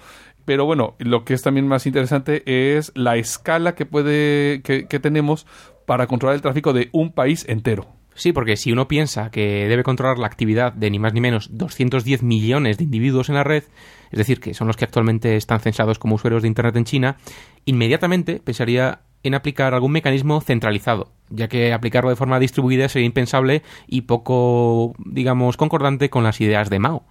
Pero 0.44 0.64
bueno, 0.64 0.96
lo 0.98 1.24
que 1.24 1.34
es 1.34 1.42
también 1.42 1.68
más 1.68 1.86
interesante 1.86 2.42
es 2.74 2.90
la 2.96 3.16
escala 3.16 3.76
que 3.76 3.86
puede 3.86 4.60
que, 4.62 4.88
que 4.88 4.98
tenemos 4.98 5.46
para 5.86 6.08
controlar 6.08 6.34
el 6.34 6.42
tráfico 6.42 6.72
de 6.72 6.88
un 6.90 7.12
país 7.12 7.44
entero. 7.48 8.01
Sí, 8.14 8.32
porque 8.32 8.56
si 8.56 8.72
uno 8.72 8.88
piensa 8.88 9.30
que 9.30 9.66
debe 9.68 9.82
controlar 9.82 10.18
la 10.18 10.26
actividad 10.26 10.72
de 10.72 10.90
ni 10.90 10.98
más 10.98 11.14
ni 11.14 11.20
menos 11.20 11.48
210 11.56 12.22
millones 12.22 12.78
de 12.78 12.84
individuos 12.84 13.28
en 13.28 13.36
la 13.36 13.44
red, 13.44 13.64
es 14.10 14.18
decir, 14.18 14.40
que 14.40 14.54
son 14.54 14.66
los 14.66 14.76
que 14.76 14.84
actualmente 14.84 15.36
están 15.36 15.60
censados 15.60 15.98
como 15.98 16.16
usuarios 16.16 16.42
de 16.42 16.48
Internet 16.48 16.76
en 16.76 16.84
China, 16.84 17.16
inmediatamente 17.64 18.40
pensaría 18.44 19.00
en 19.22 19.34
aplicar 19.34 19.72
algún 19.72 19.92
mecanismo 19.92 20.40
centralizado, 20.40 21.12
ya 21.30 21.48
que 21.48 21.72
aplicarlo 21.72 22.10
de 22.10 22.16
forma 22.16 22.40
distribuida 22.40 22.88
sería 22.88 23.06
impensable 23.06 23.62
y 23.86 24.02
poco, 24.02 24.94
digamos, 24.98 25.56
concordante 25.56 26.10
con 26.10 26.24
las 26.24 26.40
ideas 26.40 26.70
de 26.70 26.78
Mao. 26.80 27.04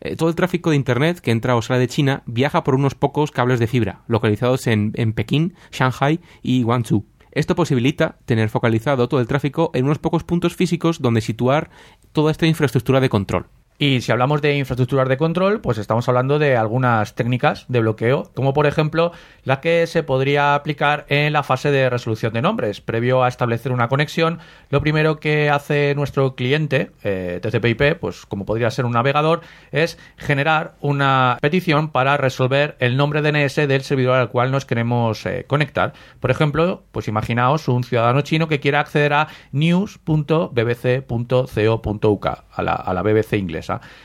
Eh, 0.00 0.16
todo 0.16 0.28
el 0.28 0.34
tráfico 0.34 0.70
de 0.70 0.76
Internet 0.76 1.20
que 1.20 1.30
entra 1.30 1.56
o 1.56 1.62
sale 1.62 1.80
de 1.80 1.88
China 1.88 2.22
viaja 2.26 2.64
por 2.64 2.74
unos 2.74 2.94
pocos 2.94 3.32
cables 3.32 3.58
de 3.58 3.66
fibra, 3.66 4.02
localizados 4.06 4.66
en, 4.66 4.92
en 4.94 5.12
Pekín, 5.12 5.54
Shanghai 5.72 6.20
y 6.42 6.62
Guangzhou. 6.62 7.04
Esto 7.38 7.54
posibilita 7.54 8.18
tener 8.24 8.48
focalizado 8.48 9.08
todo 9.08 9.20
el 9.20 9.28
tráfico 9.28 9.70
en 9.72 9.84
unos 9.84 10.00
pocos 10.00 10.24
puntos 10.24 10.56
físicos 10.56 11.00
donde 11.00 11.20
situar 11.20 11.70
toda 12.10 12.32
esta 12.32 12.48
infraestructura 12.48 12.98
de 12.98 13.08
control. 13.08 13.46
Y 13.80 14.00
si 14.00 14.10
hablamos 14.10 14.42
de 14.42 14.56
infraestructuras 14.56 15.08
de 15.08 15.16
control, 15.16 15.60
pues 15.60 15.78
estamos 15.78 16.08
hablando 16.08 16.40
de 16.40 16.56
algunas 16.56 17.14
técnicas 17.14 17.64
de 17.68 17.78
bloqueo, 17.78 18.28
como 18.34 18.52
por 18.52 18.66
ejemplo 18.66 19.12
la 19.44 19.60
que 19.60 19.86
se 19.86 20.02
podría 20.02 20.56
aplicar 20.56 21.06
en 21.08 21.32
la 21.32 21.44
fase 21.44 21.70
de 21.70 21.88
resolución 21.88 22.32
de 22.32 22.42
nombres. 22.42 22.80
Previo 22.80 23.22
a 23.22 23.28
establecer 23.28 23.70
una 23.70 23.88
conexión, 23.88 24.40
lo 24.70 24.80
primero 24.80 25.20
que 25.20 25.48
hace 25.48 25.94
nuestro 25.94 26.34
cliente, 26.34 26.90
eh, 27.04 27.38
TCP/IP, 27.40 27.94
pues 28.00 28.26
como 28.26 28.44
podría 28.44 28.68
ser 28.72 28.84
un 28.84 28.94
navegador, 28.94 29.42
es 29.70 29.96
generar 30.16 30.74
una 30.80 31.38
petición 31.40 31.90
para 31.90 32.16
resolver 32.16 32.74
el 32.80 32.96
nombre 32.96 33.22
DNS 33.22 33.68
del 33.68 33.82
servidor 33.82 34.16
al 34.16 34.30
cual 34.30 34.50
nos 34.50 34.64
queremos 34.64 35.24
eh, 35.24 35.44
conectar. 35.46 35.92
Por 36.18 36.32
ejemplo, 36.32 36.82
pues 36.90 37.06
imaginaos 37.06 37.68
un 37.68 37.84
ciudadano 37.84 38.22
chino 38.22 38.48
que 38.48 38.58
quiera 38.58 38.80
acceder 38.80 39.12
a 39.12 39.28
news.bbc.co.uk, 39.52 42.26
a 42.26 42.62
la, 42.62 42.72
a 42.72 42.92
la 42.92 43.02
BBC 43.02 43.34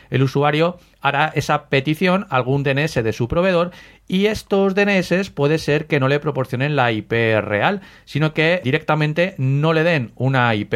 El 0.09 0.23
usuario 0.23 0.77
hará 1.01 1.31
esa 1.35 1.65
petición 1.65 2.25
a 2.29 2.37
algún 2.37 2.63
DNS 2.63 3.03
de 3.03 3.13
su 3.13 3.27
proveedor 3.27 3.71
y 4.07 4.25
estos 4.25 4.75
DNS 4.75 5.29
puede 5.29 5.57
ser 5.57 5.87
que 5.87 5.99
no 5.99 6.07
le 6.07 6.19
proporcionen 6.19 6.75
la 6.75 6.91
IP 6.91 7.11
real, 7.11 7.81
sino 8.05 8.33
que 8.33 8.61
directamente 8.63 9.35
no 9.37 9.73
le 9.73 9.83
den 9.83 10.11
una 10.15 10.53
IP 10.55 10.73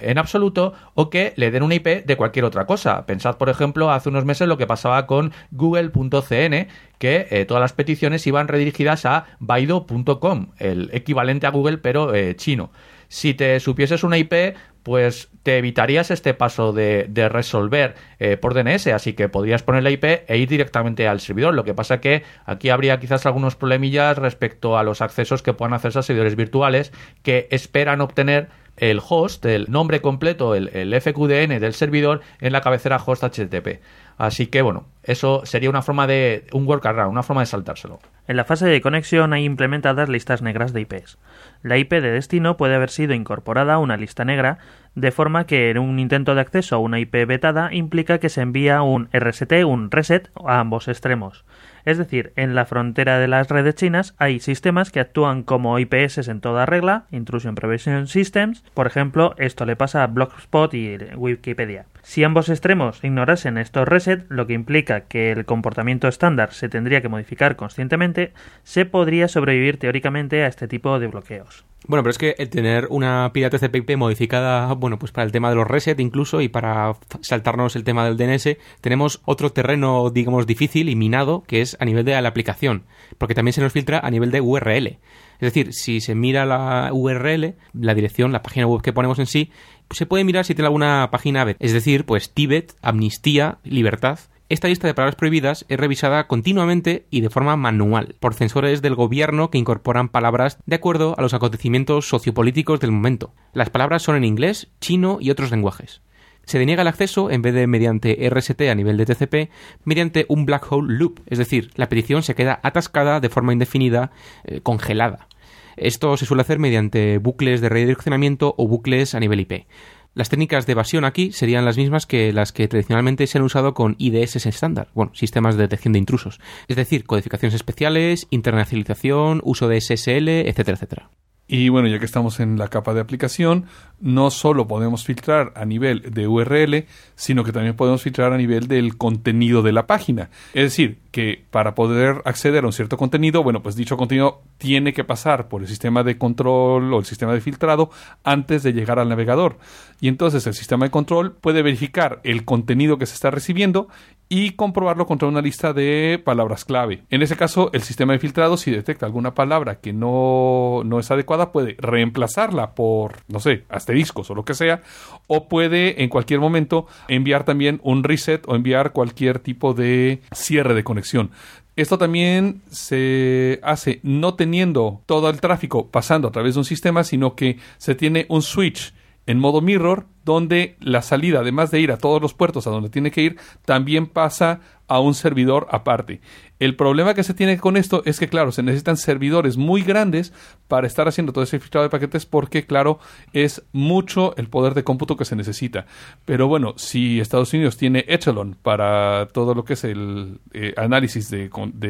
en 0.00 0.18
absoluto 0.18 0.74
o 0.94 1.10
que 1.10 1.32
le 1.36 1.50
den 1.50 1.62
una 1.62 1.74
IP 1.74 2.04
de 2.04 2.16
cualquier 2.16 2.44
otra 2.44 2.66
cosa. 2.66 3.06
Pensad, 3.06 3.36
por 3.36 3.48
ejemplo, 3.48 3.90
hace 3.90 4.08
unos 4.08 4.24
meses 4.24 4.48
lo 4.48 4.56
que 4.58 4.66
pasaba 4.66 5.06
con 5.06 5.32
google.cn, 5.50 6.68
que 6.98 7.26
eh, 7.30 7.44
todas 7.46 7.60
las 7.60 7.72
peticiones 7.72 8.26
iban 8.26 8.48
redirigidas 8.48 9.06
a 9.06 9.26
baido.com, 9.38 10.48
el 10.58 10.90
equivalente 10.92 11.46
a 11.46 11.50
Google 11.50 11.78
pero 11.78 12.14
eh, 12.14 12.36
chino. 12.36 12.70
si 13.08 13.34
te 13.34 13.58
supieses 13.60 14.04
una 14.04 14.18
IP, 14.18 14.54
pues 14.82 15.28
te 15.42 15.58
evitarías 15.58 16.10
este 16.10 16.34
paso 16.34 16.72
de, 16.72 17.08
resolver 17.30 17.94
eh, 18.18 18.36
por 18.36 18.54
DNS, 18.54 18.88
así 18.88 19.12
que 19.12 19.28
podrías 19.28 19.62
poner 19.62 19.82
la 19.82 19.90
IP 19.90 20.04
e 20.04 20.38
ir 20.38 20.48
directamente 20.48 21.08
al 21.08 21.20
servidor. 21.20 21.54
Lo 21.54 21.64
que 21.64 21.74
pasa 21.74 22.00
que 22.00 22.22
aquí 22.44 22.70
habría 22.70 23.00
quizás 23.00 23.26
algunos 23.26 23.56
problemillas 23.56 24.18
respecto 24.18 24.78
a 24.78 24.82
los 24.82 25.00
accesos 25.00 25.42
que 25.42 25.52
puedan 25.52 25.74
hacerse 25.74 25.98
a 25.98 26.02
servidores 26.02 26.36
virtuales 26.36 26.92
que 27.22 27.48
esperan 27.50 28.00
obtener 28.00 28.48
el 28.76 29.00
host, 29.06 29.44
el 29.44 29.70
nombre 29.70 30.00
completo, 30.00 30.54
el, 30.54 30.68
el 30.68 30.98
FQDN 30.98 31.60
del 31.60 31.74
servidor 31.74 32.22
en 32.40 32.52
la 32.52 32.62
cabecera 32.62 32.96
host 33.04 33.22
HTTP. 33.22 33.80
Así 34.20 34.48
que 34.48 34.60
bueno, 34.60 34.84
eso 35.02 35.46
sería 35.46 35.70
una 35.70 35.80
forma 35.80 36.06
de 36.06 36.44
un 36.52 36.66
workaround, 36.66 37.10
una 37.10 37.22
forma 37.22 37.40
de 37.40 37.46
saltárselo. 37.46 38.00
En 38.28 38.36
la 38.36 38.44
fase 38.44 38.66
de 38.66 38.82
conexión 38.82 39.32
hay 39.32 39.44
implementadas 39.46 40.10
listas 40.10 40.42
negras 40.42 40.74
de 40.74 40.82
IPs. 40.82 41.16
La 41.62 41.78
IP 41.78 41.90
de 41.92 42.10
destino 42.10 42.58
puede 42.58 42.74
haber 42.74 42.90
sido 42.90 43.14
incorporada 43.14 43.72
a 43.72 43.78
una 43.78 43.96
lista 43.96 44.26
negra, 44.26 44.58
de 44.94 45.10
forma 45.10 45.46
que 45.46 45.70
en 45.70 45.78
un 45.78 45.98
intento 45.98 46.34
de 46.34 46.42
acceso 46.42 46.76
a 46.76 46.80
una 46.80 47.00
IP 47.00 47.14
vetada 47.26 47.72
implica 47.72 48.18
que 48.18 48.28
se 48.28 48.42
envía 48.42 48.82
un 48.82 49.08
RST, 49.10 49.64
un 49.64 49.90
reset, 49.90 50.30
a 50.44 50.60
ambos 50.60 50.88
extremos. 50.88 51.46
Es 51.84 51.98
decir, 51.98 52.32
en 52.36 52.54
la 52.54 52.64
frontera 52.64 53.18
de 53.18 53.28
las 53.28 53.48
redes 53.48 53.74
chinas 53.74 54.14
hay 54.18 54.40
sistemas 54.40 54.90
que 54.90 55.00
actúan 55.00 55.42
como 55.42 55.78
IPS 55.78 56.28
en 56.28 56.40
toda 56.40 56.66
regla, 56.66 57.04
Intrusion 57.10 57.54
Prevention 57.54 58.06
Systems, 58.06 58.64
por 58.74 58.86
ejemplo, 58.86 59.34
esto 59.38 59.64
le 59.66 59.76
pasa 59.76 60.02
a 60.02 60.06
Blogspot 60.06 60.74
y 60.74 60.96
Wikipedia. 61.16 61.86
Si 62.02 62.24
ambos 62.24 62.48
extremos 62.48 63.04
ignorasen 63.04 63.58
estos 63.58 63.86
reset, 63.86 64.24
lo 64.28 64.46
que 64.46 64.54
implica 64.54 65.02
que 65.02 65.32
el 65.32 65.44
comportamiento 65.44 66.08
estándar 66.08 66.52
se 66.52 66.68
tendría 66.68 67.02
que 67.02 67.08
modificar 67.08 67.56
conscientemente, 67.56 68.32
se 68.62 68.86
podría 68.86 69.28
sobrevivir 69.28 69.78
teóricamente 69.78 70.42
a 70.44 70.46
este 70.46 70.68
tipo 70.68 70.98
de 70.98 71.06
bloqueos. 71.08 71.64
Bueno, 71.86 72.02
pero 72.02 72.10
es 72.10 72.18
que 72.18 72.34
el 72.38 72.50
tener 72.50 72.86
una 72.90 73.32
PIA 73.32 73.50
TCP/IP 73.50 73.96
modificada, 73.96 74.74
bueno, 74.74 74.98
pues 74.98 75.12
para 75.12 75.24
el 75.24 75.32
tema 75.32 75.48
de 75.48 75.56
los 75.56 75.66
reset 75.66 75.98
incluso 75.98 76.40
y 76.40 76.48
para 76.48 76.94
saltarnos 77.22 77.74
el 77.74 77.84
tema 77.84 78.04
del 78.04 78.16
DNS, 78.16 78.58
tenemos 78.80 79.22
otro 79.24 79.50
terreno, 79.50 80.10
digamos, 80.10 80.46
difícil 80.46 80.88
y 80.88 80.96
minado, 80.96 81.42
que 81.46 81.62
es 81.62 81.76
a 81.80 81.84
nivel 81.86 82.04
de 82.04 82.20
la 82.20 82.28
aplicación, 82.28 82.84
porque 83.18 83.34
también 83.34 83.54
se 83.54 83.62
nos 83.62 83.72
filtra 83.72 83.98
a 83.98 84.10
nivel 84.10 84.30
de 84.30 84.40
URL. 84.40 84.98
Es 85.40 85.54
decir, 85.54 85.72
si 85.72 86.00
se 86.00 86.14
mira 86.14 86.44
la 86.44 86.90
URL, 86.92 87.54
la 87.72 87.94
dirección, 87.94 88.30
la 88.30 88.42
página 88.42 88.66
web 88.66 88.82
que 88.82 88.92
ponemos 88.92 89.18
en 89.18 89.26
sí, 89.26 89.50
se 89.90 90.04
puede 90.04 90.24
mirar 90.24 90.44
si 90.44 90.54
tiene 90.54 90.66
alguna 90.66 91.08
página. 91.10 91.56
Es 91.58 91.72
decir, 91.72 92.04
pues 92.04 92.30
Tíbet, 92.32 92.74
amnistía, 92.82 93.58
libertad. 93.64 94.18
Esta 94.50 94.66
lista 94.66 94.88
de 94.88 94.94
palabras 94.94 95.14
prohibidas 95.14 95.64
es 95.68 95.78
revisada 95.78 96.26
continuamente 96.26 97.06
y 97.08 97.20
de 97.20 97.30
forma 97.30 97.54
manual 97.54 98.16
por 98.18 98.34
censores 98.34 98.82
del 98.82 98.96
gobierno 98.96 99.48
que 99.48 99.58
incorporan 99.58 100.08
palabras 100.08 100.58
de 100.66 100.74
acuerdo 100.74 101.14
a 101.16 101.22
los 101.22 101.34
acontecimientos 101.34 102.08
sociopolíticos 102.08 102.80
del 102.80 102.90
momento. 102.90 103.32
Las 103.52 103.70
palabras 103.70 104.02
son 104.02 104.16
en 104.16 104.24
inglés, 104.24 104.66
chino 104.80 105.18
y 105.20 105.30
otros 105.30 105.52
lenguajes. 105.52 106.02
Se 106.46 106.58
deniega 106.58 106.82
el 106.82 106.88
acceso 106.88 107.30
en 107.30 107.42
vez 107.42 107.54
de 107.54 107.68
mediante 107.68 108.28
RST 108.28 108.62
a 108.62 108.74
nivel 108.74 108.96
de 108.96 109.06
TCP, 109.06 109.52
mediante 109.84 110.26
un 110.28 110.46
black 110.46 110.66
hole 110.72 110.98
loop, 110.98 111.20
es 111.26 111.38
decir, 111.38 111.70
la 111.76 111.88
petición 111.88 112.24
se 112.24 112.34
queda 112.34 112.58
atascada 112.64 113.20
de 113.20 113.28
forma 113.28 113.52
indefinida, 113.52 114.10
eh, 114.42 114.62
congelada. 114.62 115.28
Esto 115.76 116.16
se 116.16 116.26
suele 116.26 116.40
hacer 116.40 116.58
mediante 116.58 117.18
bucles 117.18 117.60
de 117.60 117.68
redireccionamiento 117.68 118.56
o 118.58 118.66
bucles 118.66 119.14
a 119.14 119.20
nivel 119.20 119.40
IP. 119.40 119.66
Las 120.12 120.28
técnicas 120.28 120.66
de 120.66 120.72
evasión 120.72 121.04
aquí 121.04 121.30
serían 121.30 121.64
las 121.64 121.76
mismas 121.76 122.04
que 122.04 122.32
las 122.32 122.50
que 122.50 122.66
tradicionalmente 122.66 123.28
se 123.28 123.38
han 123.38 123.44
usado 123.44 123.74
con 123.74 123.94
IDS 123.98 124.44
estándar, 124.44 124.88
bueno, 124.92 125.14
sistemas 125.14 125.56
de 125.56 125.62
detección 125.62 125.92
de 125.92 126.00
intrusos, 126.00 126.40
es 126.66 126.76
decir, 126.76 127.04
codificaciones 127.04 127.54
especiales, 127.54 128.26
internacionalización, 128.30 129.40
uso 129.44 129.68
de 129.68 129.80
SSL, 129.80 130.28
etcétera, 130.48 130.74
etcétera. 130.74 131.10
Y 131.52 131.68
bueno, 131.68 131.88
ya 131.88 131.98
que 131.98 132.04
estamos 132.04 132.38
en 132.38 132.58
la 132.58 132.68
capa 132.68 132.94
de 132.94 133.00
aplicación, 133.00 133.64
no 133.98 134.30
solo 134.30 134.68
podemos 134.68 135.02
filtrar 135.02 135.52
a 135.56 135.64
nivel 135.64 136.02
de 136.02 136.28
URL, 136.28 136.86
sino 137.16 137.42
que 137.42 137.50
también 137.50 137.74
podemos 137.74 138.00
filtrar 138.02 138.32
a 138.32 138.36
nivel 138.36 138.68
del 138.68 138.96
contenido 138.96 139.60
de 139.60 139.72
la 139.72 139.88
página. 139.88 140.30
Es 140.54 140.62
decir, 140.62 140.98
que 141.10 141.44
para 141.50 141.74
poder 141.74 142.22
acceder 142.24 142.62
a 142.62 142.68
un 142.68 142.72
cierto 142.72 142.96
contenido, 142.96 143.42
bueno, 143.42 143.64
pues 143.64 143.74
dicho 143.74 143.96
contenido 143.96 144.42
tiene 144.58 144.92
que 144.92 145.02
pasar 145.02 145.48
por 145.48 145.62
el 145.62 145.66
sistema 145.66 146.04
de 146.04 146.18
control 146.18 146.94
o 146.94 147.00
el 147.00 147.04
sistema 147.04 147.34
de 147.34 147.40
filtrado 147.40 147.90
antes 148.22 148.62
de 148.62 148.72
llegar 148.72 149.00
al 149.00 149.08
navegador. 149.08 149.58
Y 150.00 150.06
entonces 150.06 150.46
el 150.46 150.54
sistema 150.54 150.84
de 150.84 150.92
control 150.92 151.32
puede 151.32 151.62
verificar 151.62 152.20
el 152.22 152.44
contenido 152.44 152.96
que 152.96 153.06
se 153.06 153.14
está 153.14 153.32
recibiendo 153.32 153.88
y 154.32 154.52
comprobarlo 154.52 155.06
contra 155.06 155.26
una 155.26 155.42
lista 155.42 155.72
de 155.72 156.22
palabras 156.24 156.64
clave. 156.64 157.02
En 157.10 157.20
ese 157.20 157.36
caso, 157.36 157.68
el 157.72 157.82
sistema 157.82 158.12
de 158.12 158.20
filtrado, 158.20 158.56
si 158.56 158.70
detecta 158.70 159.04
alguna 159.04 159.34
palabra 159.34 159.80
que 159.80 159.92
no, 159.92 160.82
no 160.84 161.00
es 161.00 161.10
adecuada, 161.10 161.50
puede 161.50 161.74
reemplazarla 161.78 162.76
por, 162.76 163.16
no 163.26 163.40
sé, 163.40 163.64
asteriscos 163.68 164.30
o 164.30 164.36
lo 164.36 164.44
que 164.44 164.54
sea, 164.54 164.82
o 165.26 165.48
puede 165.48 166.04
en 166.04 166.08
cualquier 166.08 166.38
momento 166.38 166.86
enviar 167.08 167.42
también 167.44 167.80
un 167.82 168.04
reset 168.04 168.44
o 168.46 168.54
enviar 168.54 168.92
cualquier 168.92 169.40
tipo 169.40 169.74
de 169.74 170.22
cierre 170.32 170.74
de 170.74 170.84
conexión. 170.84 171.32
Esto 171.74 171.98
también 171.98 172.62
se 172.70 173.58
hace 173.64 173.98
no 174.04 174.34
teniendo 174.34 175.02
todo 175.06 175.28
el 175.28 175.40
tráfico 175.40 175.88
pasando 175.88 176.28
a 176.28 176.32
través 176.32 176.54
de 176.54 176.60
un 176.60 176.64
sistema, 176.64 177.02
sino 177.02 177.34
que 177.34 177.58
se 177.78 177.96
tiene 177.96 178.26
un 178.28 178.42
switch 178.42 178.92
en 179.30 179.38
modo 179.38 179.60
mirror, 179.60 180.06
donde 180.24 180.76
la 180.80 181.02
salida, 181.02 181.38
además 181.38 181.70
de 181.70 181.78
ir 181.78 181.92
a 181.92 181.98
todos 181.98 182.20
los 182.20 182.34
puertos 182.34 182.66
a 182.66 182.70
donde 182.70 182.90
tiene 182.90 183.12
que 183.12 183.22
ir, 183.22 183.36
también 183.64 184.08
pasa 184.08 184.58
a 184.88 184.98
un 184.98 185.14
servidor 185.14 185.68
aparte. 185.70 186.20
El 186.60 186.76
problema 186.76 187.14
que 187.14 187.24
se 187.24 187.32
tiene 187.32 187.58
con 187.58 187.78
esto 187.78 188.02
es 188.04 188.20
que, 188.20 188.28
claro, 188.28 188.52
se 188.52 188.62
necesitan 188.62 188.98
servidores 188.98 189.56
muy 189.56 189.82
grandes 189.82 190.34
para 190.68 190.86
estar 190.86 191.08
haciendo 191.08 191.32
todo 191.32 191.42
ese 191.42 191.58
filtrado 191.58 191.84
de 191.84 191.90
paquetes 191.90 192.26
porque, 192.26 192.66
claro, 192.66 192.98
es 193.32 193.62
mucho 193.72 194.36
el 194.36 194.48
poder 194.48 194.74
de 194.74 194.84
cómputo 194.84 195.16
que 195.16 195.24
se 195.24 195.36
necesita. 195.36 195.86
Pero 196.26 196.48
bueno, 196.48 196.74
si 196.76 197.18
Estados 197.18 197.54
Unidos 197.54 197.78
tiene 197.78 198.04
Echelon 198.06 198.58
para 198.62 199.28
todo 199.32 199.54
lo 199.54 199.64
que 199.64 199.72
es 199.72 199.84
el 199.84 200.38
eh, 200.52 200.74
análisis 200.76 201.30
de, 201.30 201.48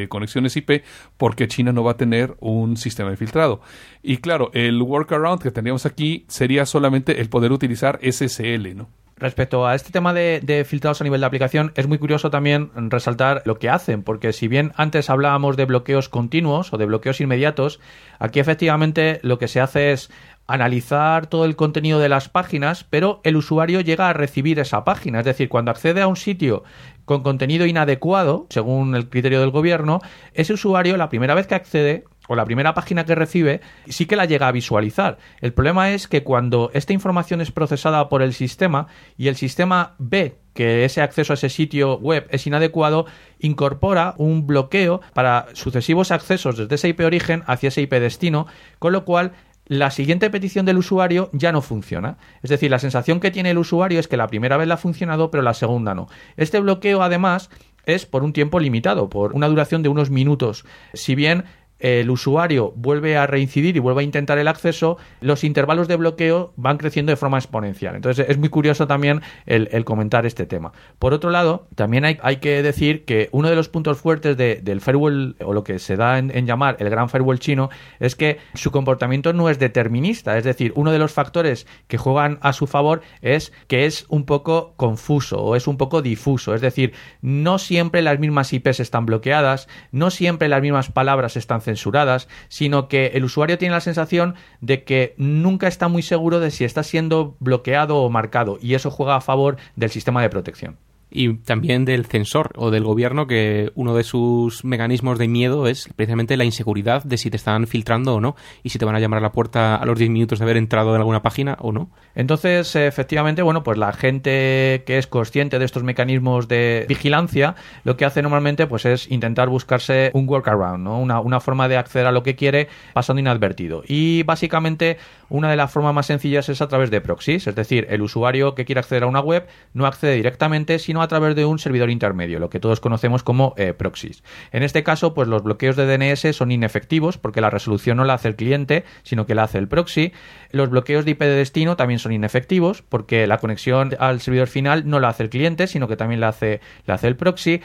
conexiones 0.08 0.56
IP, 0.56 0.84
¿por 1.16 1.34
qué 1.34 1.48
China 1.48 1.72
no 1.72 1.82
va 1.82 1.92
a 1.92 1.96
tener 1.96 2.36
un 2.38 2.76
sistema 2.76 3.10
de 3.10 3.16
filtrado? 3.16 3.60
Y 4.04 4.18
claro, 4.18 4.52
el 4.54 4.80
workaround 4.80 5.42
que 5.42 5.50
tendríamos 5.50 5.84
aquí 5.84 6.24
sería 6.28 6.64
solamente 6.64 7.20
el 7.20 7.28
poder 7.28 7.50
utilizar 7.50 7.98
SSL, 8.02 8.76
¿no? 8.76 8.88
Respecto 9.20 9.66
a 9.66 9.74
este 9.74 9.92
tema 9.92 10.14
de, 10.14 10.64
filtrados 10.66 11.02
a 11.02 11.04
nivel 11.04 11.20
de 11.20 11.26
aplicación, 11.26 11.72
es 11.76 11.86
muy 11.86 11.98
curioso 11.98 12.30
también 12.30 12.70
resaltar 12.74 13.42
lo 13.44 13.58
que 13.58 13.68
hacen, 13.68 14.02
porque 14.02 14.32
si 14.32 14.48
bien 14.48 14.72
antes 14.76 15.10
hablábamos 15.10 15.58
de 15.58 15.66
bloqueos 15.66 16.08
continuos 16.08 16.72
o 16.72 16.78
de 16.78 16.86
bloqueos 16.86 17.20
inmediatos, 17.20 17.80
aquí 18.18 18.40
efectivamente 18.40 19.20
lo 19.22 19.38
que 19.38 19.46
se 19.46 19.60
hace 19.60 19.92
es 19.92 20.10
analizar 20.46 21.26
todo 21.26 21.44
el 21.44 21.54
contenido 21.54 22.00
de 22.00 22.08
las 22.08 22.30
páginas, 22.30 22.84
pero 22.88 23.20
el 23.22 23.36
usuario 23.36 23.82
llega 23.82 24.08
a 24.08 24.14
recibir 24.14 24.58
esa 24.58 24.84
página. 24.84 25.18
Es 25.18 25.26
decir, 25.26 25.50
cuando 25.50 25.70
accede 25.70 26.00
a 26.00 26.08
un 26.08 26.16
sitio 26.16 26.64
con 27.04 27.22
contenido 27.22 27.66
inadecuado, 27.66 28.46
según 28.48 28.94
el 28.94 29.10
criterio 29.10 29.40
del 29.40 29.50
gobierno, 29.50 30.00
ese 30.32 30.54
usuario 30.54 30.96
la 30.96 31.10
primera 31.10 31.34
vez 31.34 31.46
que 31.46 31.54
accede 31.54 32.04
o 32.31 32.37
la 32.37 32.45
primera 32.45 32.74
página 32.74 33.05
que 33.05 33.16
recibe 33.16 33.61
sí 33.89 34.07
que 34.07 34.14
la 34.14 34.24
llega 34.24 34.47
a 34.47 34.53
visualizar. 34.53 35.18
El 35.41 35.53
problema 35.53 35.91
es 35.91 36.07
que 36.07 36.22
cuando 36.22 36.70
esta 36.74 36.93
información 36.93 37.41
es 37.41 37.51
procesada 37.51 38.09
por 38.09 38.22
el 38.22 38.35
sistema 38.35 38.87
y 39.18 39.26
el 39.26 39.35
sistema 39.35 39.97
ve 39.99 40.37
que 40.55 40.85
ese 40.85 41.03
acceso 41.03 41.33
a 41.33 41.35
ese 41.35 41.49
sitio 41.49 41.99
web 41.99 42.28
es 42.31 42.47
inadecuado, 42.47 43.07
incorpora 43.41 44.14
un 44.16 44.47
bloqueo 44.47 45.01
para 45.12 45.49
sucesivos 45.55 46.12
accesos 46.12 46.57
desde 46.57 46.76
ese 46.76 46.89
IP 46.91 47.01
origen 47.01 47.43
hacia 47.49 47.66
ese 47.66 47.83
IP 47.83 47.95
destino, 47.95 48.47
con 48.78 48.93
lo 48.93 49.05
cual 49.05 49.33
la 49.66 49.91
siguiente 49.91 50.31
petición 50.31 50.66
del 50.66 50.78
usuario 50.78 51.31
ya 51.33 51.51
no 51.51 51.62
funciona. 51.62 52.16
Es 52.45 52.51
decir, 52.51 52.70
la 52.70 52.78
sensación 52.78 53.18
que 53.18 53.33
tiene 53.33 53.51
el 53.51 53.59
usuario 53.59 53.99
es 53.99 54.07
que 54.07 54.16
la 54.16 54.28
primera 54.28 54.57
vez 54.57 54.68
la 54.68 54.74
ha 54.74 54.78
funcionado, 54.78 55.33
pero 55.33 55.43
la 55.43 55.55
segunda 55.55 55.97
no. 55.97 56.07
Este 56.37 56.61
bloqueo, 56.61 57.03
además, 57.03 57.51
es 57.87 58.07
por 58.07 58.22
un 58.22 58.33
tiempo 58.33 58.61
limitado, 58.61 59.09
por 59.09 59.33
una 59.33 59.49
duración 59.49 59.83
de 59.83 59.89
unos 59.89 60.11
minutos. 60.11 60.64
Si 60.93 61.14
bien 61.14 61.45
el 61.81 62.11
usuario 62.11 62.72
vuelve 62.76 63.16
a 63.16 63.26
reincidir 63.26 63.76
y 63.76 63.81
vuelve 63.81 64.03
a 64.03 64.05
intentar 64.05 64.39
el 64.39 64.49
acceso, 64.49 64.99
los 65.20 65.45
intervalos 65.45 65.89
de 65.89 65.97
bloqueo 65.97 66.53
van 66.57 66.78
creciendo 66.78 67.11
de 67.11 67.16
forma 67.16 67.39
exponencial. 67.39 67.97
Entonces 67.97 68.26
es 68.28 68.39
muy 68.39 68.49
curioso 68.49 68.87
también 68.87 69.22
el, 69.47 69.85
comentar 69.85 70.26
este 70.26 70.47
tema. 70.47 70.72
Por 70.99 71.14
otro 71.14 71.31
lado, 71.31 71.66
también 71.74 72.05
hay, 72.05 72.37
que 72.37 72.62
decir 72.62 73.05
que 73.05 73.28
uno 73.33 73.49
de 73.49 73.57
los 73.57 73.68
puntos 73.68 73.99
fuertes 73.99 74.37
de, 74.37 74.57
del 74.57 74.81
firewall, 74.81 75.37
o 75.45 75.53
lo 75.53 75.64
que 75.64 75.78
se 75.78 75.97
da 75.97 76.18
en, 76.18 76.31
en, 76.37 76.47
llamar 76.47 76.76
el 76.78 76.91
gran 76.91 77.09
firewall 77.09 77.39
chino, 77.39 77.70
es 77.99 78.14
que 78.14 78.39
su 78.55 78.70
comportamiento 78.70 79.33
no 79.33 79.49
es 79.49 79.59
determinista. 79.59 80.39
Es 80.39 80.45
decir, 80.45 80.72
uno 80.76 80.93
de 80.93 80.99
los 80.99 81.12
factores 81.12 81.66
que 81.89 81.99
juegan 81.99 82.39
a 82.43 82.53
su 82.53 82.66
favor 82.66 83.03
es 83.22 83.53
que 83.66 83.87
es 83.87 84.07
un 84.09 84.24
poco 84.24 84.74
confuso 84.76 85.43
o 85.43 85.57
es 85.57 85.66
un 85.66 85.76
poco 85.76 86.03
difuso. 86.03 86.55
Es 86.55 86.61
decir, 86.61 86.93
no 87.22 87.59
siempre 87.59 88.03
las 88.03 88.18
mismas 88.18 88.53
IPs 88.53 88.81
están 88.81 89.07
bloqueadas, 89.07 89.68
no 89.93 90.11
siempre 90.11 90.49
las 90.49 90.62
mismas 90.62 90.91
palabras 90.91 91.37
están 91.37 91.61
censuradas, 91.70 92.28
sino 92.48 92.88
que 92.88 93.12
el 93.14 93.24
usuario 93.24 93.58
tiene 93.58 93.74
la 93.74 93.80
sensación 93.80 94.34
de 94.60 94.84
que 94.84 95.14
nunca 95.16 95.68
está 95.68 95.88
muy 95.88 96.02
seguro 96.02 96.40
de 96.40 96.50
si 96.50 96.64
está 96.64 96.82
siendo 96.82 97.36
bloqueado 97.40 97.98
o 97.98 98.10
marcado 98.10 98.58
y 98.60 98.74
eso 98.74 98.90
juega 98.90 99.16
a 99.16 99.20
favor 99.20 99.56
del 99.76 99.90
sistema 99.90 100.22
de 100.22 100.30
protección. 100.30 100.76
Y 101.11 101.34
también 101.34 101.84
del 101.84 102.06
censor 102.06 102.52
o 102.56 102.70
del 102.70 102.84
gobierno 102.84 103.26
que 103.26 103.72
uno 103.74 103.94
de 103.94 104.04
sus 104.04 104.64
mecanismos 104.64 105.18
de 105.18 105.28
miedo 105.28 105.66
es 105.66 105.88
precisamente 105.96 106.36
la 106.36 106.44
inseguridad 106.44 107.02
de 107.02 107.16
si 107.16 107.30
te 107.30 107.36
están 107.36 107.66
filtrando 107.66 108.14
o 108.14 108.20
no 108.20 108.36
y 108.62 108.70
si 108.70 108.78
te 108.78 108.84
van 108.84 108.94
a 108.94 109.00
llamar 109.00 109.18
a 109.18 109.22
la 109.22 109.32
puerta 109.32 109.76
a 109.76 109.84
los 109.86 109.98
10 109.98 110.11
minutos 110.11 110.38
de 110.38 110.44
haber 110.44 110.56
entrado 110.56 110.94
en 110.94 111.00
alguna 111.00 111.22
página 111.22 111.56
o 111.61 111.72
no. 111.72 111.90
Entonces, 112.14 112.76
efectivamente, 112.76 113.42
bueno, 113.42 113.62
pues 113.62 113.78
la 113.78 113.92
gente 113.92 114.82
que 114.86 114.98
es 114.98 115.06
consciente 115.06 115.58
de 115.58 115.64
estos 115.64 115.82
mecanismos 115.82 116.48
de 116.48 116.86
vigilancia, 116.88 117.54
lo 117.84 117.96
que 117.96 118.04
hace 118.04 118.22
normalmente 118.22 118.66
pues 118.66 118.84
es 118.84 119.11
intentar 119.11 119.48
buscarse 119.48 120.11
un 120.14 120.28
workaround, 120.28 120.84
¿no? 120.84 120.98
Una, 121.00 121.20
una 121.20 121.40
forma 121.40 121.68
de 121.68 121.76
acceder 121.76 122.06
a 122.06 122.12
lo 122.12 122.22
que 122.22 122.36
quiere 122.36 122.68
pasando 122.92 123.20
inadvertido. 123.20 123.82
Y 123.86 124.22
básicamente 124.22 124.98
una 125.28 125.50
de 125.50 125.56
las 125.56 125.70
formas 125.70 125.94
más 125.94 126.06
sencillas 126.06 126.48
es 126.48 126.61
a 126.61 126.68
través 126.68 126.90
de 126.90 127.00
proxies, 127.00 127.46
es 127.46 127.54
decir, 127.54 127.86
el 127.90 128.02
usuario 128.02 128.54
que 128.54 128.64
quiere 128.64 128.80
acceder 128.80 129.04
a 129.04 129.06
una 129.06 129.20
web 129.20 129.46
no 129.72 129.86
accede 129.86 130.14
directamente, 130.14 130.78
sino 130.78 130.99
a 131.03 131.09
través 131.09 131.34
de 131.36 131.44
un 131.44 131.59
servidor 131.59 131.90
intermedio, 131.90 132.38
lo 132.38 132.51
que 132.51 132.61
todos 132.61 132.80
conocemos 132.80 133.22
como 133.22 133.55
eh, 133.57 133.72
proxies. 133.72 134.22
En 134.53 134.62
este 134.62 134.82
caso, 134.82 135.14
pues 135.14 135.28
los 135.28 135.42
bloqueos 135.42 135.76
de 135.76 135.86
DNS 135.86 136.34
son 136.36 136.51
inefectivos 136.51 137.18
porque 137.18 137.40
la 137.40 137.51
resolución 137.51 137.96
no 137.96 138.05
la 138.05 138.14
hace 138.14 138.28
el 138.28 138.36
cliente, 138.36 138.84
sino 139.03 139.26
que 139.26 139.34
la 139.34 139.44
hace 139.44 139.59
el 139.59 139.68
proxy. 139.68 140.12
Los 140.51 140.70
bloqueos 140.70 141.05
de 141.05 141.12
IP 141.12 141.20
de 141.20 141.36
destino 141.36 141.76
también 141.76 141.98
son 141.98 142.12
inefectivos 142.12 142.82
porque 142.82 143.26
la 143.26 143.38
conexión 143.38 143.96
al 143.98 144.20
servidor 144.20 144.48
final 144.48 144.88
no 144.88 145.01
la 145.01 145.09
hace 145.09 145.22
el 145.22 145.30
cliente, 145.30 145.66
sino 145.66 145.88
que 145.88 145.96
también 145.96 146.20
la 146.20 146.28
hace, 146.28 146.61
la 146.86 146.94
hace 146.94 147.09
el 147.09 147.16
proxy. 147.16 147.61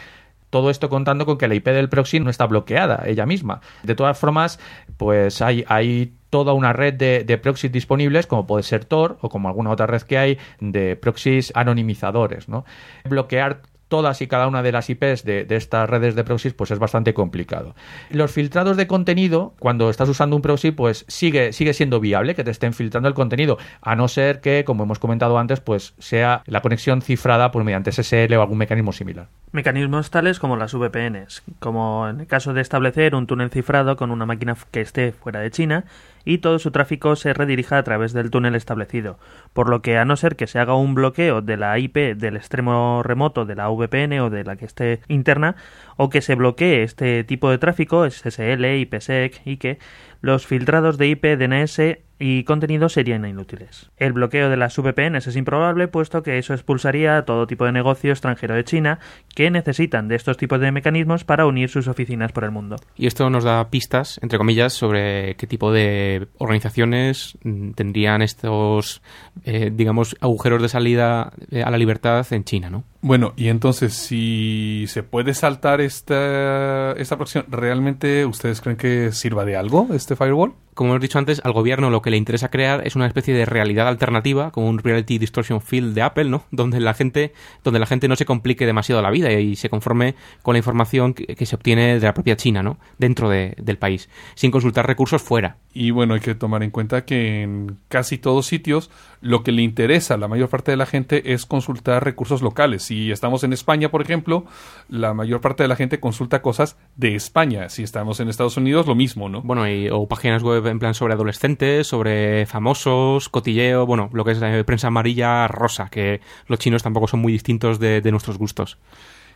Todo 0.50 0.70
esto 0.70 0.90
contando 0.90 1.26
con 1.26 1.38
que 1.38 1.48
la 1.48 1.56
IP 1.56 1.66
del 1.66 1.90
proxy 1.90 2.20
no 2.20 2.30
está 2.30 2.46
bloqueada 2.46 3.04
ella 3.08 3.26
misma. 3.26 3.62
De 3.84 3.96
todas 3.96 4.18
formas, 4.18 4.60
pues 4.98 5.42
hay, 5.42 5.66
hay 5.68 6.14
toda 6.36 6.52
una 6.52 6.74
red 6.74 6.96
de, 6.96 7.24
de 7.24 7.38
proxies 7.38 7.72
disponibles, 7.72 8.28
como 8.28 8.46
puede 8.46 8.64
ser 8.64 8.84
Tor 8.84 9.18
o 9.22 9.30
como 9.30 9.48
alguna 9.48 9.70
otra 9.70 9.88
red 9.88 10.02
que 10.02 10.18
hay 10.18 10.38
de 10.60 10.98
proxies 10.98 11.54
anonimizadores. 11.56 12.50
¿no? 12.50 12.66
Bloquear 13.06 13.62
todas 13.88 14.22
y 14.22 14.28
cada 14.28 14.48
una 14.48 14.62
de 14.62 14.74
las 14.74 14.90
IPs 14.90 15.24
de, 15.24 15.46
estas 15.50 15.90
redes 15.90 16.16
de 16.16 16.26
proxies, 16.26 16.54
pues 16.54 16.72
es 16.72 16.80
bastante 16.80 17.14
complicado. 17.14 17.74
Los 18.10 18.32
filtrados 18.32 18.76
de 18.76 18.88
contenido, 18.88 19.54
cuando 19.60 19.90
estás 19.90 20.10
usando 20.10 20.36
un 20.36 20.42
proxy, 20.42 20.72
pues 20.72 21.06
sigue, 21.08 21.54
sigue 21.54 21.74
siendo 21.74 22.02
viable 22.02 22.36
que 22.36 22.44
te 22.44 22.52
estén 22.52 22.74
filtrando 22.74 23.08
el 23.08 23.16
contenido, 23.16 23.58
a 23.82 23.96
no 23.96 24.08
ser 24.08 24.42
que, 24.42 24.66
como 24.66 24.84
hemos 24.84 25.00
comentado 25.00 25.38
antes, 25.38 25.62
pues 25.62 25.94
sea 26.00 26.44
la 26.48 26.62
conexión 26.62 27.02
cifrada 27.02 27.52
pues, 27.52 27.64
mediante 27.64 27.92
SSL 27.92 28.34
o 28.34 28.42
algún 28.42 28.58
mecanismo 28.58 28.92
similar. 28.92 29.28
Mecanismos 29.52 30.10
tales 30.10 30.40
como 30.40 30.58
las 30.58 30.74
VPNs, 30.74 31.44
como 31.60 32.10
en 32.10 32.22
el 32.22 32.28
caso 32.28 32.54
de 32.54 32.62
establecer 32.62 33.16
un 33.16 33.28
túnel 33.28 33.50
cifrado 33.50 33.96
con 33.96 34.12
una 34.12 34.26
máquina 34.26 34.58
que 34.72 34.82
esté 34.82 35.12
fuera 35.12 35.40
de 35.40 35.52
China 35.52 35.86
y 36.26 36.40
todo 36.40 36.60
su 36.60 36.72
tráfico 36.72 37.16
se 37.16 37.34
redirija 37.34 37.78
a 37.78 37.84
través 37.84 38.12
del 38.12 38.32
túnel 38.32 38.56
establecido, 38.56 39.18
por 39.54 39.70
lo 39.70 39.82
que 39.82 39.98
a 39.98 40.06
no 40.06 40.18
ser 40.18 40.36
que 40.36 40.48
se 40.48 40.60
haga 40.60 40.76
un 40.76 40.96
bloqueo 40.96 41.42
de 41.42 41.56
la 41.56 41.78
IP 41.80 41.96
del 42.16 42.36
extremo 42.36 43.04
remoto 43.04 43.46
de 43.46 43.56
la 43.56 43.70
VPN 43.70 44.20
o 44.20 44.30
de 44.30 44.44
la 44.44 44.56
que 44.56 44.66
esté 44.66 45.02
interna, 45.08 45.56
o 45.98 46.10
que 46.10 46.22
se 46.22 46.36
bloquee 46.36 46.84
este 46.84 47.24
tipo 47.24 47.50
de 47.50 47.60
tráfico, 47.60 48.10
SSL, 48.10 48.66
IPsec 48.66 49.42
y 49.46 49.58
que 49.58 49.78
los 50.26 50.48
filtrados 50.48 50.98
de 50.98 51.10
IP, 51.10 51.38
DNS 51.38 52.00
y 52.18 52.46
contenido 52.46 52.88
serían 52.90 53.26
inútiles. 53.26 53.92
El 53.98 54.14
bloqueo 54.14 54.50
de 54.50 54.58
las 54.58 54.78
VPNs 54.78 55.28
es 55.28 55.36
improbable, 55.36 55.88
puesto 55.88 56.24
que 56.24 56.38
eso 56.38 56.54
expulsaría 56.54 57.18
a 57.18 57.26
todo 57.26 57.46
tipo 57.46 57.66
de 57.66 57.72
negocio 57.72 58.12
extranjero 58.12 58.56
de 58.56 58.64
China 58.64 59.00
que 59.36 59.52
necesitan 59.52 60.08
de 60.08 60.16
estos 60.16 60.38
tipos 60.38 60.60
de 60.60 60.72
mecanismos 60.72 61.26
para 61.26 61.46
unir 61.46 61.70
sus 61.70 61.88
oficinas 61.88 62.32
por 62.32 62.46
el 62.46 62.52
mundo. 62.52 62.78
Y 62.96 63.08
esto 63.08 63.30
nos 63.30 63.44
da 63.44 63.70
pistas, 63.70 64.20
entre 64.24 64.38
comillas, 64.38 64.74
sobre 64.74 65.36
qué 65.36 65.46
tipo 65.46 65.72
de 65.72 66.28
organizaciones 66.38 67.38
tendrían 67.76 68.22
estos, 68.22 69.02
eh, 69.44 69.72
digamos, 69.74 70.16
agujeros 70.22 70.62
de 70.62 70.70
salida 70.70 71.34
eh, 71.52 71.64
a 71.64 71.70
la 71.70 71.78
libertad 71.78 72.26
en 72.32 72.46
China, 72.46 72.70
¿no? 72.70 72.86
Bueno, 73.02 73.34
y 73.36 73.50
entonces, 73.50 73.94
si 73.94 74.86
se 74.88 75.04
puede 75.04 75.36
saltar 75.36 75.80
esta, 75.80 76.94
esta 76.94 77.14
aproximación, 77.14 77.52
¿realmente 77.52 78.26
ustedes 78.26 78.62
creen 78.62 78.78
que 78.78 79.12
sirva 79.12 79.46
de 79.46 79.56
algo 79.56 79.90
este 79.94 80.15
firewall? 80.16 80.54
Como 80.76 80.92
hemos 80.92 81.02
dicho 81.02 81.18
antes, 81.18 81.42
al 81.46 81.54
gobierno 81.54 81.90
lo 81.90 82.02
que 82.02 82.12
le 82.12 82.18
interesa 82.18 82.52
crear 82.52 82.86
es 82.86 82.98
una 82.98 83.08
especie 83.08 83.34
de 83.34 83.46
realidad 83.46 83.88
alternativa, 83.88 84.52
como 84.52 84.68
un 84.68 84.80
reality 84.80 85.18
distortion 85.18 85.62
field 85.62 85.96
de 85.96 86.02
Apple, 86.02 86.26
¿no? 86.26 86.44
Donde 86.52 86.82
la 86.82 86.94
gente, 86.94 87.34
donde 87.64 87.80
la 87.80 87.86
gente 87.86 88.10
no 88.10 88.18
se 88.18 88.26
complique 88.26 88.66
demasiado 88.66 89.02
la 89.02 89.10
vida 89.10 89.32
y 89.32 89.56
se 89.56 89.70
conforme 89.70 90.16
con 90.42 90.54
la 90.54 90.58
información 90.58 91.14
que, 91.14 91.28
que 91.28 91.46
se 91.46 91.56
obtiene 91.56 91.98
de 91.98 92.06
la 92.06 92.14
propia 92.14 92.36
China, 92.36 92.62
¿no? 92.62 92.78
Dentro 92.98 93.30
de, 93.30 93.56
del 93.58 93.78
país, 93.78 94.10
sin 94.36 94.52
consultar 94.52 94.86
recursos 94.86 95.22
fuera. 95.22 95.56
Y 95.74 95.92
bueno, 95.92 96.14
hay 96.14 96.20
que 96.20 96.36
tomar 96.36 96.62
en 96.62 96.72
cuenta 96.72 97.06
que 97.06 97.42
en 97.42 97.78
casi 97.88 98.18
todos 98.18 98.46
sitios 98.46 98.92
lo 99.22 99.44
que 99.44 99.52
le 99.52 99.62
interesa 99.62 100.14
a 100.14 100.18
la 100.18 100.28
mayor 100.28 100.50
parte 100.50 100.72
de 100.72 100.78
la 100.78 100.86
gente 100.86 101.34
es 101.34 101.46
consultar 101.46 102.04
recursos 102.04 102.42
locales. 102.42 102.84
Si 102.84 103.12
estamos 103.12 103.44
en 103.44 103.54
España, 103.54 103.90
por 103.90 104.02
ejemplo, 104.02 104.46
la 104.88 105.14
mayor 105.14 105.42
parte 105.42 105.64
de 105.64 105.70
la 105.70 105.76
gente 105.76 106.00
consulta 106.00 106.42
cosas 106.42 106.78
de 106.96 107.16
España. 107.16 107.70
Si 107.70 107.82
estamos 107.82 108.20
en 108.20 108.30
Estados 108.30 108.58
Unidos, 108.58 108.88
lo 108.88 108.96
mismo, 108.96 109.30
¿no? 109.30 109.42
Bueno, 109.42 109.68
y, 109.68 109.90
o 109.90 110.08
páginas 110.08 110.44
web 110.44 110.65
en 110.72 110.80
plan 110.80 110.94
sobre 110.94 111.14
adolescentes, 111.14 111.88
sobre 111.88 112.46
famosos, 112.46 113.30
cotilleo, 113.30 113.86
bueno, 113.86 114.10
lo 114.14 114.24
que 114.24 114.32
es 114.32 114.40
la 114.40 114.64
prensa 114.64 114.88
amarilla 114.88 115.48
rosa, 115.48 115.90
que 115.90 116.22
los 116.48 116.60
chinos 116.60 116.84
tampoco 116.84 117.08
son 117.08 117.20
muy 117.20 117.32
distintos 117.32 117.80
de, 117.80 118.02
nuestros 118.12 118.38
gustos. 118.38 118.78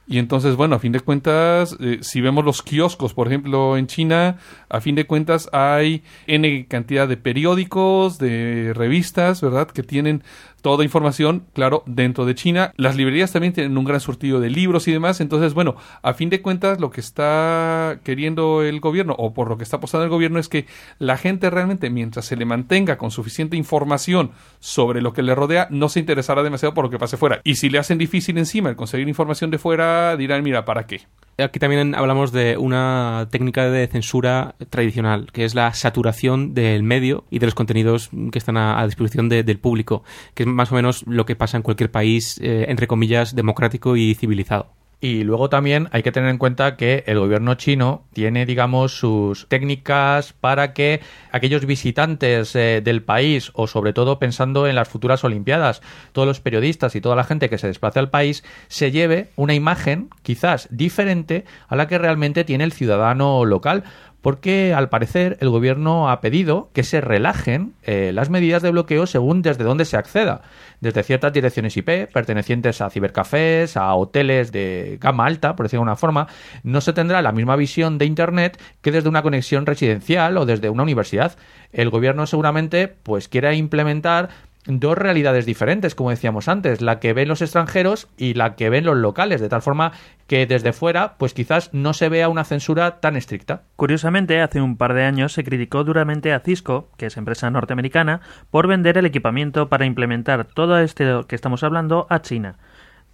Y 0.08 0.18
entonces, 0.18 0.56
bueno, 0.56 0.76
a 0.76 0.80
fin 0.80 0.92
de 0.92 1.02
cuentas, 1.02 1.78
eh, 1.80 2.00
si 2.02 2.20
vemos 2.20 2.44
los 2.44 2.64
kioscos, 2.64 3.14
por 3.14 3.28
ejemplo, 3.28 3.78
en 3.78 3.86
China, 3.86 4.38
a 4.68 4.82
fin 4.82 4.96
de 4.96 5.06
cuentas 5.06 5.50
hay 5.54 6.02
N 6.26 6.66
cantidad 6.68 7.08
de 7.08 7.16
periódicos, 7.16 8.18
de 8.18 8.74
revistas, 8.74 9.42
¿verdad? 9.42 9.68
Que 9.68 9.84
tienen 9.84 10.24
toda 10.62 10.84
información, 10.84 11.46
claro, 11.54 11.84
dentro 11.86 12.26
de 12.26 12.36
China. 12.36 12.74
Las 12.78 12.96
librerías 12.96 13.32
también 13.32 13.54
tienen 13.54 13.78
un 13.78 13.86
gran 13.86 14.00
surtido 14.00 14.40
de 14.40 14.50
libros 14.50 14.88
y 14.88 14.92
demás. 14.92 15.22
Entonces, 15.22 15.54
bueno, 15.54 15.76
a 16.02 16.14
fin 16.14 16.30
de 16.30 16.42
cuentas, 16.42 16.80
lo 16.80 16.92
que 16.92 17.02
está 17.02 18.00
queriendo 18.04 18.64
el 18.64 18.80
gobierno, 18.80 19.16
o 19.18 19.34
por 19.34 19.50
lo 19.50 19.58
que 19.58 19.64
está 19.64 19.78
apostando 19.78 20.04
el 20.04 20.10
gobierno, 20.10 20.40
es 20.40 20.50
que 20.50 20.66
la 20.98 21.18
gente 21.18 21.50
realmente, 21.50 21.90
mientras 21.90 22.26
se 22.26 22.36
le 22.36 22.46
mantenga 22.46 22.98
con 22.98 23.12
suficiente 23.12 23.58
información 23.58 24.32
sobre 24.60 25.02
lo 25.02 25.14
que 25.14 25.24
le 25.24 25.36
rodea, 25.36 25.68
no 25.70 25.90
se 25.90 26.00
interesará 26.00 26.44
demasiado 26.44 26.74
por 26.74 26.86
lo 26.86 26.90
que 26.90 27.00
pase 27.00 27.18
fuera. 27.18 27.42
Y 27.44 27.56
si 27.56 27.70
le 27.70 27.80
hacen 27.80 27.98
difícil 27.98 28.38
encima 28.38 28.70
el 28.70 28.76
conseguir 28.76 29.08
información 29.08 29.52
de 29.52 29.58
fuera, 29.58 30.16
dirán, 30.18 30.44
mira, 30.44 30.66
¿para 30.66 30.86
qué? 30.86 31.02
Aquí 31.44 31.58
también 31.58 31.96
hablamos 31.96 32.34
de 32.34 32.58
una 32.58 33.28
técnica 33.32 33.70
de 33.70 33.88
censura 33.88 34.56
tradicional, 34.70 35.32
que 35.32 35.46
es 35.46 35.56
la 35.56 35.74
saturación 35.74 36.54
del 36.54 36.84
medio 36.84 37.24
y 37.30 37.40
de 37.40 37.48
los 37.48 37.56
contenidos 37.56 38.10
que 38.32 38.38
están 38.38 38.58
a, 38.58 38.86
disposición 38.86 39.30
de, 39.30 39.44
del 39.44 39.58
público, 39.58 40.04
que 40.34 40.44
es 40.44 40.49
más 40.50 40.72
o 40.72 40.76
menos 40.76 41.04
lo 41.08 41.26
que 41.26 41.36
pasa 41.36 41.58
en 41.58 41.64
cualquier 41.64 41.92
país, 41.92 42.40
eh, 42.42 42.66
entre 42.70 42.88
comillas, 42.88 43.36
democrático 43.36 43.96
y 43.96 44.16
civilizado. 44.16 44.68
Y 45.02 45.24
luego 45.24 45.50
también 45.50 45.88
hay 45.94 46.04
que 46.04 46.12
tener 46.12 46.30
en 46.30 46.38
cuenta 46.38 46.76
que 46.76 47.06
el 47.08 47.20
gobierno 47.20 47.56
chino 47.56 48.04
tiene, 48.12 48.46
digamos, 48.46 48.98
sus 48.98 49.48
técnicas 49.48 50.34
para 50.34 50.74
que 50.74 51.00
aquellos 51.32 51.66
visitantes 51.66 52.54
eh, 52.58 52.82
del 52.84 53.02
país, 53.02 53.52
o 53.54 53.68
sobre 53.68 53.94
todo 53.94 54.20
pensando 54.20 54.68
en 54.68 54.76
las 54.76 54.90
futuras 54.90 55.24
Olimpiadas, 55.24 55.82
todos 56.12 56.28
los 56.28 56.42
periodistas 56.42 56.98
y 56.98 57.02
toda 57.02 57.16
la 57.16 57.24
gente 57.24 57.50
que 57.50 57.58
se 57.58 57.68
desplace 57.68 58.00
al 58.00 58.10
país, 58.10 58.44
se 58.68 58.92
lleve 58.92 59.30
una 59.38 59.54
imagen 59.54 60.10
quizás 60.22 60.68
diferente 60.70 61.46
a 61.70 61.78
la 61.78 61.88
que 61.88 61.98
realmente 61.98 62.44
tiene 62.44 62.66
el 62.66 62.74
ciudadano 62.74 63.46
local 63.46 63.86
porque 64.22 64.74
al 64.74 64.90
parecer 64.90 65.38
el 65.40 65.50
gobierno 65.50 66.10
ha 66.10 66.20
pedido 66.22 66.70
que 66.74 66.84
se 66.84 67.02
relajen 67.02 67.74
eh, 67.84 68.12
las 68.14 68.30
medidas 68.30 68.62
de 68.62 68.72
bloqueo 68.72 69.08
según 69.08 69.42
desde 69.42 69.64
dónde 69.64 69.86
se 69.86 69.98
acceda, 69.98 70.42
desde 70.82 71.04
ciertas 71.04 71.34
direcciones 71.34 71.76
IP 71.78 72.12
pertenecientes 72.12 72.82
a 72.82 72.90
cibercafés, 72.90 73.78
a 73.78 73.94
hoteles 73.96 74.52
de 74.52 74.98
gama 75.00 75.26
alta, 75.26 75.56
por 75.56 75.66
decirlo 75.66 75.82
de 75.82 75.90
una 75.90 75.96
forma, 75.96 76.28
no 76.64 76.82
se 76.82 76.94
tendrá 76.94 77.22
la 77.22 77.32
misma 77.32 77.56
visión 77.56 77.98
de 77.98 78.06
Internet 78.06 78.62
que 78.82 78.92
desde 78.92 79.10
una 79.10 79.22
conexión 79.22 79.66
residencial 79.66 80.38
o 80.38 80.46
desde 80.46 80.70
una 80.70 80.84
universidad. 80.84 81.38
El 81.72 81.90
gobierno 81.90 82.26
seguramente 82.26 82.88
pues 82.88 83.28
quiera 83.28 83.54
implementar 83.54 84.30
dos 84.66 84.98
realidades 84.98 85.46
diferentes, 85.46 85.96
como 85.96 86.10
decíamos 86.10 86.48
antes, 86.48 86.82
la 86.82 87.00
que 87.00 87.14
ven 87.14 87.28
los 87.28 87.42
extranjeros 87.42 88.08
y 88.18 88.34
la 88.34 88.56
que 88.56 88.70
ven 88.70 88.86
los 88.86 88.98
locales, 88.98 89.42
de 89.42 89.50
tal 89.50 89.62
forma 89.62 89.94
que 90.28 90.46
desde 90.46 90.74
fuera, 90.74 91.16
pues 91.18 91.34
quizás 91.34 91.74
no 91.74 91.94
se 91.94 92.10
vea 92.10 92.30
una 92.30 92.44
censura 92.44 93.00
tan 93.00 93.16
estricta. 93.16 93.64
Curiosamente, 93.76 94.42
hace 94.42 94.62
un 94.62 94.78
par 94.78 94.94
de 94.94 95.06
años 95.06 95.34
se 95.34 95.44
criticó 95.44 95.84
duramente 95.84 96.34
a 96.34 96.40
Cisco, 96.40 96.90
que 96.98 97.08
es 97.08 97.18
empresa 97.18 97.50
norteamericana, 97.50 98.22
por 98.52 98.68
vender 98.68 98.98
el 98.98 99.06
equipamiento 99.06 99.70
para 99.70 99.86
implementar 99.86 100.46
todo 100.46 100.80
esto 100.80 101.26
que 101.28 101.36
estamos 101.36 101.64
hablando 101.64 102.06
a 102.10 102.22
China. 102.22 102.58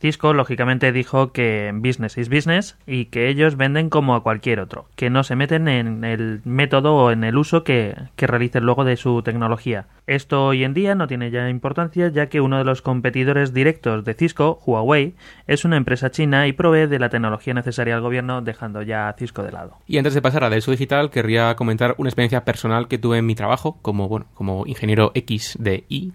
Cisco 0.06 0.36
lógicamente 0.36 0.92
dijo 0.92 1.32
que 1.32 1.72
business 1.74 2.20
is 2.20 2.30
business 2.30 2.78
y 2.86 3.06
que 3.06 3.28
ellos 3.28 3.58
venden 3.58 3.90
como 3.90 4.14
a 4.14 4.22
cualquier 4.22 4.60
otro, 4.60 4.86
que 4.96 5.10
no 5.10 5.24
se 5.24 5.36
meten 5.36 5.68
en 5.68 6.04
el 6.04 6.42
método 6.46 6.94
o 6.94 7.10
en 7.10 7.24
el 7.24 7.36
uso 7.36 7.64
que, 7.64 7.96
que 8.16 8.28
realicen 8.28 8.66
luego 8.66 8.86
de 8.86 8.98
su 8.98 9.24
tecnología. 9.24 9.88
Esto 10.06 10.46
hoy 10.46 10.64
en 10.64 10.76
día 10.76 10.94
no 10.94 11.08
tiene 11.08 11.32
ya 11.32 11.50
importancia 11.50 12.10
ya 12.10 12.28
que 12.28 12.40
uno 12.40 12.60
de 12.60 12.66
los 12.66 12.84
competidores 12.84 13.52
directos 13.52 14.06
de 14.06 14.14
Cisco, 14.14 14.62
Huawei, 14.64 15.16
es 15.48 15.66
una 15.66 15.78
empresa 15.78 16.12
china 16.12 16.46
y 16.46 16.54
provee 16.54 16.86
de 16.86 17.00
la 17.00 17.10
tecnología 17.10 17.56
necesaria 17.56 17.96
al 17.96 18.02
gobierno 18.02 18.44
dejando 18.44 18.84
ya 18.84 19.10
a 19.10 19.14
Cisco 19.14 19.42
de 19.42 19.54
lado. 19.54 19.80
Y 19.88 19.98
antes 19.98 20.14
de 20.14 20.22
pasar 20.22 20.44
a 20.44 20.56
eso 20.56 20.70
digital, 20.70 21.10
querría 21.10 21.56
comentar 21.56 21.96
una 21.98 22.10
experiencia 22.10 22.46
personal 22.46 22.88
que 22.88 23.00
tuve 23.00 23.18
en 23.18 23.26
mi 23.26 23.34
trabajo 23.34 23.80
como, 23.82 24.08
bueno, 24.08 24.28
como 24.36 24.68
ingeniero 24.68 25.12
X 25.16 25.58
de 25.60 25.84
I 25.90 26.14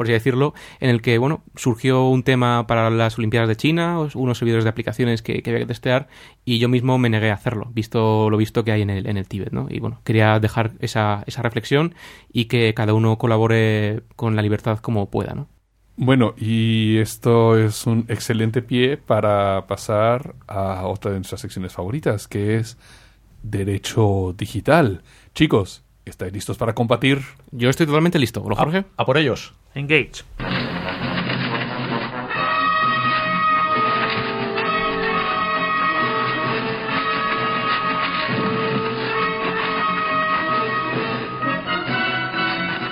por 0.00 0.06
así 0.06 0.14
decirlo, 0.14 0.54
en 0.80 0.88
el 0.88 1.02
que, 1.02 1.18
bueno, 1.18 1.42
surgió 1.56 2.06
un 2.06 2.22
tema 2.22 2.66
para 2.66 2.88
las 2.88 3.18
Olimpiadas 3.18 3.50
de 3.50 3.56
China, 3.56 3.98
unos 4.14 4.38
servidores 4.38 4.64
de 4.64 4.70
aplicaciones 4.70 5.20
que, 5.20 5.42
que 5.42 5.50
había 5.50 5.60
que 5.60 5.66
testear, 5.66 6.08
y 6.42 6.58
yo 6.58 6.70
mismo 6.70 6.96
me 6.96 7.10
negué 7.10 7.30
a 7.30 7.34
hacerlo, 7.34 7.68
visto 7.74 8.30
lo 8.30 8.38
visto 8.38 8.64
que 8.64 8.72
hay 8.72 8.80
en 8.80 8.88
el, 8.88 9.06
en 9.06 9.18
el 9.18 9.28
Tíbet, 9.28 9.52
¿no? 9.52 9.66
Y 9.68 9.78
bueno, 9.78 10.00
quería 10.02 10.40
dejar 10.40 10.72
esa, 10.80 11.22
esa 11.26 11.42
reflexión 11.42 11.94
y 12.32 12.46
que 12.46 12.72
cada 12.72 12.94
uno 12.94 13.18
colabore 13.18 14.04
con 14.16 14.36
la 14.36 14.40
libertad 14.40 14.78
como 14.78 15.10
pueda, 15.10 15.34
¿no? 15.34 15.48
Bueno, 15.98 16.32
y 16.38 16.96
esto 16.96 17.58
es 17.58 17.86
un 17.86 18.06
excelente 18.08 18.62
pie 18.62 18.96
para 18.96 19.66
pasar 19.66 20.34
a 20.46 20.86
otra 20.86 21.10
de 21.10 21.18
nuestras 21.18 21.42
secciones 21.42 21.74
favoritas, 21.74 22.26
que 22.26 22.56
es 22.56 22.78
Derecho 23.42 24.34
Digital. 24.34 25.02
Chicos, 25.34 25.84
¿estáis 26.10 26.32
listos 26.32 26.58
para 26.58 26.74
combatir? 26.74 27.22
Yo 27.50 27.70
estoy 27.70 27.86
totalmente 27.86 28.18
listo, 28.18 28.44
¿lo, 28.46 28.54
Jorge? 28.54 28.84
A 28.96 29.06
por 29.06 29.16
ellos. 29.16 29.54
Engage. 29.74 30.24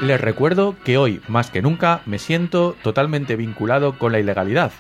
Les 0.01 0.21
recuerdo 0.21 0.77
que 0.85 0.97
hoy, 0.97 1.21
más 1.29 1.51
que 1.51 1.61
nunca, 1.61 2.01
me 2.07 2.19
siento 2.19 2.77
totalmente 2.83 3.37
vinculado 3.37 3.99
con 3.99 4.13
la 4.13 4.21
ilegalidad. 4.21 4.71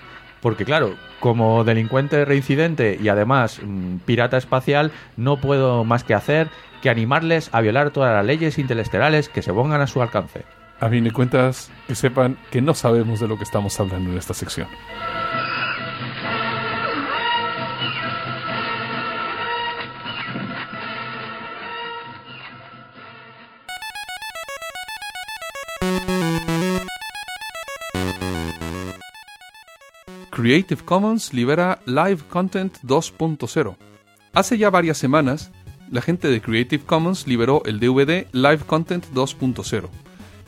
Porque 0.41 0.64
claro, 0.64 0.95
como 1.20 1.64
delincuente 1.64 2.24
reincidente 2.24 2.99
y 3.01 3.09
además 3.09 3.61
mm, 3.62 3.99
pirata 3.99 4.36
espacial, 4.36 4.93
no 5.16 5.41
puedo 5.41 5.84
más 5.84 6.05
que 6.05 6.14
hacer 6.14 6.49
que 6.82 6.91
animarles 6.91 7.51
a 7.53 7.61
violar 7.61 7.91
todas 7.91 8.14
las 8.14 8.24
leyes 8.24 8.59
interestelares 8.59 9.28
que 9.28 9.43
se 9.43 9.53
pongan 9.53 9.80
a 9.80 9.86
su 9.86 10.01
alcance. 10.01 10.45
A 10.80 10.89
fin 10.89 11.03
de 11.03 11.11
cuentas, 11.11 11.72
que 11.89 11.97
sepan 11.97 12.39
que 12.53 12.61
no 12.61 12.72
sabemos 12.72 13.18
de 13.18 13.26
lo 13.26 13.36
que 13.36 13.43
estamos 13.43 13.78
hablando 13.80 14.12
en 14.12 14.18
esta 14.18 14.32
sección. 14.32 14.68
Creative 30.39 30.80
Commons 30.84 31.34
libera 31.34 31.80
Live 31.84 32.18
Content 32.28 32.78
2.0. 32.84 33.76
Hace 34.32 34.57
ya 34.57 34.70
varias 34.70 34.97
semanas, 34.97 35.51
la 35.91 36.01
gente 36.01 36.28
de 36.28 36.41
Creative 36.41 36.84
Commons 36.84 37.26
liberó 37.26 37.64
el 37.64 37.80
DVD 37.80 38.28
Live 38.30 38.61
Content 38.64 39.05
2.0. 39.12 39.89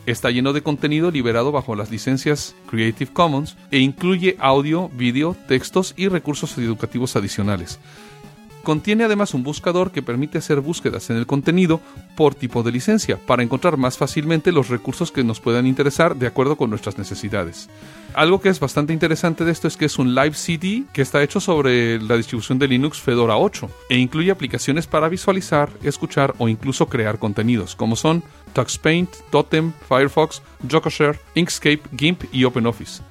Está 0.07 0.31
lleno 0.31 0.53
de 0.53 0.63
contenido 0.63 1.11
liberado 1.11 1.51
bajo 1.51 1.75
las 1.75 1.91
licencias 1.91 2.55
Creative 2.71 3.13
Commons 3.13 3.57
e 3.73 3.81
incluye 3.81 4.37
audio, 4.39 4.91
vídeo, 4.91 5.35
textos 5.49 5.93
y 5.97 6.07
recursos 6.07 6.57
educativos 6.57 7.17
adicionales. 7.17 7.81
Contiene 8.63 9.05
además 9.05 9.33
un 9.33 9.43
buscador 9.43 9.91
que 9.91 10.03
permite 10.03 10.39
hacer 10.39 10.61
búsquedas 10.61 11.09
en 11.11 11.17
el 11.17 11.27
contenido 11.27 11.81
por 12.15 12.35
tipo 12.35 12.63
de 12.63 12.73
licencia 12.73 13.19
para 13.27 13.43
encontrar 13.43 13.77
más 13.77 13.97
fácilmente 13.97 14.53
los 14.53 14.69
recursos 14.69 15.11
que 15.11 15.25
nos 15.25 15.41
puedan 15.41 15.67
interesar 15.67 16.17
de 16.17 16.27
acuerdo 16.27 16.57
con 16.57 16.69
nuestras 16.69 16.99
necesidades. 16.99 17.71
Algo 18.15 18.41
que 18.41 18.51
es 18.51 18.61
bastante 18.61 18.93
interesante 18.93 19.45
de 19.45 19.53
esto 19.53 19.69
es 19.69 19.77
que 19.77 19.87
es 19.87 19.99
un 19.99 20.15
live 20.15 20.35
CD 20.35 20.85
que 20.93 21.03
está 21.03 21.23
hecho 21.23 21.41
sobre 21.41 22.01
la 22.03 22.17
distribución 22.17 22.59
de 22.59 22.69
Linux 22.69 23.01
Fedora 23.01 23.37
8 23.37 23.71
e 23.89 23.97
incluye 23.97 24.31
aplicaciones 24.31 24.87
para 24.87 25.09
visualizar, 25.09 25.71
escuchar 25.83 26.35
o 26.39 26.49
incluso 26.49 26.87
crear 26.87 27.19
contenidos, 27.19 27.77
como 27.77 27.97
son 27.97 28.23
TuxPaint, 28.53 29.11
Totem, 29.31 29.73
Firefox, 29.89 30.43
Jocoshare, 30.71 31.19
Inkscape, 31.35 31.83
GIMP 31.97 32.25
y 32.33 32.45
OpenOffice. 32.45 33.10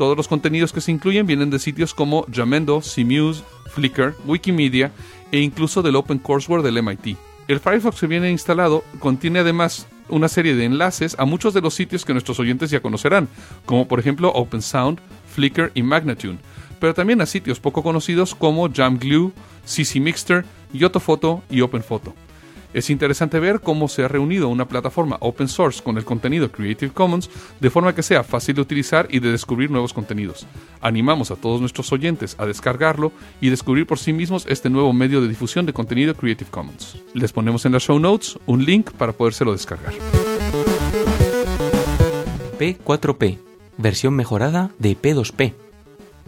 Todos 0.00 0.16
los 0.16 0.28
contenidos 0.28 0.72
que 0.72 0.80
se 0.80 0.92
incluyen 0.92 1.26
vienen 1.26 1.50
de 1.50 1.58
sitios 1.58 1.92
como 1.92 2.24
Jamendo, 2.32 2.80
CMuse, 2.80 3.44
Flickr, 3.66 4.14
Wikimedia 4.24 4.92
e 5.30 5.40
incluso 5.40 5.82
del 5.82 5.94
OpenCourseWare 5.96 6.62
del 6.62 6.82
MIT. 6.82 7.18
El 7.48 7.60
Firefox 7.60 8.00
que 8.00 8.06
viene 8.06 8.30
instalado 8.30 8.82
contiene 8.98 9.40
además 9.40 9.86
una 10.08 10.28
serie 10.28 10.54
de 10.54 10.64
enlaces 10.64 11.16
a 11.18 11.26
muchos 11.26 11.52
de 11.52 11.60
los 11.60 11.74
sitios 11.74 12.06
que 12.06 12.14
nuestros 12.14 12.40
oyentes 12.40 12.70
ya 12.70 12.80
conocerán, 12.80 13.28
como 13.66 13.86
por 13.86 14.00
ejemplo 14.00 14.32
OpenSound, 14.32 15.00
Flickr 15.34 15.70
y 15.74 15.82
Magnatune, 15.82 16.38
pero 16.80 16.94
también 16.94 17.20
a 17.20 17.26
sitios 17.26 17.60
poco 17.60 17.82
conocidos 17.82 18.34
como 18.34 18.72
JamGlue, 18.72 19.34
CC 19.66 20.00
Mixter, 20.00 20.46
Yotophoto 20.72 21.42
y 21.50 21.60
OpenPhoto. 21.60 22.14
Es 22.72 22.88
interesante 22.88 23.40
ver 23.40 23.60
cómo 23.60 23.88
se 23.88 24.04
ha 24.04 24.08
reunido 24.08 24.48
una 24.48 24.68
plataforma 24.68 25.16
open 25.20 25.48
source 25.48 25.82
con 25.82 25.96
el 25.96 26.04
contenido 26.04 26.52
Creative 26.52 26.92
Commons 26.92 27.28
de 27.58 27.70
forma 27.70 27.94
que 27.94 28.02
sea 28.02 28.22
fácil 28.22 28.54
de 28.54 28.60
utilizar 28.60 29.08
y 29.10 29.18
de 29.18 29.32
descubrir 29.32 29.70
nuevos 29.70 29.92
contenidos. 29.92 30.46
Animamos 30.80 31.30
a 31.30 31.36
todos 31.36 31.60
nuestros 31.60 31.92
oyentes 31.92 32.36
a 32.38 32.46
descargarlo 32.46 33.12
y 33.40 33.50
descubrir 33.50 33.86
por 33.86 33.98
sí 33.98 34.12
mismos 34.12 34.46
este 34.48 34.70
nuevo 34.70 34.92
medio 34.92 35.20
de 35.20 35.28
difusión 35.28 35.66
de 35.66 35.72
contenido 35.72 36.14
Creative 36.14 36.50
Commons. 36.50 37.02
Les 37.12 37.32
ponemos 37.32 37.64
en 37.66 37.72
las 37.72 37.82
show 37.82 37.98
notes 37.98 38.38
un 38.46 38.64
link 38.64 38.92
para 38.92 39.12
podérselo 39.12 39.52
descargar. 39.52 39.92
P4P, 42.58 43.38
versión 43.78 44.14
mejorada 44.14 44.70
de 44.78 44.96
P2P. 44.96 45.54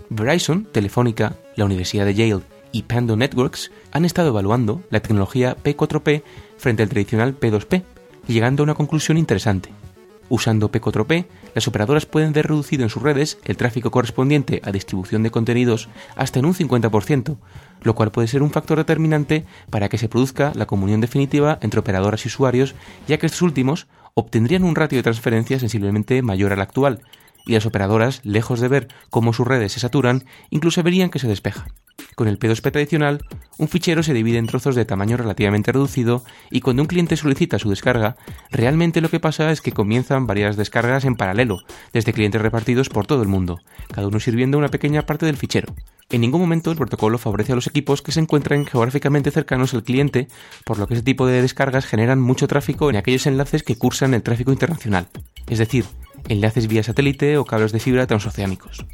Verizon, 0.09 0.65
Telefónica, 0.65 1.37
la 1.57 1.65
Universidad 1.65 2.05
de 2.05 2.15
Yale 2.15 2.52
y 2.73 2.83
Pando 2.83 3.17
Networks 3.17 3.71
han 3.93 4.05
estado 4.05 4.29
evaluando 4.29 4.83
la 4.91 5.01
tecnología 5.01 5.57
P4P 5.63 6.23
frente 6.57 6.83
al 6.83 6.89
tradicional 6.89 7.39
P2P, 7.39 7.83
llegando 8.27 8.63
a 8.63 8.65
una 8.65 8.75
conclusión 8.75 9.19
interesante. 9.19 9.71
Usando 10.29 10.73
P4P, 10.73 11.27
las 11.55 11.69
operadoras 11.69 12.07
pueden 12.07 12.33
ver 12.33 12.47
reducido 12.47 12.85
en 12.85 12.89
sus 12.89 13.03
redes 13.03 13.39
el 13.45 13.59
tráfico 13.59 13.91
correspondiente 13.91 14.63
a 14.65 14.73
distribución 14.73 15.23
de 15.23 15.31
contenidos 15.31 15.91
hasta 16.17 16.39
en 16.39 16.47
un 16.47 16.55
50%, 16.55 17.37
lo 17.83 17.95
cual 17.95 18.13
puede 18.13 18.29
ser 18.29 18.43
un 18.43 18.51
factor 18.51 18.79
determinante 18.79 19.45
para 19.69 19.91
que 19.91 19.99
se 19.99 20.09
produzca 20.09 20.53
la 20.55 20.67
comunión 20.67 21.03
definitiva 21.03 21.59
entre 21.61 21.81
operadoras 21.81 22.25
y 22.25 22.29
usuarios, 22.29 22.75
ya 23.07 23.19
que 23.19 23.27
estos 23.27 23.43
últimos 23.43 23.89
obtendrían 24.15 24.65
un 24.65 24.75
ratio 24.75 24.99
de 24.99 25.03
transferencia 25.03 25.59
sensiblemente 25.59 26.23
mayor 26.23 26.53
al 26.53 26.63
actual, 26.63 27.03
y 27.45 27.53
las 27.53 27.67
operadoras, 27.67 28.21
lejos 28.25 28.61
de 28.61 28.69
ver 28.69 28.89
cómo 29.11 29.33
sus 29.33 29.47
redes 29.47 29.73
se 29.73 29.81
saturan, 29.81 30.25
incluso 30.51 30.83
verían 30.83 31.11
que 31.11 31.19
se 31.19 31.29
despejan. 31.29 31.67
Con 32.15 32.29
el 32.29 32.39
P2P 32.39 32.73
tradicional, 32.73 33.25
un 33.59 33.69
fichero 33.69 34.03
se 34.03 34.13
divide 34.13 34.39
en 34.39 34.47
trozos 34.47 34.75
de 34.75 34.85
tamaño 34.85 35.17
relativamente 35.17 35.73
reducido 35.73 36.25
y 36.51 36.61
cuando 36.61 36.83
un 36.83 36.89
cliente 36.89 37.17
solicita 37.17 37.59
su 37.59 37.71
descarga, 37.71 38.17
realmente 38.51 39.01
lo 39.01 39.09
que 39.09 39.21
pasa 39.21 39.51
es 39.51 39.61
que 39.61 39.73
comienzan 39.73 40.27
varias 40.27 40.57
descargas 40.57 41.05
en 41.05 41.17
paralelo, 41.17 41.63
desde 41.93 42.13
clientes 42.13 42.43
repartidos 42.43 42.89
por 42.89 43.07
todo 43.07 43.23
el 43.23 43.29
mundo, 43.29 43.61
cada 43.93 44.09
uno 44.09 44.21
sirviendo 44.21 44.59
una 44.59 44.69
pequeña 44.69 45.07
parte 45.07 45.27
del 45.27 45.37
fichero. 45.37 45.75
En 46.11 46.21
ningún 46.21 46.43
momento 46.43 46.71
el 46.71 46.77
protocolo 46.77 47.17
favorece 47.17 47.53
a 47.53 47.55
los 47.55 47.67
equipos 47.67 48.03
que 48.03 48.13
se 48.13 48.21
encuentran 48.21 48.67
geográficamente 48.67 49.31
cercanos 49.31 49.73
al 49.73 49.83
cliente, 49.83 50.29
por 50.65 50.79
lo 50.79 50.87
que 50.87 50.95
ese 50.95 51.03
tipo 51.03 51.27
de 51.27 51.41
descargas 51.41 51.87
generan 51.87 52.21
mucho 52.21 52.49
tráfico 52.49 52.91
en 52.91 52.97
aquellos 52.97 53.27
enlaces 53.27 53.63
que 53.63 53.77
cursan 53.77 54.13
el 54.13 54.23
tráfico 54.23 54.53
internacional, 54.53 55.09
es 55.49 55.59
decir, 55.59 55.87
enlaces 56.29 56.69
vía 56.69 56.83
satélite 56.83 57.39
o 57.39 57.47
cables 57.47 57.73
de 57.73 57.81
fibra 57.81 58.07
transoceánicos. 58.07 58.85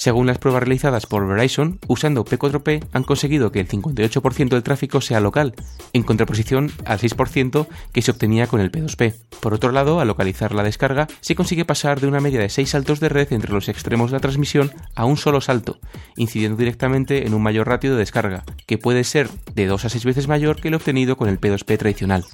Según 0.00 0.26
las 0.26 0.38
pruebas 0.38 0.62
realizadas 0.62 1.04
por 1.04 1.28
Verizon, 1.28 1.78
usando 1.86 2.24
P4P 2.24 2.86
han 2.94 3.04
conseguido 3.04 3.52
que 3.52 3.60
el 3.60 3.68
58% 3.68 4.48
del 4.48 4.62
tráfico 4.62 5.02
sea 5.02 5.20
local, 5.20 5.54
en 5.92 6.04
contraposición 6.04 6.72
al 6.86 6.98
6% 6.98 7.66
que 7.92 8.00
se 8.00 8.10
obtenía 8.10 8.46
con 8.46 8.62
el 8.62 8.72
P2P. 8.72 9.14
Por 9.40 9.52
otro 9.52 9.72
lado, 9.72 10.00
al 10.00 10.08
localizar 10.08 10.54
la 10.54 10.62
descarga, 10.62 11.06
se 11.20 11.34
consigue 11.34 11.66
pasar 11.66 12.00
de 12.00 12.06
una 12.06 12.20
media 12.20 12.40
de 12.40 12.48
6 12.48 12.70
saltos 12.70 12.98
de 13.00 13.10
red 13.10 13.30
entre 13.34 13.52
los 13.52 13.68
extremos 13.68 14.10
de 14.10 14.16
la 14.16 14.20
transmisión 14.20 14.72
a 14.94 15.04
un 15.04 15.18
solo 15.18 15.42
salto, 15.42 15.78
incidiendo 16.16 16.56
directamente 16.56 17.26
en 17.26 17.34
un 17.34 17.42
mayor 17.42 17.68
ratio 17.68 17.90
de 17.90 17.98
descarga, 17.98 18.44
que 18.66 18.78
puede 18.78 19.04
ser 19.04 19.28
de 19.54 19.66
2 19.66 19.84
a 19.84 19.90
6 19.90 20.06
veces 20.06 20.28
mayor 20.28 20.62
que 20.62 20.68
el 20.68 20.76
obtenido 20.76 21.18
con 21.18 21.28
el 21.28 21.38
P2P 21.38 21.76
tradicional. 21.76 22.24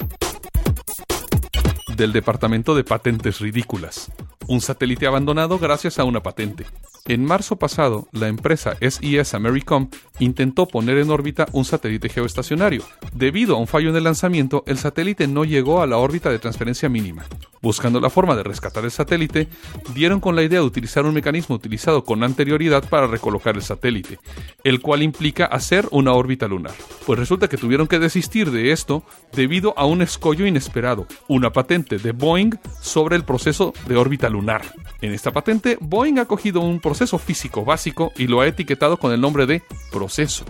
Del 1.97 2.13
Departamento 2.13 2.77
de 2.77 2.85
Patentes 2.85 3.41
Ridículas. 3.41 4.13
Un 4.47 4.61
satélite 4.61 5.09
abandonado 5.09 5.59
gracias 5.59 5.99
a 5.99 6.05
una 6.05 6.23
patente. 6.23 6.65
En 7.09 7.25
marzo 7.25 7.55
pasado, 7.55 8.09
la 8.11 8.27
empresa 8.27 8.77
SES 8.81 9.35
Americom 9.35 9.89
intentó 10.19 10.67
poner 10.67 10.99
en 10.99 11.11
órbita 11.11 11.47
un 11.53 11.65
satélite 11.65 12.09
geoestacionario. 12.09 12.83
Debido 13.13 13.55
a 13.55 13.61
un 13.61 13.69
fallo 13.69 13.91
en 13.91 13.97
el 13.97 14.03
lanzamiento, 14.03 14.65
el 14.67 14.77
satélite 14.77 15.29
no 15.29 15.45
llegó 15.45 15.83
a 15.83 15.87
la 15.87 15.99
órbita 15.99 16.31
de 16.31 16.41
transferencia 16.41 16.89
mínima. 16.89 17.25
Buscando 17.63 18.01
la 18.01 18.11
forma 18.11 18.35
de 18.35 18.43
rescatar 18.43 18.85
el 18.85 18.91
satélite, 18.91 19.49
dieron 19.95 20.19
con 20.19 20.35
la 20.35 20.43
idea 20.43 20.59
de 20.59 20.67
utilizar 20.67 21.05
un 21.05 21.15
mecanismo 21.15 21.55
utilizado 21.55 22.05
con 22.05 22.25
anterioridad 22.25 22.89
para 22.89 23.07
recolocar 23.07 23.55
el 23.55 23.63
satélite, 23.63 24.19
el 24.65 24.81
cual 24.81 25.03
implica 25.03 25.47
hacer 25.47 25.87
una 25.93 26.13
órbita 26.13 26.49
lunar. 26.49 26.75
Pues 27.07 27.19
resulta 27.19 27.49
que 27.49 27.57
tuvieron 27.57 27.87
que 27.87 28.01
desistir 28.01 28.51
de 28.51 28.73
esto 28.73 29.05
debido 29.33 29.75
a 29.77 29.87
un 29.87 30.03
escollo 30.03 30.45
inesperado, 30.45 31.07
una 31.29 31.53
patente 31.53 31.99
de 31.99 32.11
Boeing 32.11 32.59
sobre 32.81 33.15
el 33.15 33.25
proceso 33.25 33.73
de 33.87 33.97
órbita 33.97 34.29
lunar. 34.29 34.63
En 35.01 35.13
esta 35.13 35.31
patente, 35.31 35.79
Boeing 35.81 36.19
ha 36.19 36.25
cogido 36.25 36.61
un 36.61 36.81
proceso 36.81 36.96
físico 37.19 37.65
básico 37.65 38.13
y 38.17 38.27
lo 38.27 38.41
ha 38.41 38.47
etiquetado 38.47 38.97
con 38.97 39.13
el 39.13 39.21
nombre 39.21 39.47
de 39.47 39.63
proceso. 39.93 40.45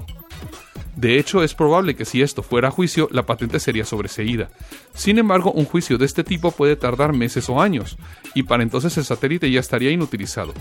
De 0.97 1.19
hecho, 1.19 1.43
es 1.43 1.55
probable 1.55 1.95
que 1.95 2.07
si 2.07 2.23
esto 2.23 2.43
fuera 2.43 2.69
a 2.69 2.71
juicio, 2.71 3.09
la 3.13 3.27
patente 3.27 3.61
sería 3.61 3.85
sobreseída. 3.85 4.49
Sin 4.95 5.19
embargo, 5.19 5.53
un 5.53 5.67
juicio 5.67 5.99
de 5.99 6.07
este 6.07 6.25
tipo 6.25 6.53
puede 6.53 6.75
tardar 6.75 7.13
meses 7.13 7.51
o 7.51 7.61
años, 7.61 7.99
y 8.35 8.45
para 8.45 8.63
entonces 8.63 8.97
el 8.97 9.05
satélite 9.05 9.51
ya 9.51 9.61
estaría 9.61 9.91
inutilizado. 9.91 10.55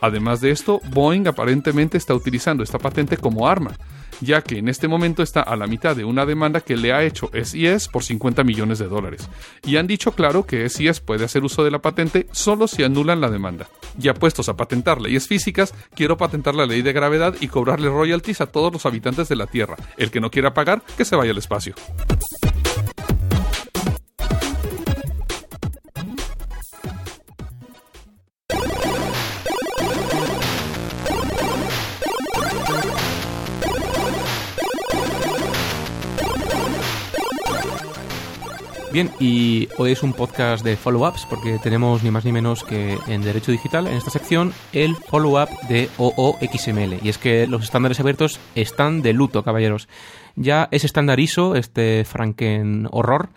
Además 0.00 0.40
de 0.40 0.50
esto, 0.50 0.80
Boeing 0.90 1.26
aparentemente 1.26 1.98
está 1.98 2.14
utilizando 2.14 2.62
esta 2.62 2.78
patente 2.78 3.16
como 3.16 3.48
arma, 3.48 3.76
ya 4.20 4.42
que 4.42 4.58
en 4.58 4.68
este 4.68 4.88
momento 4.88 5.22
está 5.22 5.42
a 5.42 5.56
la 5.56 5.66
mitad 5.66 5.96
de 5.96 6.04
una 6.04 6.26
demanda 6.26 6.60
que 6.60 6.76
le 6.76 6.92
ha 6.92 7.02
hecho 7.02 7.30
SIS 7.32 7.88
por 7.88 8.04
50 8.04 8.44
millones 8.44 8.78
de 8.78 8.88
dólares. 8.88 9.28
Y 9.64 9.76
han 9.76 9.86
dicho 9.86 10.12
claro 10.12 10.46
que 10.46 10.68
SIS 10.68 11.00
puede 11.00 11.24
hacer 11.24 11.44
uso 11.44 11.64
de 11.64 11.70
la 11.70 11.80
patente 11.80 12.26
solo 12.32 12.68
si 12.68 12.82
anulan 12.82 13.20
la 13.20 13.30
demanda. 13.30 13.68
Ya 13.96 14.14
puestos 14.14 14.48
a 14.48 14.56
patentar 14.56 15.00
leyes 15.00 15.26
físicas, 15.26 15.74
quiero 15.94 16.16
patentar 16.16 16.54
la 16.54 16.66
ley 16.66 16.82
de 16.82 16.92
gravedad 16.92 17.34
y 17.40 17.48
cobrarle 17.48 17.88
royalties 17.88 18.40
a 18.40 18.46
todos 18.46 18.72
los 18.72 18.86
habitantes 18.86 19.28
de 19.28 19.36
la 19.36 19.46
Tierra. 19.46 19.76
El 19.96 20.10
que 20.10 20.20
no 20.20 20.30
quiera 20.30 20.54
pagar, 20.54 20.82
que 20.96 21.04
se 21.04 21.16
vaya 21.16 21.32
al 21.32 21.38
espacio. 21.38 21.74
Y 39.20 39.68
hoy 39.78 39.92
es 39.92 40.02
un 40.02 40.12
podcast 40.12 40.64
de 40.64 40.76
follow-ups 40.76 41.24
porque 41.30 41.58
tenemos 41.62 42.02
ni 42.02 42.10
más 42.10 42.24
ni 42.24 42.32
menos 42.32 42.64
que 42.64 42.98
en 43.06 43.22
Derecho 43.22 43.52
Digital, 43.52 43.86
en 43.86 43.94
esta 43.94 44.10
sección, 44.10 44.52
el 44.72 44.96
follow-up 44.96 45.48
de 45.68 45.88
OOXML. 45.98 46.98
Y 47.02 47.08
es 47.08 47.16
que 47.16 47.46
los 47.46 47.62
estándares 47.62 48.00
abiertos 48.00 48.40
están 48.56 49.00
de 49.02 49.12
luto, 49.12 49.44
caballeros. 49.44 49.88
Ya 50.34 50.68
es 50.72 50.84
estándar 50.84 51.20
ISO, 51.20 51.54
este 51.54 52.04
Franken 52.04 52.88
horror, 52.90 53.28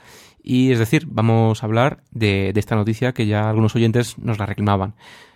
y 0.42 0.72
es 0.72 0.80
decir, 0.80 1.06
vamos 1.08 1.62
a 1.62 1.66
hablar 1.68 2.02
de, 2.10 2.52
de 2.54 2.60
esta 2.60 2.76
noticia 2.76 3.14
que 3.14 3.28
ya 3.28 3.48
algunos 3.48 3.76
oyentes 3.76 4.18
nos 4.18 4.40
la 4.40 4.48
reclamaban. 4.48 4.96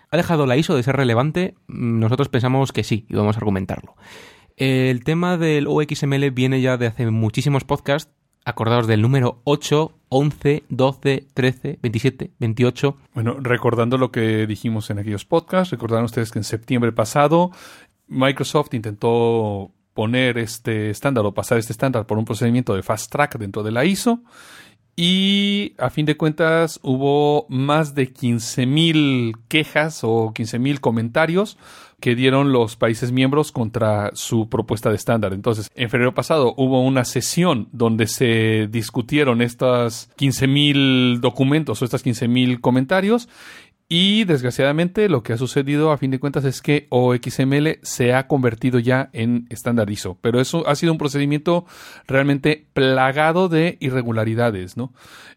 ¿Ha 0.10 0.18
dejado 0.18 0.48
la 0.48 0.58
ISO 0.58 0.76
de 0.76 0.82
ser 0.82 0.96
relevante? 0.96 1.54
Nosotros 1.68 2.30
pensamos 2.30 2.72
que 2.72 2.84
sí, 2.84 3.06
y 3.10 3.16
vamos 3.16 3.36
a 3.36 3.40
argumentarlo. 3.40 3.96
El 4.58 5.04
tema 5.04 5.38
del 5.38 5.68
OXML 5.68 6.32
viene 6.32 6.62
ya 6.62 6.78
de 6.78 6.88
hace 6.88 7.12
muchísimos 7.12 7.64
podcasts. 7.64 8.12
Acordaos 8.46 8.86
del 8.86 9.02
número 9.02 9.42
8, 9.44 9.92
11, 10.10 10.64
12, 10.70 11.28
13, 11.34 11.80
27, 11.82 12.32
28. 12.40 12.98
Bueno, 13.16 13.38
recordando 13.40 13.98
lo 13.98 14.12
que 14.12 14.46
dijimos 14.46 14.92
en 14.92 15.00
aquellos 15.00 15.26
podcasts, 15.26 15.72
recordarán 15.72 16.06
ustedes 16.06 16.32
que 16.32 16.40
en 16.40 16.44
septiembre 16.44 16.92
pasado 16.92 17.50
Microsoft 18.08 18.76
intentó 18.76 19.72
poner 19.96 20.38
este 20.38 20.92
estándar 20.92 21.26
o 21.26 21.34
pasar 21.34 21.58
este 21.58 21.74
estándar 21.74 22.06
por 22.06 22.20
un 22.20 22.26
procedimiento 22.26 22.76
de 22.76 22.84
fast 22.84 23.12
track 23.12 23.40
dentro 23.40 23.64
de 23.64 23.72
la 23.72 23.84
ISO 23.84 24.22
y 24.96 25.74
a 25.78 25.90
fin 25.90 26.06
de 26.06 26.16
cuentas 26.16 26.80
hubo 26.82 27.46
más 27.50 27.96
de 27.96 28.14
15.000 28.14 29.34
quejas 29.48 30.04
o 30.04 30.34
15.000 30.34 30.80
comentarios 30.80 31.58
que 32.06 32.14
dieron 32.14 32.52
los 32.52 32.76
países 32.76 33.12
miembros 33.12 33.52
contra 33.52 34.12
su 34.14 34.48
propuesta 34.48 34.92
de 34.92 34.96
estándar. 34.96 35.34
Entonces, 35.34 35.72
en 35.74 35.90
febrero 35.90 36.14
pasado 36.14 36.54
hubo 36.56 36.84
una 36.84 37.04
sesión 37.04 37.68
donde 37.72 38.06
se 38.06 38.68
discutieron 38.70 39.42
estas 39.42 40.12
15.000 40.16 41.20
documentos 41.20 41.82
o 41.82 41.84
estas 41.84 42.06
15.000 42.06 42.62
comentarios 42.62 43.28
y 43.88 44.24
desgraciadamente 44.24 45.10
lo 45.10 45.22
que 45.22 45.34
ha 45.34 45.38
sucedido 45.38 45.92
a 45.92 45.98
fin 45.98 46.10
de 46.10 46.20
cuentas 46.20 46.44
es 46.44 46.64
que 46.64 46.88
OXML 46.90 47.78
se 47.84 48.16
ha 48.16 48.28
convertido 48.28 48.80
ya 48.80 49.10
en 49.14 49.46
estándar 49.50 49.92
ISO, 49.92 50.18
pero 50.22 50.42
eso 50.42 50.68
ha 50.68 50.76
sido 50.76 50.92
un 50.92 50.98
procedimiento 50.98 51.66
realmente 52.08 52.66
plagado 52.74 53.48
de 53.48 53.78
irregularidades, 53.80 54.76
¿no? 54.76 54.92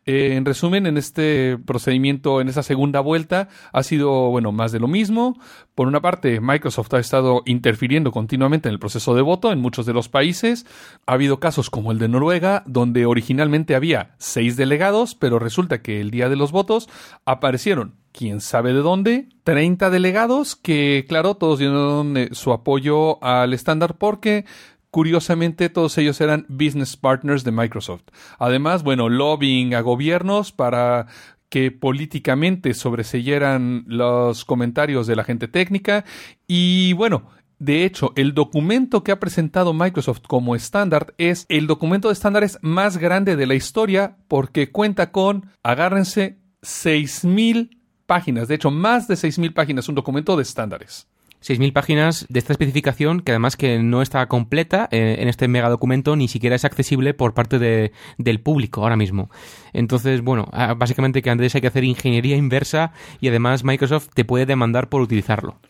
Eh, 0.07 0.37
en 0.37 0.47
resumen, 0.47 0.87
en 0.87 0.97
este 0.97 1.59
procedimiento, 1.59 2.41
en 2.41 2.49
esa 2.49 2.63
segunda 2.63 3.01
vuelta, 3.01 3.51
ha 3.75 3.83
sido, 3.83 4.31
bueno, 4.31 4.53
más 4.53 4.73
de 4.73 4.81
lo 4.81 4.89
mismo. 4.89 5.39
Por 5.75 5.87
una 5.87 6.01
parte, 6.01 6.41
Microsoft 6.41 6.95
ha 6.95 6.99
estado 6.99 7.43
interfiriendo 7.45 8.11
continuamente 8.11 8.71
en 8.71 8.73
el 8.73 8.79
proceso 8.79 9.15
de 9.15 9.21
voto 9.21 9.53
en 9.53 9.61
muchos 9.61 9.85
de 9.85 9.93
los 9.93 10.09
países. 10.09 10.65
Ha 11.05 11.13
habido 11.13 11.41
casos 11.41 11.69
como 11.69 11.93
el 11.93 11.99
de 11.99 12.09
Noruega, 12.09 12.63
donde 12.65 13.05
originalmente 13.05 13.75
había 13.75 14.15
seis 14.17 14.57
delegados, 14.57 15.15
pero 15.15 15.39
resulta 15.39 15.83
que 15.83 16.01
el 16.01 16.11
día 16.11 16.31
de 16.31 16.37
los 16.37 16.53
votos 16.53 16.89
aparecieron 17.27 17.97
quién 18.19 18.41
sabe 18.41 18.73
de 18.73 18.81
dónde, 18.81 19.29
30 19.45 19.91
delegados 19.91 20.57
que, 20.57 21.05
claro, 21.09 21.37
todos 21.37 21.61
dieron 21.61 22.17
eh, 22.17 22.31
su 22.33 22.53
apoyo 22.53 23.23
al 23.23 23.55
estándar 23.55 23.97
porque 23.97 24.45
Curiosamente, 24.91 25.69
todos 25.69 25.99
ellos 25.99 26.19
eran 26.23 26.47
business 26.49 26.97
partners 26.97 27.45
de 27.45 27.53
Microsoft. 27.53 28.05
Además, 28.39 28.83
bueno, 28.83 29.11
lobbying 29.11 29.75
a 29.75 29.83
gobiernos 29.83 30.51
para 30.51 31.09
que 31.51 31.71
políticamente 31.71 32.73
sobreseyeran 32.73 33.85
los 33.87 34.47
comentarios 34.47 35.07
de 35.07 35.15
la 35.15 35.25
gente 35.25 35.47
técnica 35.47 36.07
y 36.47 36.95
bueno, 36.95 37.29
de 37.59 37.85
hecho, 37.85 38.15
el 38.17 38.33
documento 38.33 39.05
que 39.05 39.13
ha 39.13 39.21
presentado 39.21 39.75
Microsoft 39.75 40.23
como 40.27 40.57
estándar 40.57 41.13
es 41.19 41.45
el 41.51 41.67
documento 41.67 42.09
de 42.09 42.15
estándares 42.15 42.59
más 42.63 42.97
grande 42.97 43.37
de 43.37 43.47
la 43.47 43.55
historia 43.55 44.17
porque 44.27 44.73
cuenta 44.73 45.13
con, 45.13 45.51
agárrense, 45.63 46.39
6.000 46.63 47.78
páginas, 48.09 48.49
de 48.49 48.55
hecho 48.57 48.73
más 48.73 49.07
de 49.07 49.15
6.000 49.15 49.53
páginas, 49.53 49.89
un 49.89 49.95
documento 49.95 50.35
de 50.37 50.43
estándares. 50.43 51.07
6.000 51.45 51.73
páginas 51.73 52.27
de 52.29 52.39
esta 52.39 52.53
especificación 52.53 53.21
que 53.21 53.33
además 53.33 53.57
que 53.57 53.79
no 53.79 54.03
está 54.03 54.27
completa 54.27 54.89
eh, 54.91 55.19
en 55.21 55.29
este 55.29 55.47
megadocumento 55.47 56.17
ni 56.17 56.27
siquiera 56.27 56.57
es 56.57 56.65
accesible 56.65 57.15
por 57.15 57.35
parte 57.35 57.59
de, 57.61 57.93
del 58.17 58.41
público 58.41 58.83
ahora 58.83 58.97
mismo. 58.97 59.31
Entonces, 59.73 60.23
bueno, 60.23 60.49
ah, 60.53 60.75
básicamente 60.75 61.23
que 61.23 61.31
antes 61.31 61.55
hay 61.55 61.61
que 61.61 61.69
hacer 61.69 61.85
ingeniería 61.85 62.37
inversa 62.37 62.93
y 63.21 63.29
además 63.29 63.63
Microsoft 63.63 64.09
te 64.15 64.25
puede 64.25 64.47
demandar 64.47 64.89
por 64.89 65.01
utilizarlo. 65.01 65.61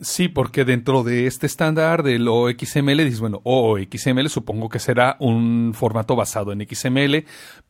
Sí, 0.00 0.28
porque 0.28 0.64
dentro 0.64 1.04
de 1.04 1.26
este 1.26 1.46
estándar 1.46 2.02
del 2.02 2.26
OXML 2.26 2.96
dices, 2.98 3.20
bueno, 3.20 3.40
OXML 3.44 4.28
supongo 4.28 4.68
que 4.68 4.80
será 4.80 5.16
un 5.20 5.72
formato 5.72 6.16
basado 6.16 6.52
en 6.52 6.66
XML, 6.68 7.24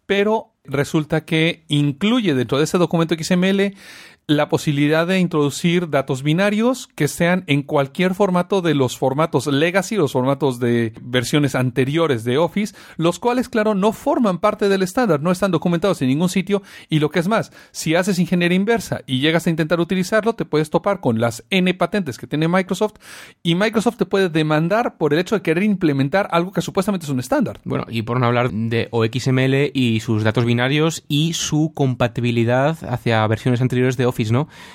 pero 0.07 0.55
resulta 0.64 1.25
que 1.27 1.64
incluye 1.68 2.35
dentro 2.35 2.59
de 2.59 2.64
ese 2.64 2.79
documento 2.79 3.14
XML 3.14 3.75
la 4.27 4.49
posibilidad 4.49 5.07
de 5.07 5.18
introducir 5.18 5.91
datos 5.91 6.22
binarios 6.22 6.89
que 6.95 7.09
sean 7.09 7.45
en 7.47 7.62
cualquier 7.62 8.14
formato 8.14 8.62
de 8.62 8.75
los 8.75 8.97
formatos 8.97 9.47
legacy, 9.47 9.97
los 9.97 10.12
formatos 10.12 10.59
de 10.59 10.95
versiones 11.03 11.55
anteriores 11.55 12.25
de 12.25 12.39
Office, 12.39 12.75
los 12.97 13.18
cuales, 13.18 13.51
claro, 13.51 13.75
no 13.75 13.93
forman 13.93 14.39
parte 14.39 14.70
del 14.70 14.83
estándar, 14.83 15.20
no 15.20 15.31
están 15.31 15.51
documentados 15.51 16.01
en 16.01 16.09
ningún 16.09 16.31
sitio 16.31 16.62
y 16.89 17.01
lo 17.01 17.11
que 17.11 17.18
es 17.18 17.29
más, 17.29 17.53
si 17.70 17.95
haces 17.95 18.18
ingeniería 18.18 18.57
inversa 18.57 19.03
y 19.07 19.20
llegas 19.20 19.47
a 19.47 19.51
intentar 19.51 19.79
utilizarlo, 19.79 20.35
te 20.35 20.47
puedes 20.47 20.70
topar 20.70 21.01
con 21.01 21.20
las 21.20 21.45
N 21.51 21.72
patentes 21.75 22.16
que 22.16 22.27
tiene 22.27 22.49
Microsoft 22.49 22.95
y 23.43 23.55
Microsoft 23.55 23.97
te 23.99 24.07
puede 24.07 24.31
demandar 24.31 24.97
por 24.97 25.12
el 25.12 25.18
hecho 25.18 25.35
de 25.35 25.43
querer 25.43 25.64
implementar 25.64 26.29
algo 26.31 26.53
que 26.53 26.62
supuestamente 26.62 27.05
es 27.05 27.11
un 27.11 27.20
estándar. 27.20 27.61
Bueno, 27.64 27.85
y 27.91 28.03
por 28.03 28.20
no 28.20 28.27
hablar 28.27 28.51
de 28.51 28.89
OXML 28.91 29.70
y 29.75 30.01
sus 30.01 30.25
datos 30.25 30.47
binarios 30.47 31.05
y 31.09 31.35
su 31.35 31.72
compatibilidad 31.75 32.79
hacia 32.89 33.27
versiones 33.27 33.61
anteriores 33.61 33.99
de 33.99 34.07
Office 34.07 34.13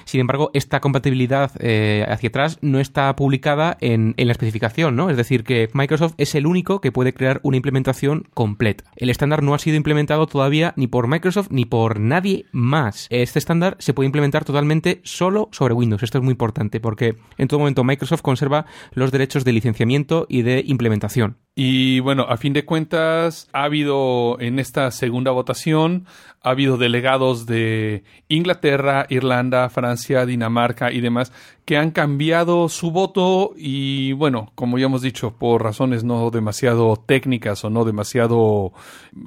Sin 0.06 0.22
embargo, 0.22 0.52
esta 0.54 0.80
compatibilidad 0.80 1.52
eh, 1.60 2.06
hacia 2.08 2.30
atrás 2.30 2.60
no 2.62 2.80
está 2.80 3.16
publicada 3.16 3.78
en, 3.82 4.14
en, 4.18 4.28
la 4.28 4.34
especificación, 4.34 4.96
¿no? 4.96 5.10
Es 5.10 5.18
decir, 5.18 5.44
que 5.44 5.70
Microsoft 5.74 6.14
es 6.18 6.36
el 6.36 6.46
único 6.46 6.82
que 6.82 6.92
puede 6.92 7.14
crear 7.14 7.40
una 7.44 7.58
implementación 7.58 8.28
completa. 8.34 8.84
El 8.96 9.10
estándar 9.10 9.44
no 9.44 9.54
ha 9.54 9.60
sido 9.60 9.78
implementado 9.78 10.28
todavía 10.28 10.74
ni 10.76 10.88
por 10.88 11.08
Microsoft 11.08 11.48
ni 11.50 11.66
por 11.66 12.00
nadie 12.00 12.46
más. 12.52 13.08
Este 13.10 13.40
estándar 13.40 13.76
se 13.80 13.94
puede 13.94 14.08
implementar 14.08 14.46
totalmente 14.46 15.02
solo 15.04 15.50
sobre 15.52 15.74
Windows. 15.74 16.04
Esto 16.04 16.18
es 16.18 16.24
muy 16.24 16.32
importante 16.32 16.80
porque 16.80 17.16
en 17.38 17.48
todo 17.48 17.60
momento 17.60 17.84
Microsoft 17.84 18.22
conserva 18.22 18.66
los 18.94 19.12
derechos 19.12 19.46
de 19.46 19.54
licenciamiento 19.54 20.26
y 20.30 20.42
de 20.42 20.64
implementación. 20.66 21.38
Y 21.62 22.00
bueno, 22.00 22.26
a 22.30 22.38
fin 22.38 22.54
de 22.54 22.64
cuentas, 22.64 23.50
ha 23.52 23.66
habido 23.66 24.40
en 24.40 24.60
esta 24.60 24.92
segunda 24.92 25.32
votación, 25.32 26.06
ha 26.42 26.52
habido 26.52 26.78
delegados 26.78 27.48
de 27.48 28.06
Inglaterra, 28.30 29.06
Irlanda, 29.10 29.68
Francia, 29.68 30.26
Dinamarca 30.26 30.94
y 30.94 31.02
demás 31.02 31.34
que 31.70 31.78
han 31.78 31.92
cambiado 31.92 32.68
su 32.68 32.90
voto 32.90 33.54
y 33.56 34.14
bueno, 34.14 34.52
como 34.56 34.80
ya 34.80 34.88
hemos 34.88 35.04
dicho, 35.04 35.36
por 35.38 35.62
razones 35.62 36.04
no 36.04 36.32
demasiado 36.32 36.96
técnicas 36.96 37.64
o 37.64 37.70
no 37.70 37.86
demasiado 37.86 38.74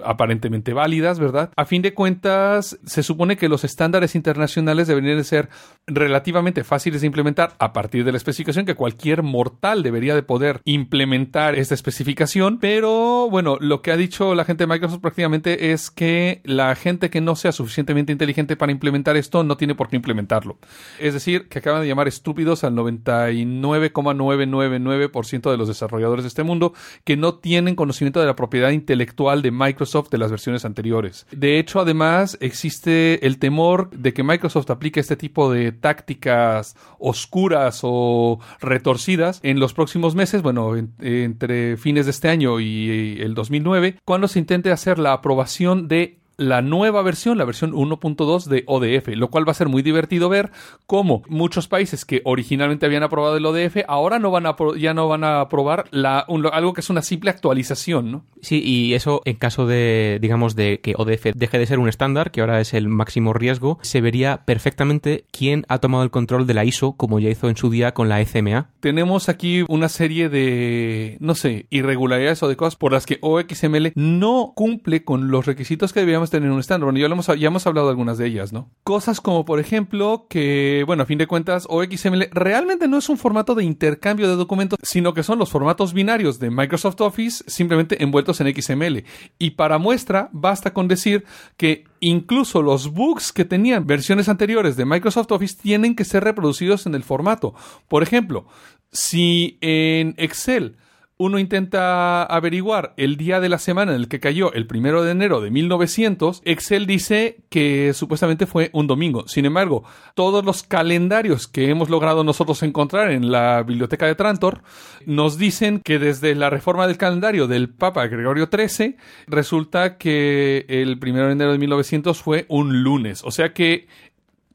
aparentemente 0.05 0.73
válidas, 0.73 1.21
¿verdad? 1.21 1.53
A 1.55 1.67
fin 1.67 1.83
de 1.83 1.95
cuentas, 1.95 2.81
se 2.85 3.05
supone 3.05 3.37
que 3.37 3.49
los 3.49 3.63
estándares 3.63 4.17
internacionales 4.17 4.89
deberían 4.89 5.19
de 5.19 5.23
ser 5.23 5.51
relativamente 5.87 6.65
fáciles 6.65 7.03
de 7.03 7.07
implementar 7.07 7.55
a 7.61 7.73
partir 7.73 8.05
de 8.05 8.11
la 8.11 8.19
especificación 8.19 8.67
que 8.67 8.75
cualquier 8.75 9.23
mortal 9.23 9.85
debería 9.85 10.17
de 10.17 10.25
poder 10.25 10.63
implementar 10.65 11.55
esta 11.55 11.75
especificación 11.75 12.59
pero 12.59 13.31
bueno, 13.31 13.57
lo 13.61 13.83
que 13.83 13.93
ha 13.93 13.97
dicho 13.97 14.35
la 14.35 14.45
gente 14.45 14.65
de 14.65 14.73
Microsoft 14.73 15.01
prácticamente 15.01 15.71
es 15.71 15.93
que 15.93 16.41
la 16.43 16.75
gente 16.75 17.09
que 17.09 17.21
no 17.21 17.37
sea 17.37 17.53
suficientemente 17.53 18.11
inteligente 18.11 18.57
para 18.57 18.73
implementar 18.73 19.17
esto 19.17 19.45
no 19.45 19.57
tiene 19.57 19.77
por 19.77 19.89
qué 19.89 19.95
implementarlo. 19.95 20.59
Es 20.99 21.15
decir, 21.15 21.49
que 21.49 21.61
acaban 21.61 21.83
de 21.83 21.87
llamar 21.87 22.09
estúpidos 22.33 22.65
al 22.65 22.75
99,999% 22.75 25.51
de 25.51 25.57
los 25.57 25.69
desarrolladores 25.69 26.25
de 26.25 26.29
este 26.29 26.43
mundo 26.43 26.73
que 27.05 27.17
no 27.17 27.35
tienen 27.35 27.75
conocimiento 27.77 28.21
de 28.21 28.27
la 28.27 28.37
propiedad 28.37 28.71
intelectual 28.71 29.43
de 29.43 29.51
Microsoft 29.51 30.09
de 30.11 30.19
las 30.19 30.31
versiones 30.31 30.65
anteriores. 30.65 31.27
De 31.33 31.59
hecho, 31.59 31.81
además, 31.81 32.39
existe 32.41 33.27
el 33.27 33.39
temor 33.39 33.91
de 33.91 34.13
que 34.15 34.23
Microsoft 34.23 34.71
aplique 34.71 35.01
este 35.01 35.17
tipo 35.17 35.53
de 35.53 35.73
tácticas 35.73 36.77
oscuras 36.99 37.81
o 37.83 38.39
retorcidas 38.61 39.41
en 39.43 39.59
los 39.61 39.75
próximos 39.75 40.15
meses, 40.15 40.43
bueno, 40.43 40.77
en- 40.77 40.93
entre 41.01 41.77
fines 41.77 42.07
de 42.07 42.13
este 42.13 42.29
año 42.29 42.61
y 42.61 43.19
el 43.21 43.35
2009, 43.35 43.97
cuando 44.05 44.29
se 44.29 44.39
intente 44.39 44.71
hacer 44.73 44.99
la 44.99 45.13
aprobación 45.13 45.89
de 45.89 46.19
la 46.49 46.63
nueva 46.63 47.03
versión, 47.03 47.39
la 47.39 47.45
versión 47.45 47.73
1.2 47.73 48.45
de 48.47 48.65
ODF, 48.67 49.09
lo 49.17 49.29
cual 49.31 49.47
va 49.47 49.53
a 49.53 49.55
ser 49.55 49.69
muy 49.69 49.83
divertido 49.83 50.29
ver 50.29 50.51
cómo 50.87 51.23
muchos 51.29 51.69
países 51.69 52.05
que 52.05 52.21
originalmente 52.25 52.87
habían 52.87 53.03
aprobado 53.03 53.37
el 53.37 53.47
ODF 53.47 53.79
ahora 53.89 54.19
no 54.19 54.31
van 54.31 54.47
a 54.47 54.57
ya 54.79 54.95
no 54.95 55.09
van 55.09 55.25
a 55.25 55.41
aprobar 55.41 55.85
la, 55.91 56.25
un- 56.29 56.47
algo 56.53 56.73
que 56.75 56.81
es 56.81 56.91
una 56.91 57.03
simple 57.03 57.31
actualización, 57.31 58.13
¿no? 58.13 58.25
Sí, 58.41 58.63
y 58.65 58.95
eso 58.95 59.23
en 59.25 59.37
caso 59.37 59.67
de, 59.67 60.19
digamos, 60.21 60.57
de 60.57 60.81
que 60.81 60.95
ODF 60.97 61.33
deje 61.35 61.59
de 61.59 61.67
ser 61.67 61.79
un 61.79 61.89
estándar, 61.89 62.31
que 62.31 62.41
ahora 62.41 62.61
es 62.61 62.75
el 62.75 62.89
máximo 62.89 63.33
riesgo, 63.33 63.79
se 63.83 64.01
vería 64.01 64.43
perfectamente 64.45 65.25
quién 65.31 65.65
ha 65.69 65.79
tomado 65.79 66.03
el 66.05 66.11
control 66.11 66.47
de 66.47 66.55
la 66.55 66.65
ISO, 66.65 66.93
como 66.93 67.19
ya 67.21 67.31
hizo 67.31 67.49
en 67.49 67.57
su 67.57 67.71
día 67.71 67.93
con 67.95 68.09
la 68.09 68.21
ECMA. 68.21 68.71
tenemos 68.81 69.29
aquí 69.29 69.65
una 69.69 69.89
serie 69.89 70.29
de, 70.29 71.17
no 71.21 71.35
sé, 71.35 71.67
irregularidades 71.71 72.43
o 72.43 72.49
de 72.49 72.57
cosas 72.57 72.77
por 72.77 72.93
las 72.93 73.07
que 73.07 73.19
OXML 73.21 73.93
no 73.95 74.53
cumple 74.57 75.05
con 75.05 75.31
los 75.31 75.47
requisitos 75.47 75.93
que 75.93 76.01
debíamos 76.01 76.31
tener 76.33 76.49
en 76.49 76.55
un 76.55 76.61
estándar. 76.61 76.87
Bueno, 76.87 76.99
ya, 76.99 77.07
hemos, 77.07 77.27
ya 77.27 77.47
hemos 77.47 77.67
hablado 77.67 77.87
de 77.87 77.93
algunas 77.93 78.19
de 78.19 78.27
ellas, 78.27 78.53
¿no? 78.53 78.71
Cosas 78.83 79.21
como, 79.21 79.45
por 79.45 79.61
ejemplo, 79.61 80.27
que, 80.29 80.83
bueno, 80.87 81.05
a 81.05 81.07
fin 81.07 81.19
de 81.19 81.29
cuentas, 81.29 81.67
OXML 81.69 82.31
realmente 82.33 82.89
no 82.89 82.99
es 82.99 83.09
un 83.09 83.19
formato 83.19 83.55
de 83.55 83.63
intercambio 83.63 84.29
de 84.29 84.35
documentos, 84.35 84.79
sino 84.83 85.15
que 85.15 85.23
son 85.23 85.39
los 85.39 85.51
formatos 85.51 85.93
binarios 85.93 86.41
de 86.41 86.51
Microsoft 86.51 87.01
Office 87.01 87.45
simplemente 87.47 88.03
envueltos 88.03 88.41
en 88.41 88.53
XML. 88.53 89.05
Y 89.39 89.51
para 89.51 89.79
muestra, 89.79 90.29
basta 90.33 90.73
con 90.73 90.89
decir 90.89 91.25
que 91.57 91.85
incluso 92.01 92.63
los 92.63 92.93
bugs 92.93 93.33
que 93.33 93.45
tenían 93.45 93.87
versiones 93.87 94.29
anteriores 94.29 94.77
de 94.77 94.85
Microsoft 94.85 95.31
Office 95.31 95.57
tienen 95.63 95.95
que 95.95 96.05
ser 96.05 96.25
reproducidos 96.25 96.87
en 96.87 96.95
el 96.95 97.05
formato. 97.05 97.55
Por 97.87 98.03
ejemplo, 98.03 98.47
si 98.91 99.59
en 99.61 100.15
Excel 100.17 100.77
uno 101.23 101.39
intenta 101.39 102.25
averiguar 102.25 102.95
el 102.97 103.17
día 103.17 103.39
de 103.39 103.49
la 103.49 103.59
semana 103.59 103.93
en 103.93 104.01
el 104.01 104.09
que 104.09 104.19
cayó 104.19 104.53
el 104.55 104.67
primero 104.67 105.05
de 105.05 105.13
enero 105.13 105.41
de 105.41 105.53
1900, 105.53 106.43
Excel 106.45 106.85
dice 106.85 107.37
que 107.49 107.93
supuestamente 107.95 108.47
fue 108.47 108.71
un 108.73 108.89
domingo. 108.89 109.29
Sin 109.29 109.45
embargo, 109.45 109.85
todos 110.15 110.45
los 110.45 110.65
calendarios 110.65 111.47
que 111.47 111.71
hemos 111.71 111.91
logrado 111.91 112.25
nosotros 112.25 112.65
encontrar 112.65 113.13
en 113.13 113.31
la 113.31 113.63
biblioteca 113.63 114.07
de 114.07 114.17
Trantor 114.17 114.63
nos 115.07 115.39
dicen 115.39 115.79
que 115.79 116.01
desde 116.01 116.35
la 116.35 116.51
reforma 116.51 116.89
del 116.89 116.97
calendario 116.97 117.47
del 117.47 117.69
Papa 117.69 118.09
Gregorio 118.09 118.49
XIII 118.53 118.97
resulta 119.29 119.99
que 119.99 120.67
el 120.69 120.99
primero 120.99 121.27
de 121.27 121.35
enero 121.35 121.53
de 121.53 121.59
1900 121.59 122.21
fue 122.21 122.47
un 122.49 122.83
lunes. 122.83 123.23
O 123.23 123.31
sea 123.31 123.53
que 123.53 123.87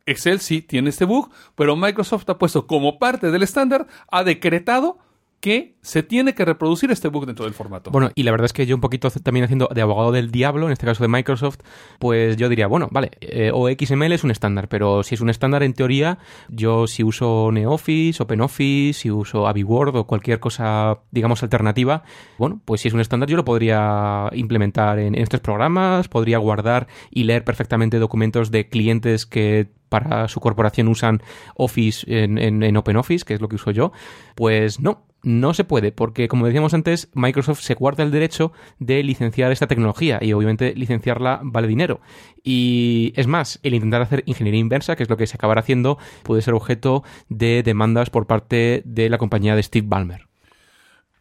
Excel 0.05 0.41
sí 0.41 0.61
tiene 0.61 0.89
este 0.89 1.05
bug, 1.05 1.30
pero 1.55 1.78
Microsoft 1.78 2.30
ha 2.30 2.38
puesto 2.38 2.68
como 2.68 2.99
parte 2.99 3.32
del 3.32 3.43
estándar, 3.43 3.88
ha 4.11 4.26
decretado 4.26 4.99
que 5.39 5.75
se 5.81 6.03
tiene 6.03 6.33
que 6.33 6.43
reproducir 6.45 6.91
este 6.91 7.07
bug 7.07 7.25
dentro 7.25 7.45
del 7.45 7.53
formato. 7.53 7.91
Bueno, 7.91 8.09
y 8.15 8.23
la 8.23 8.31
verdad 8.31 8.45
es 8.45 8.53
que 8.53 8.65
yo 8.65 8.75
un 8.75 8.81
poquito 8.81 9.09
también 9.11 9.45
haciendo 9.45 9.69
de 9.73 9.81
abogado 9.81 10.11
del 10.11 10.31
diablo, 10.31 10.65
en 10.65 10.73
este 10.73 10.85
caso 10.85 11.03
de 11.03 11.07
Microsoft, 11.07 11.59
pues 11.99 12.38
yo 12.38 12.49
diría, 12.49 12.67
bueno, 12.67 12.89
vale, 12.91 13.11
eh, 13.21 13.51
OXML 13.53 14.11
es 14.11 14.23
un 14.23 14.31
estándar, 14.31 14.67
pero 14.67 15.03
si 15.03 15.15
es 15.15 15.21
un 15.21 15.29
estándar 15.29 15.63
en 15.63 15.73
teoría, 15.73 16.17
yo 16.49 16.88
si 16.88 17.03
uso 17.03 17.51
NeOffice, 17.51 18.21
OpenOffice, 18.21 18.99
si 18.99 19.11
uso 19.11 19.47
AviWord 19.47 19.95
o 19.95 20.07
cualquier 20.07 20.39
cosa, 20.39 20.99
digamos, 21.11 21.43
alternativa, 21.43 22.03
bueno, 22.38 22.59
pues 22.65 22.81
si 22.81 22.88
es 22.88 22.93
un 22.93 22.99
estándar 22.99 23.29
yo 23.29 23.38
lo 23.38 23.45
podría 23.45 24.29
implementar 24.33 24.99
en, 24.99 25.15
estos 25.15 25.39
programas, 25.39 26.07
podría 26.07 26.39
guardar 26.39 26.88
y 27.11 27.23
leer 27.23 27.43
perfectamente 27.43 27.99
documentos 27.99 28.49
de 28.51 28.69
clientes 28.69 29.25
que 29.25 29.69
para 29.89 30.27
su 30.27 30.41
corporación 30.41 30.89
usan 30.89 31.21
Office 31.55 32.05
en 32.07 32.75
OpenOffice, 32.75 33.23
que 33.23 33.35
es 33.35 33.41
lo 33.41 33.47
que 33.47 33.55
uso 33.55 33.71
yo, 33.71 33.93
pues 34.35 34.81
no, 34.81 35.06
no 35.28 35.53
se 35.53 35.65
puede, 35.65 35.91
porque 35.91 36.30
como 36.30 36.45
decíamos 36.45 36.73
antes, 36.73 37.09
Microsoft 37.13 37.59
se 37.59 37.73
guarda 37.73 38.01
el 38.01 38.11
derecho 38.11 38.53
de 38.80 39.03
licenciar 39.03 39.51
esta 39.51 39.67
tecnología 39.67 40.19
y 40.21 40.32
obviamente 40.32 40.73
licenciarla 40.73 41.41
vale 41.43 41.67
dinero. 41.67 41.99
Y 42.43 43.11
es 43.17 43.28
más, 43.28 43.59
el 43.61 43.73
intentar 43.73 44.01
hacer 44.01 44.23
ingeniería 44.25 44.61
inversa, 44.61 44.95
que 44.95 45.03
es 45.03 45.09
lo 45.09 45.17
que 45.17 45.28
se 45.28 45.36
acabará 45.36 45.59
haciendo, 45.59 45.97
puede 46.23 46.41
ser 46.41 46.53
objeto 46.53 47.03
de 47.28 47.61
demandas 47.61 48.09
por 48.09 48.25
parte 48.25 48.82
de 48.86 49.09
la 49.09 49.17
compañía 49.17 49.57
de 49.57 49.63
Steve 49.63 49.86
Ballmer. 49.89 50.28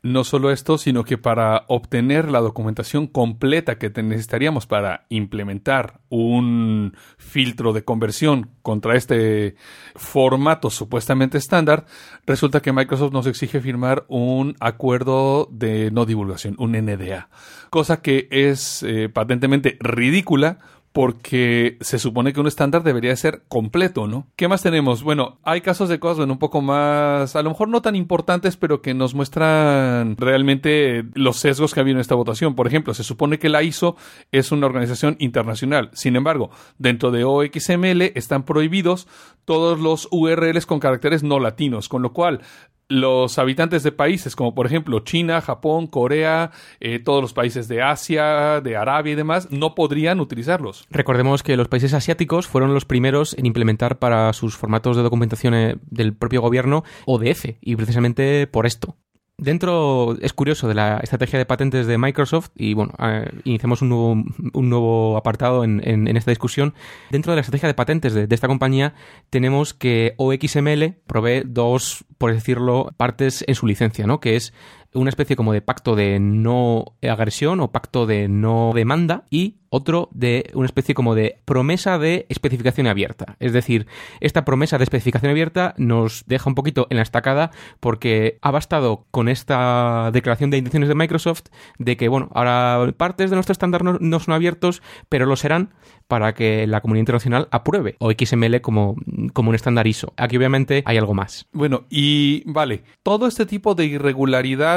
No 0.07 0.23
solo 0.23 0.53
esto, 0.53 0.79
sino 0.79 1.03
que 1.03 1.19
para 1.19 1.65
obtener 1.67 2.31
la 2.31 2.39
documentación 2.39 3.09
completa 3.09 3.77
que 3.77 3.91
necesitaríamos 3.91 4.65
para 4.65 5.05
implementar 5.09 5.99
un 6.11 6.97
filtro 7.19 7.73
de 7.73 7.83
conversión 7.83 8.51
contra 8.63 8.95
este 8.95 9.57
formato 9.97 10.71
supuestamente 10.71 11.39
estándar, 11.39 11.87
resulta 12.25 12.63
que 12.63 12.73
Microsoft 12.73 13.13
nos 13.13 13.27
exige 13.27 13.61
firmar 13.61 14.05
un 14.07 14.55
acuerdo 14.61 15.49
de 15.51 15.91
no 15.91 16.07
divulgación, 16.07 16.55
un 16.61 16.75
NDA, 16.75 17.29
cosa 17.71 18.01
que 18.01 18.29
es 18.31 18.85
eh, 18.85 19.09
patentemente 19.09 19.77
ridícula 19.81 20.59
porque 20.97 21.77
se 21.83 21.99
supone 21.99 22.33
que 22.33 22.41
un 22.41 22.47
estándar 22.47 22.83
debería 22.83 23.15
ser 23.17 23.43
completo, 23.49 24.07
¿no? 24.07 24.29
¿Qué 24.35 24.49
más 24.49 24.63
tenemos? 24.63 25.03
Bueno, 25.03 25.37
hay 25.43 25.61
casos 25.61 25.91
de 25.91 26.01
cosas 26.01 26.17
bueno, 26.17 26.33
un 26.33 26.39
poco 26.39 26.63
más, 26.63 27.37
a 27.37 27.43
lo 27.43 27.51
mejor 27.51 27.69
no 27.69 27.83
tan 27.83 27.97
importantes, 27.97 28.57
pero 28.57 28.81
que 28.81 28.95
nos 28.95 29.15
muestran 29.15 30.17
realmente 30.17 31.05
los 31.13 31.37
sesgos 31.37 31.75
que 31.75 31.81
ha 31.81 31.83
habido 31.83 31.99
en 31.99 32.01
esta 32.01 32.15
votación. 32.15 32.55
Por 32.55 32.67
ejemplo, 32.67 32.95
se 32.95 33.05
supone 33.05 33.39
que 33.39 33.51
la 33.51 33.63
ISO 33.63 33.95
es 34.33 34.53
una 34.53 34.65
organización 34.69 35.17
internacional. 35.19 35.91
Sin 35.93 36.17
embargo, 36.17 36.49
dentro 36.79 37.11
de 37.11 37.25
OXML 37.25 38.01
están 38.15 38.45
prohibidos 38.45 39.07
todos 39.45 39.79
los 39.79 40.09
URLs 40.11 40.65
con 40.65 40.81
caracteres 40.81 41.23
no 41.23 41.41
latinos, 41.41 41.91
con 41.91 42.01
lo 42.01 42.15
cual 42.15 42.41
los 42.89 43.39
habitantes 43.39 43.83
de 43.83 43.93
países 43.93 44.37
como 44.37 44.55
por 44.55 44.67
ejemplo 44.67 45.01
China, 45.01 45.41
Japón, 45.41 45.87
Corea, 45.87 46.51
eh, 46.81 46.99
todos 46.99 47.23
los 47.23 47.33
países 47.33 47.69
de 47.69 47.83
Asia, 47.83 48.61
de 48.61 48.77
Arabia 48.77 49.13
y 49.13 49.17
demás, 49.17 49.49
no 49.51 49.75
podrían 49.75 50.21
utilizarlos. 50.21 50.87
Recordemos 50.91 51.43
que 51.43 51.57
los 51.57 51.69
países 51.69 51.95
asiáticos 51.95 52.47
fueron 52.47 52.75
los 52.75 52.85
primeros 52.85 53.35
en 53.39 53.47
implementar 53.47 53.99
para 53.99 54.33
sus 54.33 54.57
formatos 54.57 54.97
de 54.97 55.03
documentación 55.03 55.55
eh, 55.55 55.77
del 55.91 56.15
propio 56.15 56.41
gobierno 56.41 56.85
ODF, 57.07 57.57
y 57.61 57.77
precisamente 57.77 58.47
por 58.47 58.67
esto. 58.67 58.97
Dentro, 59.39 60.17
es 60.23 60.33
curioso, 60.33 60.67
de 60.67 60.73
la 60.73 60.99
estrategia 61.03 61.39
de 61.39 61.45
patentes 61.45 61.87
de 61.87 61.99
Microsoft, 61.99 62.49
y 62.57 62.73
bueno, 62.73 62.95
eh, 62.99 63.31
iniciamos 63.45 63.83
un 63.83 63.91
nuevo, 63.91 64.13
un 64.55 64.71
nuevo 64.71 65.19
apartado 65.19 65.63
en, 65.63 65.83
en- 65.85 66.09
en 66.09 66.17
esta 66.17 66.31
discusión. 66.31 66.73
Dentro 67.11 67.33
de 67.33 67.37
la 67.37 67.41
estrategia 67.43 67.67
de 67.69 67.75
patentes 67.75 68.15
de, 68.15 68.27
de 68.27 68.35
esta 68.35 68.49
compañía, 68.49 68.95
tenemos 69.29 69.75
que 69.75 70.15
OXML 70.17 70.95
provee 71.07 71.43
dos, 71.45 72.07
por 72.17 72.33
decirlo, 72.33 72.95
partes 72.97 73.45
en 73.47 73.55
su 73.55 73.67
licencia, 73.67 74.07
¿no? 74.07 74.21
Que 74.21 74.37
es 74.37 74.55
una 74.95 75.11
especie 75.11 75.37
como 75.37 75.53
de 75.53 75.63
pacto 75.63 75.97
de 75.97 76.19
no 76.21 76.97
agresión 77.03 77.61
o 77.61 77.73
pacto 77.73 78.07
de 78.07 78.29
no 78.29 78.73
demanda 78.75 79.25
y 79.31 79.57
otro 79.69 80.09
de 80.13 80.51
una 80.55 80.67
especie 80.67 80.95
como 80.95 81.15
de 81.15 81.41
promesa 81.45 81.99
de 81.99 82.27
especificación 82.29 82.87
abierta. 82.87 83.37
Es 83.41 83.53
decir, 83.53 83.87
esta 84.21 84.45
promesa 84.45 84.79
de 84.79 84.85
especificación 84.85 85.31
abierta 85.31 85.75
nos 85.77 86.25
deja 86.27 86.49
un 86.49 86.55
poquito 86.55 86.87
en 86.91 86.97
la 86.97 87.03
estacada 87.03 87.51
porque 87.81 88.39
ha 88.43 88.51
bastado 88.51 89.07
con 89.11 89.29
esta 89.29 90.11
declaración 90.13 90.51
de 90.51 90.59
intenciones 90.59 90.89
de 90.89 90.95
Microsoft 90.95 91.45
de 91.79 91.97
que, 91.97 92.09
bueno, 92.09 92.31
ahora 92.33 92.93
partes 92.97 93.31
de 93.31 93.37
nuestro 93.37 93.53
estándar 93.53 93.83
no, 93.85 94.21
son 94.21 94.35
abiertos, 94.35 94.83
pero 95.09 95.27
lo 95.27 95.37
serán 95.37 95.75
para 96.09 96.35
que 96.35 96.67
la 96.67 96.81
comunidad 96.81 97.03
internacional 97.03 97.49
apruebe 97.51 97.97
o 97.99 98.11
XML 98.13 98.61
como, 98.61 98.97
como 99.33 99.51
un 99.51 99.55
estándar 99.55 99.87
ISO. 99.87 100.13
Aquí 100.17 100.37
obviamente 100.37 100.83
hay 100.87 100.97
algo 100.97 101.15
más. 101.15 101.47
Bueno, 101.53 101.85
y 101.91 102.43
vale, 102.51 102.85
todo 103.03 103.27
este 103.27 103.45
tipo 103.45 103.75
de 103.75 103.87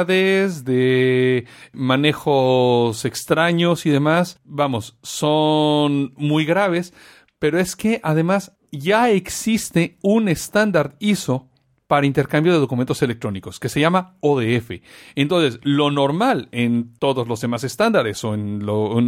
de 0.04 1.46
manejos 1.72 3.04
extraños 3.04 3.86
y 3.86 3.90
demás, 3.90 4.40
vamos, 4.44 4.98
son 5.02 6.12
muy 6.16 6.44
graves, 6.44 6.92
pero 7.38 7.58
es 7.58 7.76
que 7.76 8.00
además 8.02 8.52
ya 8.72 9.10
existe 9.10 9.98
un 10.02 10.28
estándar 10.28 10.96
ISO 10.98 11.48
para 11.90 12.06
intercambio 12.06 12.52
de 12.52 12.60
documentos 12.60 13.02
electrónicos, 13.02 13.58
que 13.58 13.68
se 13.68 13.80
llama 13.80 14.14
ODF. 14.20 14.70
Entonces, 15.16 15.58
lo 15.64 15.90
normal 15.90 16.48
en 16.52 16.94
todos 17.00 17.26
los 17.26 17.40
demás 17.40 17.64
estándares 17.64 18.22
o 18.22 18.32
en, 18.34 18.62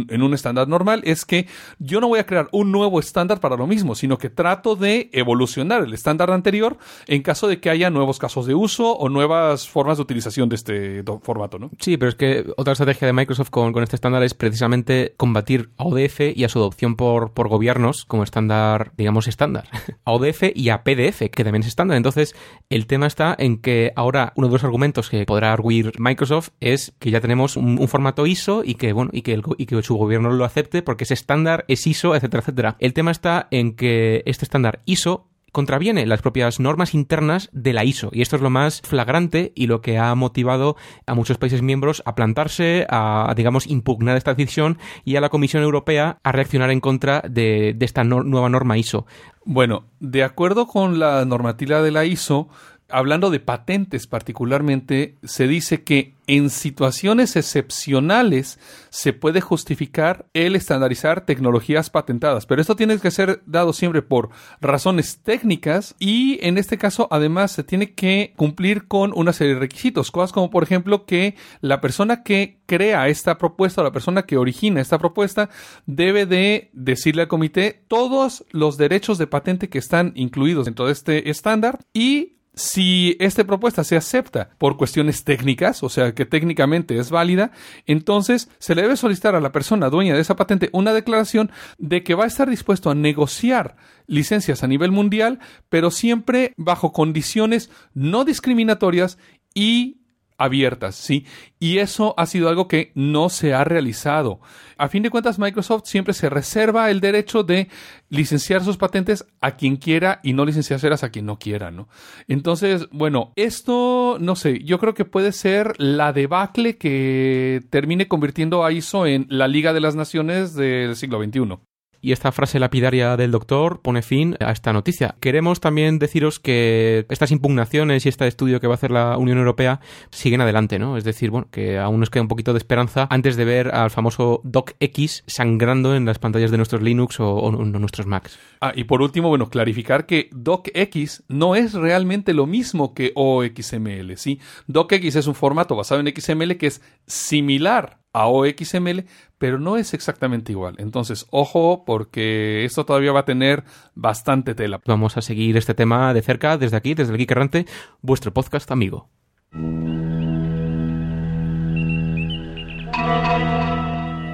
en- 0.09 0.21
un 0.21 0.33
estándar 0.33 0.67
normal 0.67 0.99
es 1.05 1.23
que 1.23 1.47
yo 1.79 2.01
no 2.01 2.09
voy 2.09 2.19
a 2.19 2.25
crear 2.25 2.49
un 2.51 2.73
nuevo 2.73 2.99
estándar 2.99 3.39
para 3.39 3.55
lo 3.55 3.67
mismo, 3.67 3.95
sino 3.95 4.17
que 4.17 4.29
trato 4.29 4.75
de 4.75 5.09
evolucionar 5.13 5.81
el 5.85 5.93
estándar 5.93 6.29
anterior 6.29 6.77
en 7.07 7.21
caso 7.21 7.47
de 7.47 7.61
que 7.61 7.69
haya 7.69 7.89
nuevos 7.89 8.19
casos 8.19 8.47
de 8.47 8.53
uso 8.53 8.91
o 8.97 9.07
nuevas 9.07 9.69
formas 9.69 9.97
de 9.97 10.01
utilización 10.03 10.49
de 10.49 10.55
este 10.55 11.03
formato, 11.21 11.59
¿no? 11.59 11.71
Sí, 11.79 11.95
pero 11.95 12.09
es 12.09 12.15
que 12.15 12.45
otra 12.57 12.73
estrategia 12.73 13.05
de 13.07 13.13
Microsoft 13.13 13.49
con, 13.49 13.71
con 13.71 13.83
este 13.83 13.95
estándar 13.95 14.23
es 14.23 14.33
precisamente 14.33 15.13
combatir 15.15 15.69
a 15.77 15.85
ODF 15.85 16.19
y 16.35 16.43
a 16.43 16.49
su 16.49 16.59
adopción 16.59 16.97
por, 16.97 17.31
por 17.31 17.47
gobiernos 17.47 18.03
como 18.03 18.23
estándar, 18.23 18.91
digamos, 18.97 19.29
estándar. 19.29 19.69
A 20.03 20.11
ODF 20.11 20.51
y 20.53 20.67
a 20.67 20.83
PDF, 20.83 21.29
que 21.31 21.43
también 21.45 21.61
es 21.61 21.67
estándar. 21.69 21.95
Entonces, 21.95 22.35
el 22.73 22.87
tema 22.87 23.05
está 23.05 23.35
en 23.37 23.57
que 23.57 23.93
ahora 23.95 24.33
uno 24.35 24.47
de 24.47 24.53
los 24.53 24.63
argumentos 24.63 25.11
que 25.11 25.25
podrá 25.25 25.53
arguir 25.53 25.91
Microsoft 25.99 26.49
es 26.59 26.93
que 26.97 27.11
ya 27.11 27.21
tenemos 27.21 27.55
un, 27.55 27.87
formato 27.87 28.25
ISO 28.25 28.63
y 28.65 28.75
que, 28.75 28.93
bueno, 28.93 29.11
y 29.13 29.21
que, 29.21 29.33
el 29.33 29.43
y 29.59 29.67
que 29.67 29.83
su 29.83 29.95
gobierno 29.95 30.31
lo 30.31 30.43
acepte 30.43 30.81
porque 30.81 31.03
es 31.03 31.11
estándar, 31.11 31.65
es 31.67 31.85
ISO, 31.85 32.15
etcétera, 32.15 32.41
etcétera. 32.41 32.75
El 32.79 32.93
tema 32.93 33.11
está 33.11 33.47
en 33.51 33.75
que 33.75 34.23
este 34.25 34.45
estándar 34.45 34.81
ISO 34.85 35.27
contraviene 35.53 36.05
las 36.05 36.21
propias 36.21 36.59
normas 36.59 36.93
internas 36.93 37.49
de 37.53 37.71
la 37.71 37.85
ISO. 37.85 38.09
Y 38.11 38.21
esto 38.21 38.35
es 38.35 38.41
lo 38.41 38.49
más 38.49 38.81
flagrante 38.81 39.53
y 39.55 39.67
lo 39.67 39.79
que 39.81 39.97
ha 39.97 40.13
motivado 40.15 40.75
a 41.05 41.13
muchos 41.13 41.37
países 41.37 41.61
miembros 41.61 42.03
a 42.05 42.15
plantarse, 42.15 42.85
a, 42.89 43.31
digamos, 43.37 43.67
impugnar 43.67 44.17
esta 44.17 44.33
decisión 44.33 44.79
y 45.05 45.15
a 45.15 45.21
la 45.21 45.29
Comisión 45.29 45.63
Europea 45.63 46.17
a 46.23 46.31
reaccionar 46.33 46.71
en 46.71 46.81
contra 46.81 47.23
de, 47.29 47.77
esta 47.79 48.03
nueva 48.03 48.49
norma 48.49 48.77
ISO. 48.77 49.05
Bueno, 49.45 49.85
de 49.99 50.23
acuerdo 50.23 50.67
con 50.67 50.99
la 50.99 51.23
normativa 51.25 51.81
de 51.81 51.91
la 51.91 52.05
ISO, 52.05 52.49
hablando 52.93 53.29
de 53.31 53.39
patentes 53.39 54.07
particularmente, 54.07 55.17
se 55.23 55.47
dice 55.47 55.83
que 55.83 56.13
en 56.27 56.49
situaciones 56.49 57.35
excepcionales 57.35 58.59
se 58.89 59.11
puede 59.11 59.41
justificar 59.41 60.25
el 60.33 60.55
estandarizar 60.55 61.25
tecnologías 61.25 61.89
patentadas, 61.89 62.45
pero 62.45 62.61
esto 62.61 62.75
tiene 62.75 62.97
que 62.99 63.11
ser 63.11 63.41
dado 63.45 63.73
siempre 63.73 64.01
por 64.01 64.29
razones 64.61 65.19
técnicas 65.21 65.95
y 65.99 66.39
en 66.45 66.57
este 66.57 66.77
caso 66.77 67.07
además 67.11 67.51
se 67.51 67.63
tiene 67.63 67.93
que 67.93 68.33
cumplir 68.37 68.87
con 68.87 69.11
una 69.15 69.33
serie 69.33 69.55
de 69.55 69.59
requisitos, 69.59 70.11
cosas 70.11 70.31
como 70.31 70.49
por 70.49 70.63
ejemplo 70.63 71.05
que 71.05 71.35
la 71.59 71.81
persona 71.81 72.23
que 72.23 72.59
crea 72.67 73.09
esta 73.09 73.37
propuesta 73.37 73.81
o 73.81 73.83
la 73.83 73.91
persona 73.91 74.23
que 74.23 74.37
origina 74.37 74.79
esta 74.79 74.99
propuesta 74.99 75.49
debe 75.85 76.25
de 76.25 76.69
decirle 76.73 77.23
al 77.23 77.27
comité 77.27 77.83
todos 77.87 78.45
los 78.51 78.77
derechos 78.77 79.17
de 79.17 79.27
patente 79.27 79.67
que 79.67 79.79
están 79.79 80.13
incluidos 80.15 80.65
dentro 80.65 80.85
de 80.85 80.93
este 80.93 81.29
estándar 81.29 81.79
y 81.93 82.37
si 82.55 83.17
esta 83.19 83.43
propuesta 83.43 83.83
se 83.83 83.95
acepta 83.95 84.49
por 84.57 84.77
cuestiones 84.77 85.23
técnicas, 85.23 85.81
o 85.83 85.89
sea 85.89 86.13
que 86.13 86.25
técnicamente 86.25 86.97
es 86.97 87.09
válida, 87.09 87.51
entonces 87.85 88.49
se 88.59 88.75
le 88.75 88.83
debe 88.83 88.97
solicitar 88.97 89.35
a 89.35 89.41
la 89.41 89.51
persona 89.51 89.89
dueña 89.89 90.13
de 90.13 90.21
esa 90.21 90.35
patente 90.35 90.69
una 90.71 90.93
declaración 90.93 91.51
de 91.77 92.03
que 92.03 92.15
va 92.15 92.25
a 92.25 92.27
estar 92.27 92.49
dispuesto 92.49 92.89
a 92.89 92.95
negociar 92.95 93.75
licencias 94.05 94.63
a 94.63 94.67
nivel 94.67 94.91
mundial, 94.91 95.39
pero 95.69 95.89
siempre 95.89 96.53
bajo 96.57 96.91
condiciones 96.91 97.71
no 97.93 98.25
discriminatorias 98.25 99.17
y 99.53 100.02
abiertas, 100.43 100.95
¿sí? 100.95 101.25
Y 101.59 101.77
eso 101.77 102.13
ha 102.17 102.25
sido 102.25 102.49
algo 102.49 102.67
que 102.67 102.91
no 102.95 103.29
se 103.29 103.53
ha 103.53 103.63
realizado. 103.63 104.41
A 104.77 104.89
fin 104.89 105.03
de 105.03 105.09
cuentas, 105.09 105.39
Microsoft 105.39 105.85
siempre 105.85 106.13
se 106.13 106.29
reserva 106.29 106.91
el 106.91 106.99
derecho 106.99 107.43
de 107.43 107.69
licenciar 108.09 108.63
sus 108.63 108.77
patentes 108.77 109.25
a 109.39 109.55
quien 109.55 109.77
quiera 109.77 110.19
y 110.23 110.33
no 110.33 110.45
licenciárselas 110.45 111.03
a 111.03 111.09
quien 111.09 111.25
no 111.25 111.39
quiera, 111.39 111.71
¿no? 111.71 111.87
Entonces, 112.27 112.87
bueno, 112.91 113.31
esto, 113.35 114.17
no 114.19 114.35
sé, 114.35 114.63
yo 114.63 114.79
creo 114.79 114.93
que 114.93 115.05
puede 115.05 115.31
ser 115.31 115.73
la 115.77 116.11
debacle 116.11 116.77
que 116.77 117.61
termine 117.69 118.07
convirtiendo 118.07 118.65
a 118.65 118.71
ISO 118.71 119.05
en 119.05 119.25
la 119.29 119.47
Liga 119.47 119.73
de 119.73 119.79
las 119.79 119.95
Naciones 119.95 120.55
del 120.55 120.95
siglo 120.95 121.23
XXI. 121.23 121.72
Y 122.05 122.11
esta 122.11 122.33
frase 122.33 122.59
lapidaria 122.59 123.15
del 123.15 123.31
doctor 123.31 123.79
pone 123.79 124.01
fin 124.01 124.35
a 124.41 124.51
esta 124.51 124.73
noticia. 124.73 125.15
Queremos 125.21 125.61
también 125.61 125.99
deciros 125.99 126.37
que 126.37 127.05
estas 127.07 127.31
impugnaciones 127.31 128.05
y 128.05 128.09
este 128.09 128.27
estudio 128.27 128.59
que 128.59 128.67
va 128.67 128.73
a 128.73 128.75
hacer 128.75 128.91
la 128.91 129.17
Unión 129.17 129.37
Europea 129.37 129.79
siguen 130.11 130.41
adelante, 130.41 130.79
¿no? 130.79 130.97
Es 130.97 131.05
decir, 131.05 131.29
bueno, 131.29 131.47
que 131.49 131.79
aún 131.79 132.01
nos 132.01 132.09
queda 132.09 132.23
un 132.23 132.27
poquito 132.27 132.51
de 132.51 132.57
esperanza 132.57 133.07
antes 133.09 133.37
de 133.37 133.45
ver 133.45 133.73
al 133.73 133.89
famoso 133.89 134.41
DocX 134.43 135.23
sangrando 135.27 135.95
en 135.95 136.03
las 136.03 136.19
pantallas 136.19 136.51
de 136.51 136.57
nuestros 136.57 136.81
Linux 136.81 137.21
o, 137.21 137.35
o 137.35 137.51
nuestros 137.53 138.05
Macs. 138.05 138.37
Ah, 138.59 138.73
y 138.75 138.83
por 138.83 139.01
último, 139.01 139.29
bueno, 139.29 139.49
clarificar 139.49 140.05
que 140.05 140.27
DocX 140.33 141.23
no 141.29 141.55
es 141.55 141.71
realmente 141.71 142.33
lo 142.33 142.47
mismo 142.47 142.93
que 142.93 143.13
OXML, 143.15 144.17
¿sí? 144.17 144.41
DocX 144.67 145.15
es 145.15 145.27
un 145.27 145.35
formato 145.35 145.77
basado 145.77 146.01
en 146.01 146.13
XML 146.13 146.57
que 146.57 146.67
es 146.67 146.81
similar 147.07 148.02
a 148.13 148.27
OXML, 148.27 149.05
pero 149.37 149.59
no 149.59 149.75
es 149.75 149.93
exactamente 149.93 150.51
igual. 150.51 150.75
Entonces, 150.77 151.27
ojo, 151.31 151.83
porque 151.85 152.63
esto 152.63 152.85
todavía 152.85 153.11
va 153.11 153.21
a 153.21 153.25
tener 153.25 153.63
bastante 153.95 154.55
tela. 154.55 154.79
Vamos 154.85 155.17
a 155.17 155.21
seguir 155.21 155.57
este 155.57 155.73
tema 155.73 156.13
de 156.13 156.21
cerca 156.21 156.57
desde 156.57 156.77
aquí, 156.77 156.93
desde 156.93 157.11
el 157.11 157.17
Geek 157.17 157.31
Errante, 157.31 157.65
vuestro 158.01 158.33
podcast 158.33 158.71
amigo. 158.71 159.09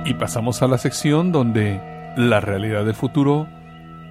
Y 0.06 0.14
pasamos 0.16 0.62
a 0.62 0.68
la 0.68 0.78
sección 0.78 1.32
donde 1.32 1.82
la 2.18 2.42
realidad 2.42 2.84
del 2.84 2.96
futuro 2.96 3.48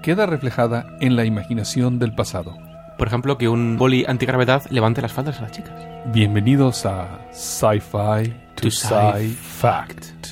queda 0.03 0.27
reflejada 0.27 0.97
en 1.01 1.17
la 1.17 1.25
imaginación 1.25 1.99
del 1.99 2.15
pasado. 2.15 2.57
Por 2.97 3.07
ejemplo, 3.07 3.39
que 3.39 3.49
un 3.49 3.77
boli 3.77 4.05
antigravedad 4.09 4.65
levante 4.71 5.03
las 5.03 5.13
faldas 5.13 5.39
a 5.39 5.43
las 5.43 5.53
chicas. 5.53 5.87
Bienvenidos 6.07 6.87
a 6.87 7.29
Sci-Fi 7.33 8.48
to, 8.61 8.71
Sci-Fact. 8.71 10.27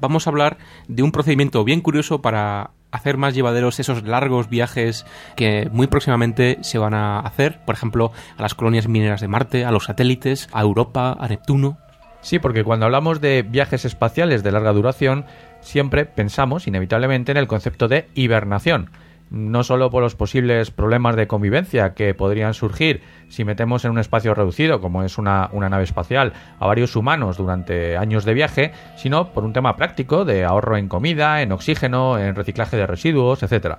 Vamos 0.00 0.26
a 0.26 0.30
hablar 0.30 0.58
de 0.88 1.02
un 1.02 1.12
procedimiento 1.12 1.64
bien 1.64 1.80
curioso 1.80 2.20
para 2.20 2.72
hacer 2.90 3.16
más 3.16 3.34
llevaderos 3.34 3.80
esos 3.80 4.04
largos 4.04 4.48
viajes 4.48 5.04
que 5.34 5.68
muy 5.72 5.86
próximamente 5.86 6.58
se 6.60 6.78
van 6.78 6.94
a 6.94 7.20
hacer, 7.20 7.64
por 7.64 7.74
ejemplo, 7.74 8.12
a 8.36 8.42
las 8.42 8.54
colonias 8.54 8.86
mineras 8.86 9.20
de 9.20 9.28
Marte, 9.28 9.64
a 9.64 9.72
los 9.72 9.84
satélites, 9.84 10.48
a 10.52 10.60
Europa, 10.62 11.16
a 11.18 11.28
Neptuno. 11.28 11.78
Sí, 12.20 12.38
porque 12.38 12.64
cuando 12.64 12.86
hablamos 12.86 13.20
de 13.20 13.42
viajes 13.42 13.84
espaciales 13.84 14.42
de 14.42 14.52
larga 14.52 14.72
duración, 14.72 15.24
siempre 15.60 16.06
pensamos 16.06 16.66
inevitablemente 16.66 17.32
en 17.32 17.38
el 17.38 17.48
concepto 17.48 17.88
de 17.88 18.08
hibernación. 18.14 18.90
No 19.30 19.64
solo 19.64 19.90
por 19.90 20.02
los 20.02 20.14
posibles 20.14 20.70
problemas 20.70 21.16
de 21.16 21.26
convivencia 21.26 21.94
que 21.94 22.14
podrían 22.14 22.54
surgir 22.54 23.02
si 23.28 23.44
metemos 23.44 23.84
en 23.84 23.90
un 23.90 23.98
espacio 23.98 24.34
reducido, 24.34 24.80
como 24.80 25.02
es 25.02 25.18
una, 25.18 25.48
una 25.52 25.68
nave 25.68 25.84
espacial, 25.84 26.32
a 26.58 26.66
varios 26.66 26.94
humanos 26.94 27.38
durante 27.38 27.96
años 27.96 28.24
de 28.24 28.34
viaje, 28.34 28.72
sino 28.96 29.32
por 29.32 29.44
un 29.44 29.52
tema 29.52 29.76
práctico 29.76 30.24
de 30.24 30.44
ahorro 30.44 30.76
en 30.76 30.88
comida, 30.88 31.42
en 31.42 31.52
oxígeno, 31.52 32.18
en 32.18 32.34
reciclaje 32.34 32.76
de 32.76 32.86
residuos, 32.86 33.42
etc. 33.42 33.78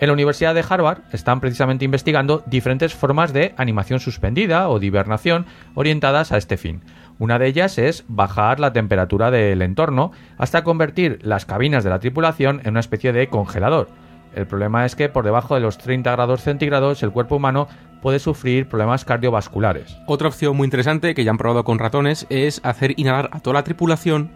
En 0.00 0.06
la 0.06 0.14
Universidad 0.14 0.54
de 0.54 0.64
Harvard 0.66 1.02
están 1.12 1.40
precisamente 1.40 1.84
investigando 1.84 2.42
diferentes 2.46 2.94
formas 2.94 3.34
de 3.34 3.52
animación 3.58 4.00
suspendida 4.00 4.70
o 4.70 4.78
de 4.78 4.86
hibernación 4.86 5.44
orientadas 5.74 6.32
a 6.32 6.38
este 6.38 6.56
fin. 6.56 6.80
Una 7.18 7.38
de 7.38 7.46
ellas 7.46 7.76
es 7.76 8.06
bajar 8.08 8.60
la 8.60 8.72
temperatura 8.72 9.30
del 9.30 9.60
entorno 9.60 10.12
hasta 10.38 10.64
convertir 10.64 11.18
las 11.20 11.44
cabinas 11.44 11.84
de 11.84 11.90
la 11.90 11.98
tripulación 11.98 12.62
en 12.64 12.70
una 12.70 12.80
especie 12.80 13.12
de 13.12 13.28
congelador. 13.28 13.88
El 14.34 14.46
problema 14.46 14.86
es 14.86 14.94
que 14.94 15.08
por 15.08 15.24
debajo 15.24 15.54
de 15.54 15.60
los 15.60 15.78
30 15.78 16.10
grados 16.12 16.42
centígrados 16.42 17.02
el 17.02 17.10
cuerpo 17.10 17.36
humano 17.36 17.68
puede 18.00 18.18
sufrir 18.18 18.68
problemas 18.68 19.04
cardiovasculares. 19.04 19.96
Otra 20.06 20.28
opción 20.28 20.56
muy 20.56 20.66
interesante 20.66 21.14
que 21.14 21.24
ya 21.24 21.30
han 21.30 21.38
probado 21.38 21.64
con 21.64 21.78
ratones 21.78 22.26
es 22.30 22.60
hacer 22.64 22.94
inhalar 22.98 23.30
a 23.32 23.40
toda 23.40 23.54
la 23.54 23.64
tripulación 23.64 24.30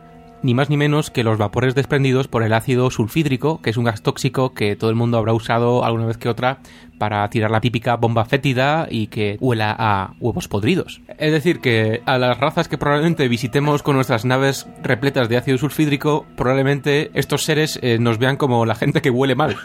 ni 0.44 0.52
más 0.52 0.68
ni 0.68 0.76
menos 0.76 1.10
que 1.10 1.24
los 1.24 1.38
vapores 1.38 1.74
desprendidos 1.74 2.28
por 2.28 2.42
el 2.42 2.52
ácido 2.52 2.90
sulfídrico, 2.90 3.62
que 3.62 3.70
es 3.70 3.78
un 3.78 3.84
gas 3.84 4.02
tóxico 4.02 4.52
que 4.52 4.76
todo 4.76 4.90
el 4.90 4.96
mundo 4.96 5.16
habrá 5.16 5.32
usado 5.32 5.86
alguna 5.86 6.04
vez 6.04 6.18
que 6.18 6.28
otra 6.28 6.58
para 6.98 7.26
tirar 7.30 7.50
la 7.50 7.62
típica 7.62 7.96
bomba 7.96 8.26
fétida 8.26 8.86
y 8.90 9.06
que 9.06 9.38
huela 9.40 9.74
a 9.76 10.12
huevos 10.20 10.46
podridos. 10.46 11.00
Es 11.18 11.32
decir, 11.32 11.60
que 11.60 12.02
a 12.04 12.18
las 12.18 12.38
razas 12.38 12.68
que 12.68 12.76
probablemente 12.76 13.26
visitemos 13.26 13.82
con 13.82 13.96
nuestras 13.96 14.26
naves 14.26 14.66
repletas 14.82 15.30
de 15.30 15.38
ácido 15.38 15.56
sulfídrico, 15.56 16.26
probablemente 16.36 17.10
estos 17.14 17.42
seres 17.44 17.78
eh, 17.80 17.96
nos 17.98 18.18
vean 18.18 18.36
como 18.36 18.66
la 18.66 18.74
gente 18.74 19.00
que 19.00 19.08
huele 19.08 19.34
mal. 19.34 19.56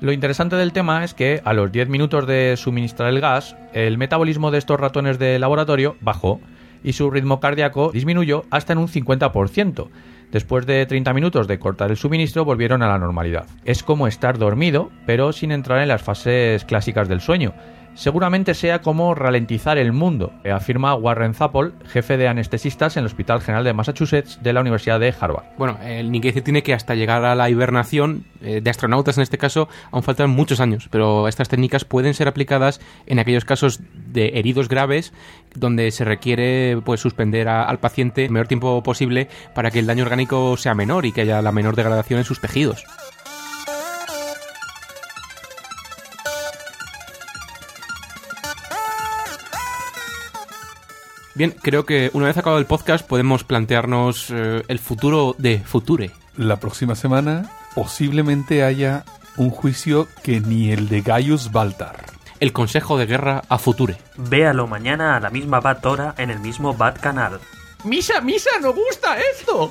Lo 0.00 0.12
interesante 0.12 0.56
del 0.56 0.72
tema 0.72 1.04
es 1.04 1.12
que 1.12 1.42
a 1.44 1.52
los 1.52 1.70
10 1.70 1.90
minutos 1.90 2.26
de 2.26 2.56
suministrar 2.56 3.10
el 3.10 3.20
gas, 3.20 3.54
el 3.74 3.98
metabolismo 3.98 4.50
de 4.50 4.56
estos 4.56 4.80
ratones 4.80 5.18
de 5.18 5.38
laboratorio 5.38 5.96
bajó 6.00 6.40
y 6.82 6.94
su 6.94 7.10
ritmo 7.10 7.38
cardíaco 7.38 7.90
disminuyó 7.92 8.44
hasta 8.50 8.72
en 8.72 8.78
un 8.78 8.88
50%. 8.88 9.88
Después 10.32 10.64
de 10.64 10.86
30 10.86 11.12
minutos 11.12 11.46
de 11.46 11.58
cortar 11.58 11.90
el 11.90 11.98
suministro 11.98 12.46
volvieron 12.46 12.82
a 12.82 12.88
la 12.88 12.98
normalidad. 12.98 13.46
Es 13.66 13.82
como 13.82 14.06
estar 14.06 14.38
dormido, 14.38 14.90
pero 15.04 15.32
sin 15.34 15.52
entrar 15.52 15.82
en 15.82 15.88
las 15.88 16.02
fases 16.02 16.64
clásicas 16.64 17.06
del 17.06 17.20
sueño. 17.20 17.52
Seguramente 17.94 18.54
sea 18.54 18.80
como 18.80 19.14
ralentizar 19.14 19.78
el 19.78 19.92
mundo, 19.92 20.32
afirma 20.50 20.94
Warren 20.94 21.34
Zapple, 21.34 21.72
jefe 21.88 22.16
de 22.16 22.28
anestesistas 22.28 22.96
en 22.96 23.00
el 23.02 23.06
Hospital 23.06 23.40
General 23.40 23.64
de 23.64 23.72
Massachusetts 23.72 24.38
de 24.42 24.52
la 24.52 24.60
Universidad 24.60 25.00
de 25.00 25.14
Harvard. 25.18 25.44
Bueno, 25.58 25.78
el 25.84 26.10
ni 26.10 26.20
que 26.20 26.28
decir 26.28 26.44
tiene 26.44 26.62
que 26.62 26.74
hasta 26.74 26.94
llegar 26.94 27.24
a 27.24 27.34
la 27.34 27.50
hibernación, 27.50 28.24
eh, 28.42 28.60
de 28.62 28.70
astronautas 28.70 29.16
en 29.18 29.22
este 29.22 29.38
caso, 29.38 29.68
aún 29.90 30.02
faltan 30.02 30.30
muchos 30.30 30.60
años, 30.60 30.88
pero 30.90 31.28
estas 31.28 31.48
técnicas 31.48 31.84
pueden 31.84 32.14
ser 32.14 32.28
aplicadas 32.28 32.80
en 33.06 33.18
aquellos 33.18 33.44
casos 33.44 33.80
de 33.94 34.38
heridos 34.38 34.68
graves 34.68 35.12
donde 35.54 35.90
se 35.90 36.04
requiere 36.04 36.80
pues 36.84 37.00
suspender 37.00 37.48
a- 37.48 37.64
al 37.64 37.78
paciente 37.80 38.24
el 38.24 38.30
menor 38.30 38.48
tiempo 38.48 38.82
posible 38.82 39.28
para 39.54 39.70
que 39.70 39.78
el 39.80 39.86
daño 39.86 40.04
orgánico 40.04 40.56
sea 40.56 40.74
menor 40.74 41.06
y 41.06 41.12
que 41.12 41.22
haya 41.22 41.42
la 41.42 41.52
menor 41.52 41.76
degradación 41.76 42.18
en 42.18 42.24
sus 42.24 42.40
tejidos. 42.40 42.84
Bien, 51.34 51.54
creo 51.62 51.86
que 51.86 52.10
una 52.12 52.26
vez 52.26 52.36
acabado 52.36 52.58
el 52.58 52.66
podcast 52.66 53.06
podemos 53.06 53.44
plantearnos 53.44 54.30
eh, 54.30 54.62
el 54.66 54.78
futuro 54.78 55.34
de 55.38 55.60
Future. 55.60 56.10
La 56.36 56.58
próxima 56.58 56.94
semana 56.94 57.50
posiblemente 57.74 58.64
haya 58.64 59.04
un 59.36 59.50
juicio 59.50 60.08
que 60.22 60.40
ni 60.40 60.70
el 60.72 60.88
de 60.88 61.02
Gaius 61.02 61.52
Baltar. 61.52 62.04
El 62.40 62.52
consejo 62.52 62.98
de 62.98 63.06
guerra 63.06 63.42
a 63.48 63.58
Future. 63.58 63.96
Véalo 64.16 64.66
mañana 64.66 65.16
a 65.16 65.20
la 65.20 65.30
misma 65.30 65.60
Bat 65.60 65.86
hora 65.86 66.14
en 66.18 66.30
el 66.30 66.40
mismo 66.40 66.74
Bat 66.74 66.98
canal. 66.98 67.40
¡Misa, 67.84 68.20
misa, 68.20 68.50
no 68.60 68.72
gusta 68.72 69.16
esto! 69.18 69.70